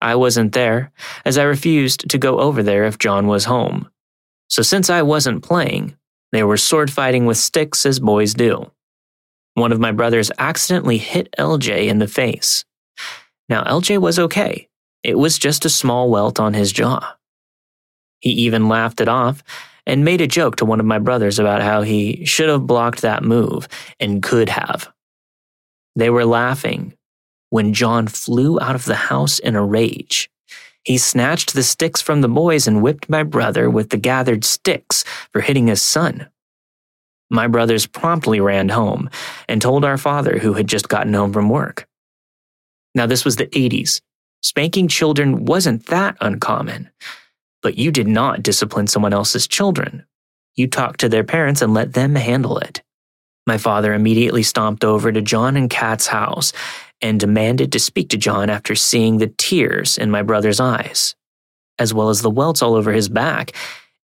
I 0.00 0.14
wasn't 0.14 0.52
there, 0.52 0.92
as 1.24 1.38
I 1.38 1.44
refused 1.44 2.10
to 2.10 2.18
go 2.18 2.38
over 2.38 2.62
there 2.62 2.84
if 2.84 2.98
John 2.98 3.26
was 3.26 3.46
home. 3.46 3.88
So 4.48 4.62
since 4.62 4.90
I 4.90 5.02
wasn't 5.02 5.42
playing, 5.42 5.96
they 6.32 6.42
were 6.42 6.56
sword 6.56 6.90
fighting 6.90 7.26
with 7.26 7.36
sticks 7.36 7.86
as 7.86 8.00
boys 8.00 8.34
do. 8.34 8.70
One 9.54 9.72
of 9.72 9.80
my 9.80 9.92
brothers 9.92 10.30
accidentally 10.38 10.98
hit 10.98 11.34
LJ 11.38 11.88
in 11.88 11.98
the 11.98 12.08
face. 12.08 12.64
Now, 13.48 13.64
LJ 13.64 14.00
was 14.00 14.18
okay. 14.18 14.68
It 15.02 15.18
was 15.18 15.38
just 15.38 15.64
a 15.64 15.70
small 15.70 16.10
welt 16.10 16.38
on 16.38 16.54
his 16.54 16.72
jaw. 16.72 17.16
He 18.20 18.30
even 18.30 18.68
laughed 18.68 19.00
it 19.00 19.08
off 19.08 19.42
and 19.86 20.04
made 20.04 20.20
a 20.20 20.26
joke 20.26 20.56
to 20.56 20.64
one 20.64 20.80
of 20.80 20.86
my 20.86 20.98
brothers 20.98 21.38
about 21.38 21.62
how 21.62 21.82
he 21.82 22.24
should 22.24 22.48
have 22.48 22.66
blocked 22.66 23.00
that 23.02 23.22
move 23.22 23.68
and 23.98 24.22
could 24.22 24.48
have. 24.48 24.92
They 25.96 26.10
were 26.10 26.26
laughing 26.26 26.94
when 27.50 27.72
John 27.72 28.06
flew 28.06 28.60
out 28.60 28.74
of 28.74 28.84
the 28.84 28.94
house 28.94 29.38
in 29.38 29.56
a 29.56 29.64
rage. 29.64 30.30
He 30.88 30.96
snatched 30.96 31.52
the 31.52 31.62
sticks 31.62 32.00
from 32.00 32.22
the 32.22 32.28
boys 32.28 32.66
and 32.66 32.82
whipped 32.82 33.10
my 33.10 33.22
brother 33.22 33.68
with 33.68 33.90
the 33.90 33.98
gathered 33.98 34.42
sticks 34.42 35.04
for 35.32 35.42
hitting 35.42 35.66
his 35.66 35.82
son. 35.82 36.28
My 37.30 37.46
brothers 37.46 37.86
promptly 37.86 38.40
ran 38.40 38.70
home 38.70 39.10
and 39.48 39.60
told 39.60 39.84
our 39.84 39.98
father, 39.98 40.38
who 40.38 40.54
had 40.54 40.66
just 40.66 40.88
gotten 40.88 41.12
home 41.12 41.32
from 41.32 41.50
work. 41.50 41.86
Now, 42.94 43.04
this 43.04 43.22
was 43.22 43.36
the 43.36 43.48
80s, 43.48 44.00
Spanking 44.40 44.86
children 44.86 45.44
wasn't 45.44 45.86
that 45.86 46.16
uncommon. 46.20 46.90
But 47.60 47.76
you 47.76 47.90
did 47.90 48.06
not 48.06 48.42
discipline 48.42 48.86
someone 48.86 49.12
else's 49.12 49.48
children. 49.48 50.06
You 50.54 50.68
talked 50.68 51.00
to 51.00 51.08
their 51.08 51.24
parents 51.24 51.60
and 51.60 51.74
let 51.74 51.92
them 51.92 52.14
handle 52.14 52.58
it. 52.58 52.82
My 53.46 53.58
father 53.58 53.94
immediately 53.94 54.42
stomped 54.42 54.84
over 54.84 55.10
to 55.10 55.22
John 55.22 55.56
and 55.56 55.68
Kat's 55.68 56.06
house 56.06 56.52
and 57.00 57.20
demanded 57.20 57.72
to 57.72 57.78
speak 57.78 58.08
to 58.10 58.16
John 58.16 58.50
after 58.50 58.74
seeing 58.74 59.18
the 59.18 59.32
tears 59.38 59.98
in 59.98 60.10
my 60.10 60.22
brother's 60.22 60.60
eyes, 60.60 61.14
as 61.78 61.94
well 61.94 62.08
as 62.08 62.22
the 62.22 62.30
welts 62.30 62.62
all 62.62 62.74
over 62.74 62.92
his 62.92 63.08
back 63.08 63.52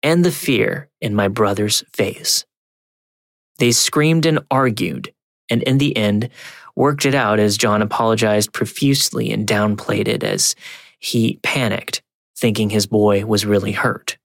and 0.02 0.24
the 0.24 0.32
fear 0.32 0.90
in 1.02 1.14
my 1.14 1.28
brother's 1.28 1.84
face. 1.94 2.46
They 3.58 3.72
screamed 3.72 4.26
and 4.26 4.40
argued, 4.50 5.14
and 5.50 5.62
in 5.64 5.78
the 5.78 5.96
end, 5.96 6.30
worked 6.76 7.06
it 7.06 7.14
out 7.14 7.40
as 7.40 7.58
John 7.58 7.82
apologized 7.82 8.54
profusely 8.54 9.32
and 9.32 9.46
downplayed 9.46 10.08
it 10.08 10.24
as 10.24 10.56
he 11.00 11.40
panicked, 11.44 12.02
thinking 12.38 12.70
his 12.70 12.88
boy 12.88 13.26
was 13.26 13.46
really 13.46 13.74
hurt. 13.74 14.18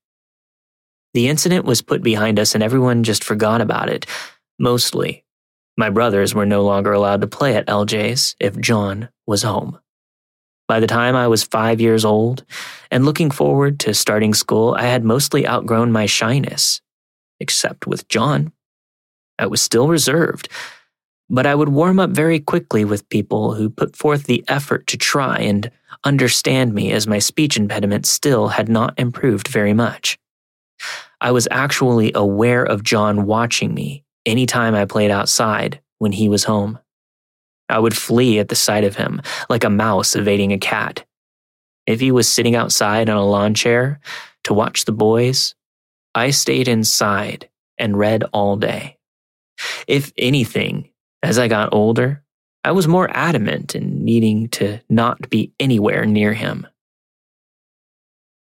The 1.13 1.27
incident 1.27 1.65
was 1.65 1.81
put 1.81 2.01
behind 2.01 2.39
us 2.39 2.55
and 2.55 2.63
everyone 2.63 3.03
just 3.03 3.23
forgot 3.23 3.59
about 3.59 3.89
it, 3.89 4.05
mostly. 4.57 5.24
My 5.77 5.89
brothers 5.89 6.33
were 6.33 6.45
no 6.45 6.63
longer 6.63 6.93
allowed 6.93 7.21
to 7.21 7.27
play 7.27 7.55
at 7.55 7.67
LJ's 7.67 8.35
if 8.39 8.57
John 8.59 9.09
was 9.27 9.43
home. 9.43 9.79
By 10.67 10.79
the 10.79 10.87
time 10.87 11.15
I 11.15 11.27
was 11.27 11.43
five 11.43 11.81
years 11.81 12.05
old 12.05 12.45
and 12.89 13.05
looking 13.05 13.29
forward 13.29 13.79
to 13.81 13.93
starting 13.93 14.33
school, 14.33 14.73
I 14.73 14.83
had 14.83 15.03
mostly 15.03 15.45
outgrown 15.45 15.91
my 15.91 16.05
shyness, 16.05 16.81
except 17.39 17.85
with 17.85 18.07
John. 18.07 18.53
I 19.37 19.47
was 19.47 19.61
still 19.61 19.89
reserved, 19.89 20.47
but 21.29 21.45
I 21.45 21.55
would 21.55 21.69
warm 21.69 21.99
up 21.99 22.11
very 22.11 22.39
quickly 22.39 22.85
with 22.85 23.09
people 23.09 23.53
who 23.55 23.69
put 23.69 23.97
forth 23.97 24.23
the 24.23 24.45
effort 24.47 24.87
to 24.87 24.97
try 24.97 25.39
and 25.39 25.69
understand 26.05 26.73
me 26.73 26.91
as 26.93 27.05
my 27.05 27.19
speech 27.19 27.57
impediment 27.57 28.05
still 28.05 28.47
had 28.47 28.69
not 28.69 28.97
improved 28.97 29.49
very 29.49 29.73
much. 29.73 30.17
I 31.19 31.31
was 31.31 31.47
actually 31.51 32.13
aware 32.13 32.63
of 32.63 32.83
John 32.83 33.25
watching 33.25 33.73
me 33.73 34.04
anytime 34.25 34.75
I 34.75 34.85
played 34.85 35.11
outside 35.11 35.81
when 35.99 36.11
he 36.11 36.29
was 36.29 36.43
home. 36.43 36.79
I 37.69 37.79
would 37.79 37.97
flee 37.97 38.39
at 38.39 38.49
the 38.49 38.55
sight 38.55 38.83
of 38.83 38.95
him, 38.95 39.21
like 39.49 39.63
a 39.63 39.69
mouse 39.69 40.15
evading 40.15 40.51
a 40.53 40.57
cat. 40.57 41.05
If 41.87 41.99
he 41.99 42.11
was 42.11 42.27
sitting 42.27 42.55
outside 42.55 43.09
on 43.09 43.17
a 43.17 43.25
lawn 43.25 43.53
chair 43.53 43.99
to 44.43 44.53
watch 44.53 44.85
the 44.85 44.91
boys, 44.91 45.55
I 46.13 46.29
stayed 46.31 46.67
inside 46.67 47.49
and 47.77 47.97
read 47.97 48.23
all 48.33 48.55
day. 48.55 48.97
If 49.87 50.11
anything, 50.17 50.89
as 51.23 51.37
I 51.37 51.47
got 51.47 51.73
older, 51.73 52.23
I 52.63 52.71
was 52.71 52.87
more 52.87 53.09
adamant 53.15 53.75
in 53.75 54.03
needing 54.03 54.49
to 54.49 54.79
not 54.89 55.29
be 55.29 55.53
anywhere 55.59 56.05
near 56.05 56.33
him. 56.33 56.65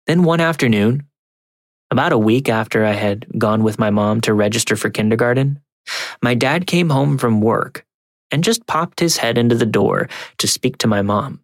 Then 0.05 0.23
one 0.23 0.39
afternoon, 0.39 1.07
about 1.89 2.11
a 2.11 2.17
week 2.17 2.49
after 2.49 2.85
I 2.85 2.91
had 2.91 3.25
gone 3.37 3.63
with 3.63 3.79
my 3.79 3.89
mom 3.89 4.21
to 4.21 4.33
register 4.33 4.75
for 4.75 4.89
kindergarten, 4.89 5.62
my 6.21 6.33
dad 6.33 6.67
came 6.67 6.89
home 6.89 7.17
from 7.17 7.41
work 7.41 7.85
and 8.31 8.43
just 8.43 8.65
popped 8.65 8.99
his 8.99 9.17
head 9.17 9.37
into 9.37 9.55
the 9.55 9.65
door 9.65 10.09
to 10.39 10.47
speak 10.47 10.77
to 10.79 10.87
my 10.87 11.01
mom. 11.01 11.39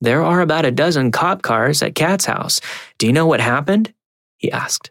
There 0.00 0.22
are 0.22 0.40
about 0.40 0.66
a 0.66 0.70
dozen 0.70 1.12
cop 1.12 1.42
cars 1.42 1.82
at 1.82 1.94
Kat's 1.94 2.26
house. 2.26 2.60
Do 2.98 3.06
you 3.06 3.12
know 3.12 3.26
what 3.26 3.40
happened? 3.40 3.92
He 4.36 4.52
asked. 4.52 4.90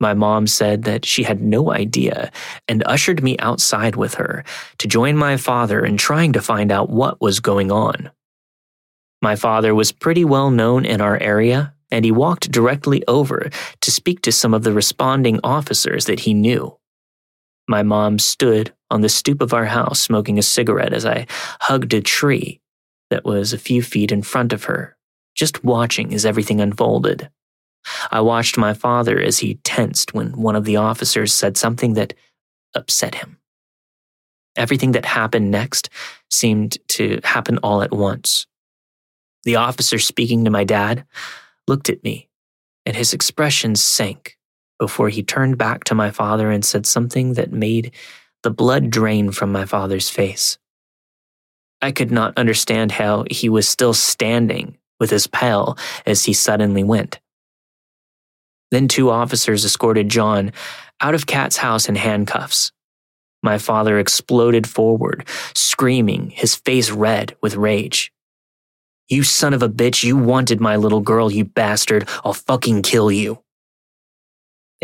My 0.00 0.12
mom 0.12 0.46
said 0.46 0.82
that 0.82 1.06
she 1.06 1.22
had 1.22 1.40
no 1.40 1.72
idea 1.72 2.32
and 2.68 2.82
ushered 2.84 3.22
me 3.22 3.38
outside 3.38 3.96
with 3.96 4.14
her 4.14 4.44
to 4.78 4.88
join 4.88 5.16
my 5.16 5.36
father 5.36 5.84
in 5.84 5.96
trying 5.96 6.32
to 6.32 6.42
find 6.42 6.72
out 6.72 6.90
what 6.90 7.20
was 7.20 7.40
going 7.40 7.70
on. 7.70 8.10
My 9.22 9.36
father 9.36 9.74
was 9.74 9.92
pretty 9.92 10.24
well 10.24 10.50
known 10.50 10.84
in 10.84 11.00
our 11.00 11.16
area, 11.22 11.72
and 11.90 12.04
he 12.04 12.10
walked 12.10 12.50
directly 12.50 13.02
over 13.06 13.48
to 13.80 13.90
speak 13.90 14.20
to 14.22 14.32
some 14.32 14.52
of 14.52 14.64
the 14.64 14.72
responding 14.72 15.40
officers 15.44 16.06
that 16.06 16.20
he 16.20 16.34
knew. 16.34 16.76
My 17.66 17.82
mom 17.82 18.18
stood 18.18 18.72
on 18.90 19.00
the 19.00 19.08
stoop 19.08 19.40
of 19.40 19.54
our 19.54 19.64
house 19.64 20.00
smoking 20.00 20.38
a 20.38 20.42
cigarette 20.42 20.92
as 20.92 21.06
I 21.06 21.26
hugged 21.60 21.94
a 21.94 22.00
tree 22.00 22.60
that 23.10 23.24
was 23.24 23.52
a 23.52 23.58
few 23.58 23.82
feet 23.82 24.12
in 24.12 24.22
front 24.22 24.52
of 24.52 24.64
her, 24.64 24.96
just 25.34 25.64
watching 25.64 26.12
as 26.12 26.26
everything 26.26 26.60
unfolded. 26.60 27.30
I 28.10 28.20
watched 28.20 28.58
my 28.58 28.74
father 28.74 29.20
as 29.20 29.38
he 29.38 29.54
tensed 29.64 30.14
when 30.14 30.40
one 30.40 30.56
of 30.56 30.64
the 30.64 30.76
officers 30.76 31.32
said 31.32 31.56
something 31.56 31.94
that 31.94 32.14
upset 32.74 33.14
him. 33.14 33.38
Everything 34.56 34.92
that 34.92 35.04
happened 35.04 35.50
next 35.50 35.90
seemed 36.30 36.78
to 36.88 37.20
happen 37.24 37.58
all 37.58 37.82
at 37.82 37.92
once. 37.92 38.46
The 39.44 39.56
officer 39.56 39.98
speaking 39.98 40.44
to 40.44 40.50
my 40.50 40.64
dad 40.64 41.04
looked 41.66 41.90
at 41.90 42.02
me, 42.04 42.28
and 42.86 42.96
his 42.96 43.12
expression 43.12 43.74
sank 43.74 44.38
before 44.78 45.08
he 45.08 45.22
turned 45.22 45.58
back 45.58 45.84
to 45.84 45.94
my 45.94 46.10
father 46.10 46.50
and 46.50 46.64
said 46.64 46.86
something 46.86 47.34
that 47.34 47.52
made 47.52 47.92
the 48.42 48.50
blood 48.50 48.90
drain 48.90 49.30
from 49.30 49.50
my 49.52 49.64
father's 49.64 50.10
face. 50.10 50.58
I 51.80 51.92
could 51.92 52.10
not 52.10 52.36
understand 52.38 52.92
how 52.92 53.24
he 53.30 53.48
was 53.48 53.68
still 53.68 53.94
standing 53.94 54.78
with 54.98 55.10
his 55.10 55.26
pail 55.26 55.76
as 56.06 56.24
he 56.24 56.32
suddenly 56.32 56.82
went. 56.82 57.20
Then 58.70 58.88
two 58.88 59.10
officers 59.10 59.64
escorted 59.64 60.08
John 60.08 60.52
out 61.00 61.14
of 61.14 61.26
Kat's 61.26 61.58
house 61.58 61.88
in 61.88 61.96
handcuffs. 61.96 62.72
My 63.42 63.58
father 63.58 63.98
exploded 63.98 64.66
forward, 64.66 65.28
screaming, 65.54 66.30
his 66.30 66.54
face 66.54 66.90
red 66.90 67.36
with 67.42 67.56
rage. 67.56 68.10
You 69.08 69.22
son 69.22 69.52
of 69.52 69.62
a 69.62 69.68
bitch, 69.68 70.02
you 70.02 70.16
wanted 70.16 70.60
my 70.60 70.76
little 70.76 71.02
girl, 71.02 71.30
you 71.30 71.44
bastard. 71.44 72.08
I'll 72.24 72.32
fucking 72.32 72.82
kill 72.82 73.12
you. 73.12 73.43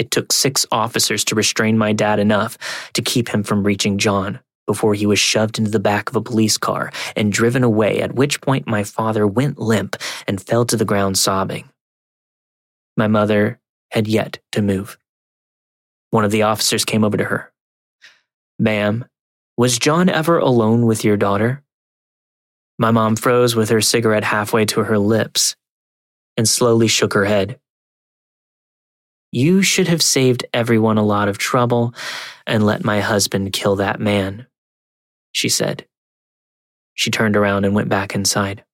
It 0.01 0.11
took 0.11 0.33
six 0.33 0.65
officers 0.73 1.25
to 1.27 1.35
restrain 1.35 1.77
my 1.77 1.93
dad 1.93 2.19
enough 2.21 2.57
to 2.95 3.03
keep 3.03 3.29
him 3.29 3.43
from 3.43 3.65
reaching 3.65 3.99
John 3.99 4.41
before 4.67 4.95
he 4.95 5.05
was 5.05 5.19
shoved 5.19 5.59
into 5.59 5.71
the 5.71 5.79
back 5.79 6.09
of 6.09 6.17
a 6.17 6.23
police 6.23 6.57
car 6.57 6.91
and 7.15 7.31
driven 7.31 7.63
away, 7.63 8.01
at 8.01 8.15
which 8.15 8.41
point 8.41 8.67
my 8.67 8.83
father 8.83 9.27
went 9.27 9.59
limp 9.59 9.97
and 10.27 10.41
fell 10.41 10.65
to 10.65 10.77
the 10.79 10.87
ground 10.87 11.19
sobbing. 11.19 11.69
My 12.97 13.09
mother 13.09 13.61
had 13.91 14.09
yet 14.09 14.39
to 14.53 14.63
move. 14.63 14.97
One 16.13 16.25
of 16.25 16.31
the 16.31 16.45
officers 16.45 16.87
came 16.87 17.05
over 17.05 17.19
to 17.19 17.25
her. 17.25 17.53
Ma'am, 18.59 19.05
was 19.59 19.79
John 19.79 20.09
ever 20.09 20.39
alone 20.39 20.87
with 20.87 21.05
your 21.05 21.19
daughter? 21.19 21.63
My 22.79 22.91
mom 22.91 23.17
froze 23.17 23.55
with 23.55 23.69
her 23.69 23.83
cigarette 23.83 24.25
halfway 24.25 24.65
to 24.65 24.85
her 24.85 24.99
lips 24.99 25.57
and 26.39 26.49
slowly 26.49 26.89
shook 26.89 27.13
her 27.13 27.27
head. 27.27 27.61
You 29.33 29.63
should 29.63 29.87
have 29.87 30.03
saved 30.03 30.45
everyone 30.53 30.99
a 30.99 31.05
lot 31.05 31.29
of 31.29 31.39
trouble 31.39 31.95
and 32.47 32.67
let 32.67 32.85
my 32.85 33.01
husband 33.01 33.53
kill 33.53 33.77
that 33.77 34.01
man, 34.01 34.47
she 35.31 35.49
said. 35.49 35.87
She 36.95 37.11
turned 37.11 37.37
around 37.37 37.65
and 37.65 37.75
went 37.75 37.89
back 37.89 38.15
inside. 38.15 38.65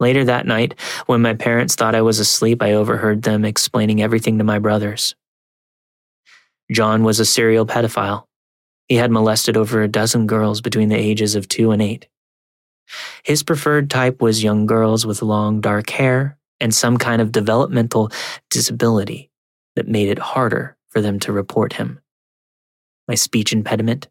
Later 0.00 0.24
that 0.24 0.46
night, 0.46 0.74
when 1.06 1.22
my 1.22 1.34
parents 1.34 1.76
thought 1.76 1.94
I 1.94 2.02
was 2.02 2.18
asleep, 2.18 2.60
I 2.60 2.72
overheard 2.72 3.22
them 3.22 3.44
explaining 3.44 4.02
everything 4.02 4.38
to 4.38 4.44
my 4.44 4.58
brothers. 4.58 5.14
John 6.72 7.04
was 7.04 7.20
a 7.20 7.24
serial 7.24 7.66
pedophile. 7.66 8.24
He 8.88 8.96
had 8.96 9.12
molested 9.12 9.56
over 9.56 9.80
a 9.80 9.88
dozen 9.88 10.26
girls 10.26 10.60
between 10.60 10.88
the 10.88 10.98
ages 10.98 11.36
of 11.36 11.46
two 11.46 11.70
and 11.70 11.80
eight. 11.80 12.08
His 13.22 13.44
preferred 13.44 13.88
type 13.88 14.20
was 14.20 14.42
young 14.42 14.66
girls 14.66 15.06
with 15.06 15.22
long 15.22 15.60
dark 15.60 15.88
hair 15.90 16.36
and 16.60 16.74
some 16.74 16.96
kind 16.96 17.20
of 17.20 17.32
developmental 17.32 18.10
disability 18.50 19.30
that 19.76 19.88
made 19.88 20.08
it 20.08 20.18
harder 20.18 20.76
for 20.88 21.00
them 21.00 21.18
to 21.20 21.32
report 21.32 21.74
him. 21.74 22.00
My 23.08 23.14
speech 23.14 23.52
impediment 23.52 24.08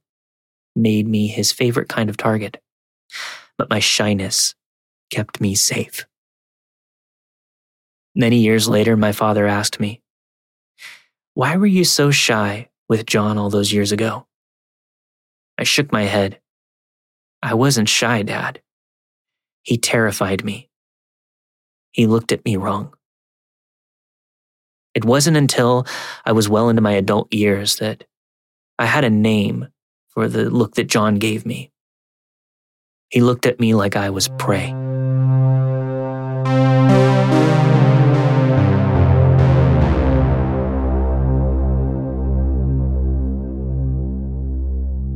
made 0.75 1.07
me 1.07 1.27
his 1.27 1.51
favorite 1.51 1.89
kind 1.89 2.09
of 2.09 2.17
target, 2.17 2.61
but 3.57 3.69
my 3.69 3.79
shyness 3.79 4.55
kept 5.09 5.39
me 5.39 5.55
safe. 5.55 6.05
Many 8.15 8.37
years 8.37 8.67
later, 8.67 8.95
my 8.95 9.11
father 9.11 9.47
asked 9.47 9.79
me, 9.79 10.01
Why 11.33 11.57
were 11.57 11.65
you 11.65 11.83
so 11.83 12.11
shy 12.11 12.69
with 12.87 13.05
John 13.05 13.37
all 13.37 13.49
those 13.49 13.73
years 13.73 13.91
ago? 13.91 14.27
I 15.57 15.63
shook 15.63 15.91
my 15.91 16.03
head. 16.03 16.39
I 17.41 17.55
wasn't 17.55 17.89
shy, 17.89 18.21
Dad. 18.21 18.61
He 19.63 19.77
terrified 19.77 20.43
me 20.43 20.69
he 21.93 22.07
looked 22.07 22.31
at 22.31 22.43
me 22.43 22.57
wrong. 22.57 22.91
It 24.93 25.05
wasn't 25.05 25.37
until 25.37 25.87
I 26.25 26.33
was 26.33 26.49
well 26.49 26.69
into 26.69 26.81
my 26.81 26.91
adult 26.91 27.31
years 27.33 27.77
that 27.77 28.03
I 28.77 28.85
had 28.85 29.03
a 29.03 29.09
name 29.09 29.67
for 30.09 30.27
the 30.27 30.49
look 30.49 30.75
that 30.75 30.87
John 30.87 31.15
gave 31.15 31.45
me. 31.45 31.71
He 33.09 33.21
looked 33.21 33.45
at 33.45 33.59
me 33.59 33.75
like 33.75 33.95
I 33.95 34.09
was 34.09 34.27
prey. 34.39 34.71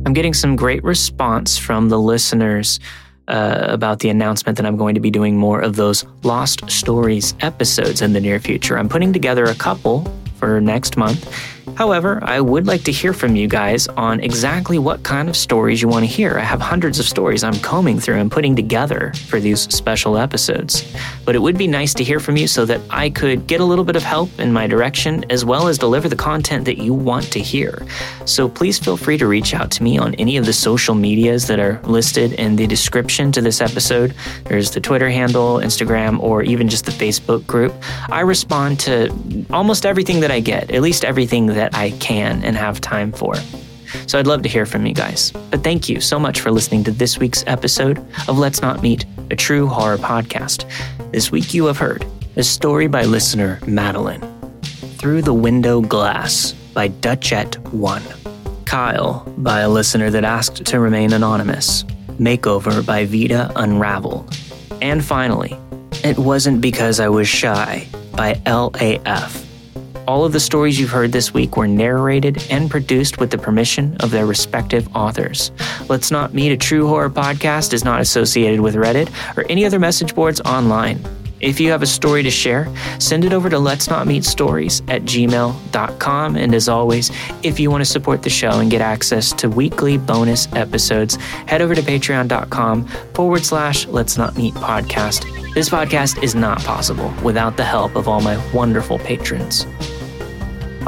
I'm 0.06 0.14
getting 0.14 0.34
some 0.34 0.56
great 0.56 0.82
response 0.84 1.58
from 1.58 1.88
the 1.88 1.98
listeners 1.98 2.80
uh, 3.28 3.66
about 3.68 4.00
the 4.00 4.08
announcement 4.08 4.56
that 4.56 4.66
I'm 4.66 4.76
going 4.76 4.94
to 4.94 5.00
be 5.00 5.10
doing 5.10 5.36
more 5.36 5.60
of 5.60 5.76
those 5.76 6.04
Lost 6.22 6.68
Stories 6.70 7.34
episodes 7.40 8.02
in 8.02 8.12
the 8.12 8.20
near 8.20 8.40
future. 8.40 8.78
I'm 8.78 8.88
putting 8.88 9.12
together 9.12 9.44
a 9.44 9.54
couple 9.54 10.10
for 10.36 10.60
next 10.60 10.96
month. 10.96 11.30
However, 11.76 12.18
I 12.22 12.40
would 12.40 12.66
like 12.66 12.82
to 12.84 12.92
hear 12.92 13.12
from 13.12 13.36
you 13.36 13.46
guys 13.46 13.86
on 13.88 14.20
exactly 14.20 14.78
what 14.78 15.02
kind 15.02 15.28
of 15.28 15.36
stories 15.36 15.80
you 15.80 15.88
want 15.88 16.04
to 16.04 16.10
hear. 16.10 16.38
I 16.38 16.42
have 16.42 16.60
hundreds 16.60 16.98
of 16.98 17.06
stories 17.06 17.44
I'm 17.44 17.58
combing 17.60 18.00
through 18.00 18.16
and 18.16 18.30
putting 18.30 18.56
together 18.56 19.12
for 19.26 19.40
these 19.40 19.60
special 19.74 20.18
episodes. 20.18 20.84
But 21.24 21.34
it 21.34 21.38
would 21.38 21.56
be 21.56 21.66
nice 21.66 21.94
to 21.94 22.04
hear 22.04 22.20
from 22.20 22.36
you 22.36 22.48
so 22.48 22.64
that 22.64 22.80
I 22.90 23.10
could 23.10 23.46
get 23.46 23.60
a 23.60 23.64
little 23.64 23.84
bit 23.84 23.96
of 23.96 24.02
help 24.02 24.28
in 24.40 24.52
my 24.52 24.66
direction 24.66 25.24
as 25.30 25.44
well 25.44 25.68
as 25.68 25.78
deliver 25.78 26.08
the 26.08 26.16
content 26.16 26.64
that 26.64 26.78
you 26.78 26.92
want 26.94 27.30
to 27.32 27.38
hear. 27.38 27.86
So 28.24 28.48
please 28.48 28.78
feel 28.78 28.96
free 28.96 29.18
to 29.18 29.26
reach 29.26 29.54
out 29.54 29.70
to 29.72 29.82
me 29.82 29.98
on 29.98 30.14
any 30.16 30.36
of 30.36 30.46
the 30.46 30.52
social 30.52 30.94
medias 30.94 31.46
that 31.46 31.60
are 31.60 31.80
listed 31.84 32.32
in 32.34 32.56
the 32.56 32.66
description 32.66 33.30
to 33.32 33.40
this 33.40 33.60
episode. 33.60 34.14
There's 34.44 34.70
the 34.70 34.80
Twitter 34.80 35.10
handle, 35.10 35.58
Instagram, 35.58 36.20
or 36.20 36.42
even 36.42 36.68
just 36.68 36.86
the 36.86 36.92
Facebook 36.92 37.46
group. 37.46 37.74
I 38.10 38.20
respond 38.20 38.80
to 38.80 39.12
almost 39.50 39.86
everything 39.86 40.20
that 40.20 40.30
I 40.30 40.40
get, 40.40 40.70
at 40.70 40.82
least 40.82 41.04
everything 41.04 41.46
that 41.58 41.74
I 41.74 41.90
can 41.98 42.44
and 42.44 42.56
have 42.56 42.80
time 42.80 43.12
for. 43.12 43.34
So 44.06 44.18
I'd 44.18 44.26
love 44.26 44.42
to 44.42 44.48
hear 44.48 44.64
from 44.64 44.86
you 44.86 44.94
guys. 44.94 45.32
But 45.50 45.64
thank 45.64 45.88
you 45.88 46.00
so 46.00 46.18
much 46.18 46.40
for 46.40 46.50
listening 46.50 46.84
to 46.84 46.92
this 46.92 47.18
week's 47.18 47.44
episode 47.46 47.98
of 48.28 48.38
Let's 48.38 48.62
Not 48.62 48.82
Meet, 48.82 49.04
a 49.30 49.36
true 49.36 49.66
horror 49.66 49.98
podcast. 49.98 50.64
This 51.10 51.32
week 51.32 51.54
you 51.54 51.66
have 51.66 51.78
heard 51.78 52.06
a 52.36 52.42
story 52.42 52.86
by 52.86 53.02
listener 53.02 53.58
Madeline, 53.66 54.20
Through 54.98 55.22
the 55.22 55.34
Window 55.34 55.80
Glass 55.80 56.52
by 56.74 56.90
Dutchette1, 56.90 58.64
Kyle 58.64 59.32
by 59.38 59.60
a 59.60 59.68
listener 59.68 60.10
that 60.10 60.24
asked 60.24 60.64
to 60.64 60.78
remain 60.78 61.12
anonymous, 61.12 61.82
Makeover 62.20 62.84
by 62.86 63.04
Vida 63.04 63.50
Unraveled, 63.56 64.36
and 64.80 65.04
finally, 65.04 65.56
It 66.04 66.18
Wasn't 66.18 66.60
Because 66.60 67.00
I 67.00 67.08
Was 67.08 67.26
Shy 67.26 67.88
by 68.12 68.34
LAF 68.44 69.47
all 70.08 70.24
of 70.24 70.32
the 70.32 70.40
stories 70.40 70.80
you've 70.80 70.88
heard 70.88 71.12
this 71.12 71.34
week 71.34 71.58
were 71.58 71.68
narrated 71.68 72.42
and 72.48 72.70
produced 72.70 73.18
with 73.18 73.30
the 73.30 73.36
permission 73.36 73.94
of 73.98 74.10
their 74.10 74.24
respective 74.24 74.88
authors. 74.96 75.52
Let's 75.90 76.10
Not 76.10 76.32
Meet 76.32 76.50
a 76.50 76.56
True 76.56 76.88
Horror 76.88 77.10
podcast 77.10 77.74
is 77.74 77.84
not 77.84 78.00
associated 78.00 78.60
with 78.60 78.74
Reddit 78.74 79.10
or 79.36 79.44
any 79.50 79.66
other 79.66 79.78
message 79.78 80.14
boards 80.14 80.40
online. 80.40 81.04
If 81.42 81.60
you 81.60 81.70
have 81.72 81.82
a 81.82 81.86
story 81.86 82.22
to 82.22 82.30
share, 82.30 82.74
send 82.98 83.22
it 83.22 83.34
over 83.34 83.50
to 83.50 83.58
let's 83.58 83.90
not 83.90 84.06
meet 84.06 84.24
stories 84.24 84.80
at 84.88 85.02
gmail.com. 85.02 86.36
And 86.36 86.54
as 86.54 86.70
always, 86.70 87.10
if 87.42 87.60
you 87.60 87.70
want 87.70 87.82
to 87.82 87.90
support 87.90 88.22
the 88.22 88.30
show 88.30 88.60
and 88.60 88.70
get 88.70 88.80
access 88.80 89.30
to 89.34 89.50
weekly 89.50 89.98
bonus 89.98 90.50
episodes, 90.54 91.16
head 91.46 91.60
over 91.60 91.74
to 91.74 91.82
patreon.com 91.82 92.86
forward 93.12 93.44
slash 93.44 93.86
let's 93.88 94.16
not 94.16 94.38
meet 94.38 94.54
podcast. 94.54 95.26
This 95.52 95.68
podcast 95.68 96.22
is 96.22 96.34
not 96.34 96.60
possible 96.60 97.12
without 97.22 97.58
the 97.58 97.64
help 97.64 97.94
of 97.94 98.08
all 98.08 98.22
my 98.22 98.42
wonderful 98.54 98.98
patrons. 98.98 99.66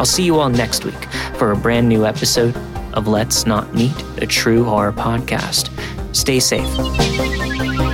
I'll 0.00 0.06
see 0.06 0.22
you 0.22 0.40
all 0.40 0.48
next 0.48 0.86
week 0.86 1.04
for 1.36 1.52
a 1.52 1.56
brand 1.56 1.86
new 1.86 2.06
episode 2.06 2.56
of 2.94 3.06
Let's 3.06 3.44
Not 3.44 3.74
Meet, 3.74 3.92
a 4.22 4.26
true 4.26 4.64
horror 4.64 4.92
podcast. 4.92 5.68
Stay 6.16 6.40
safe. 6.40 7.89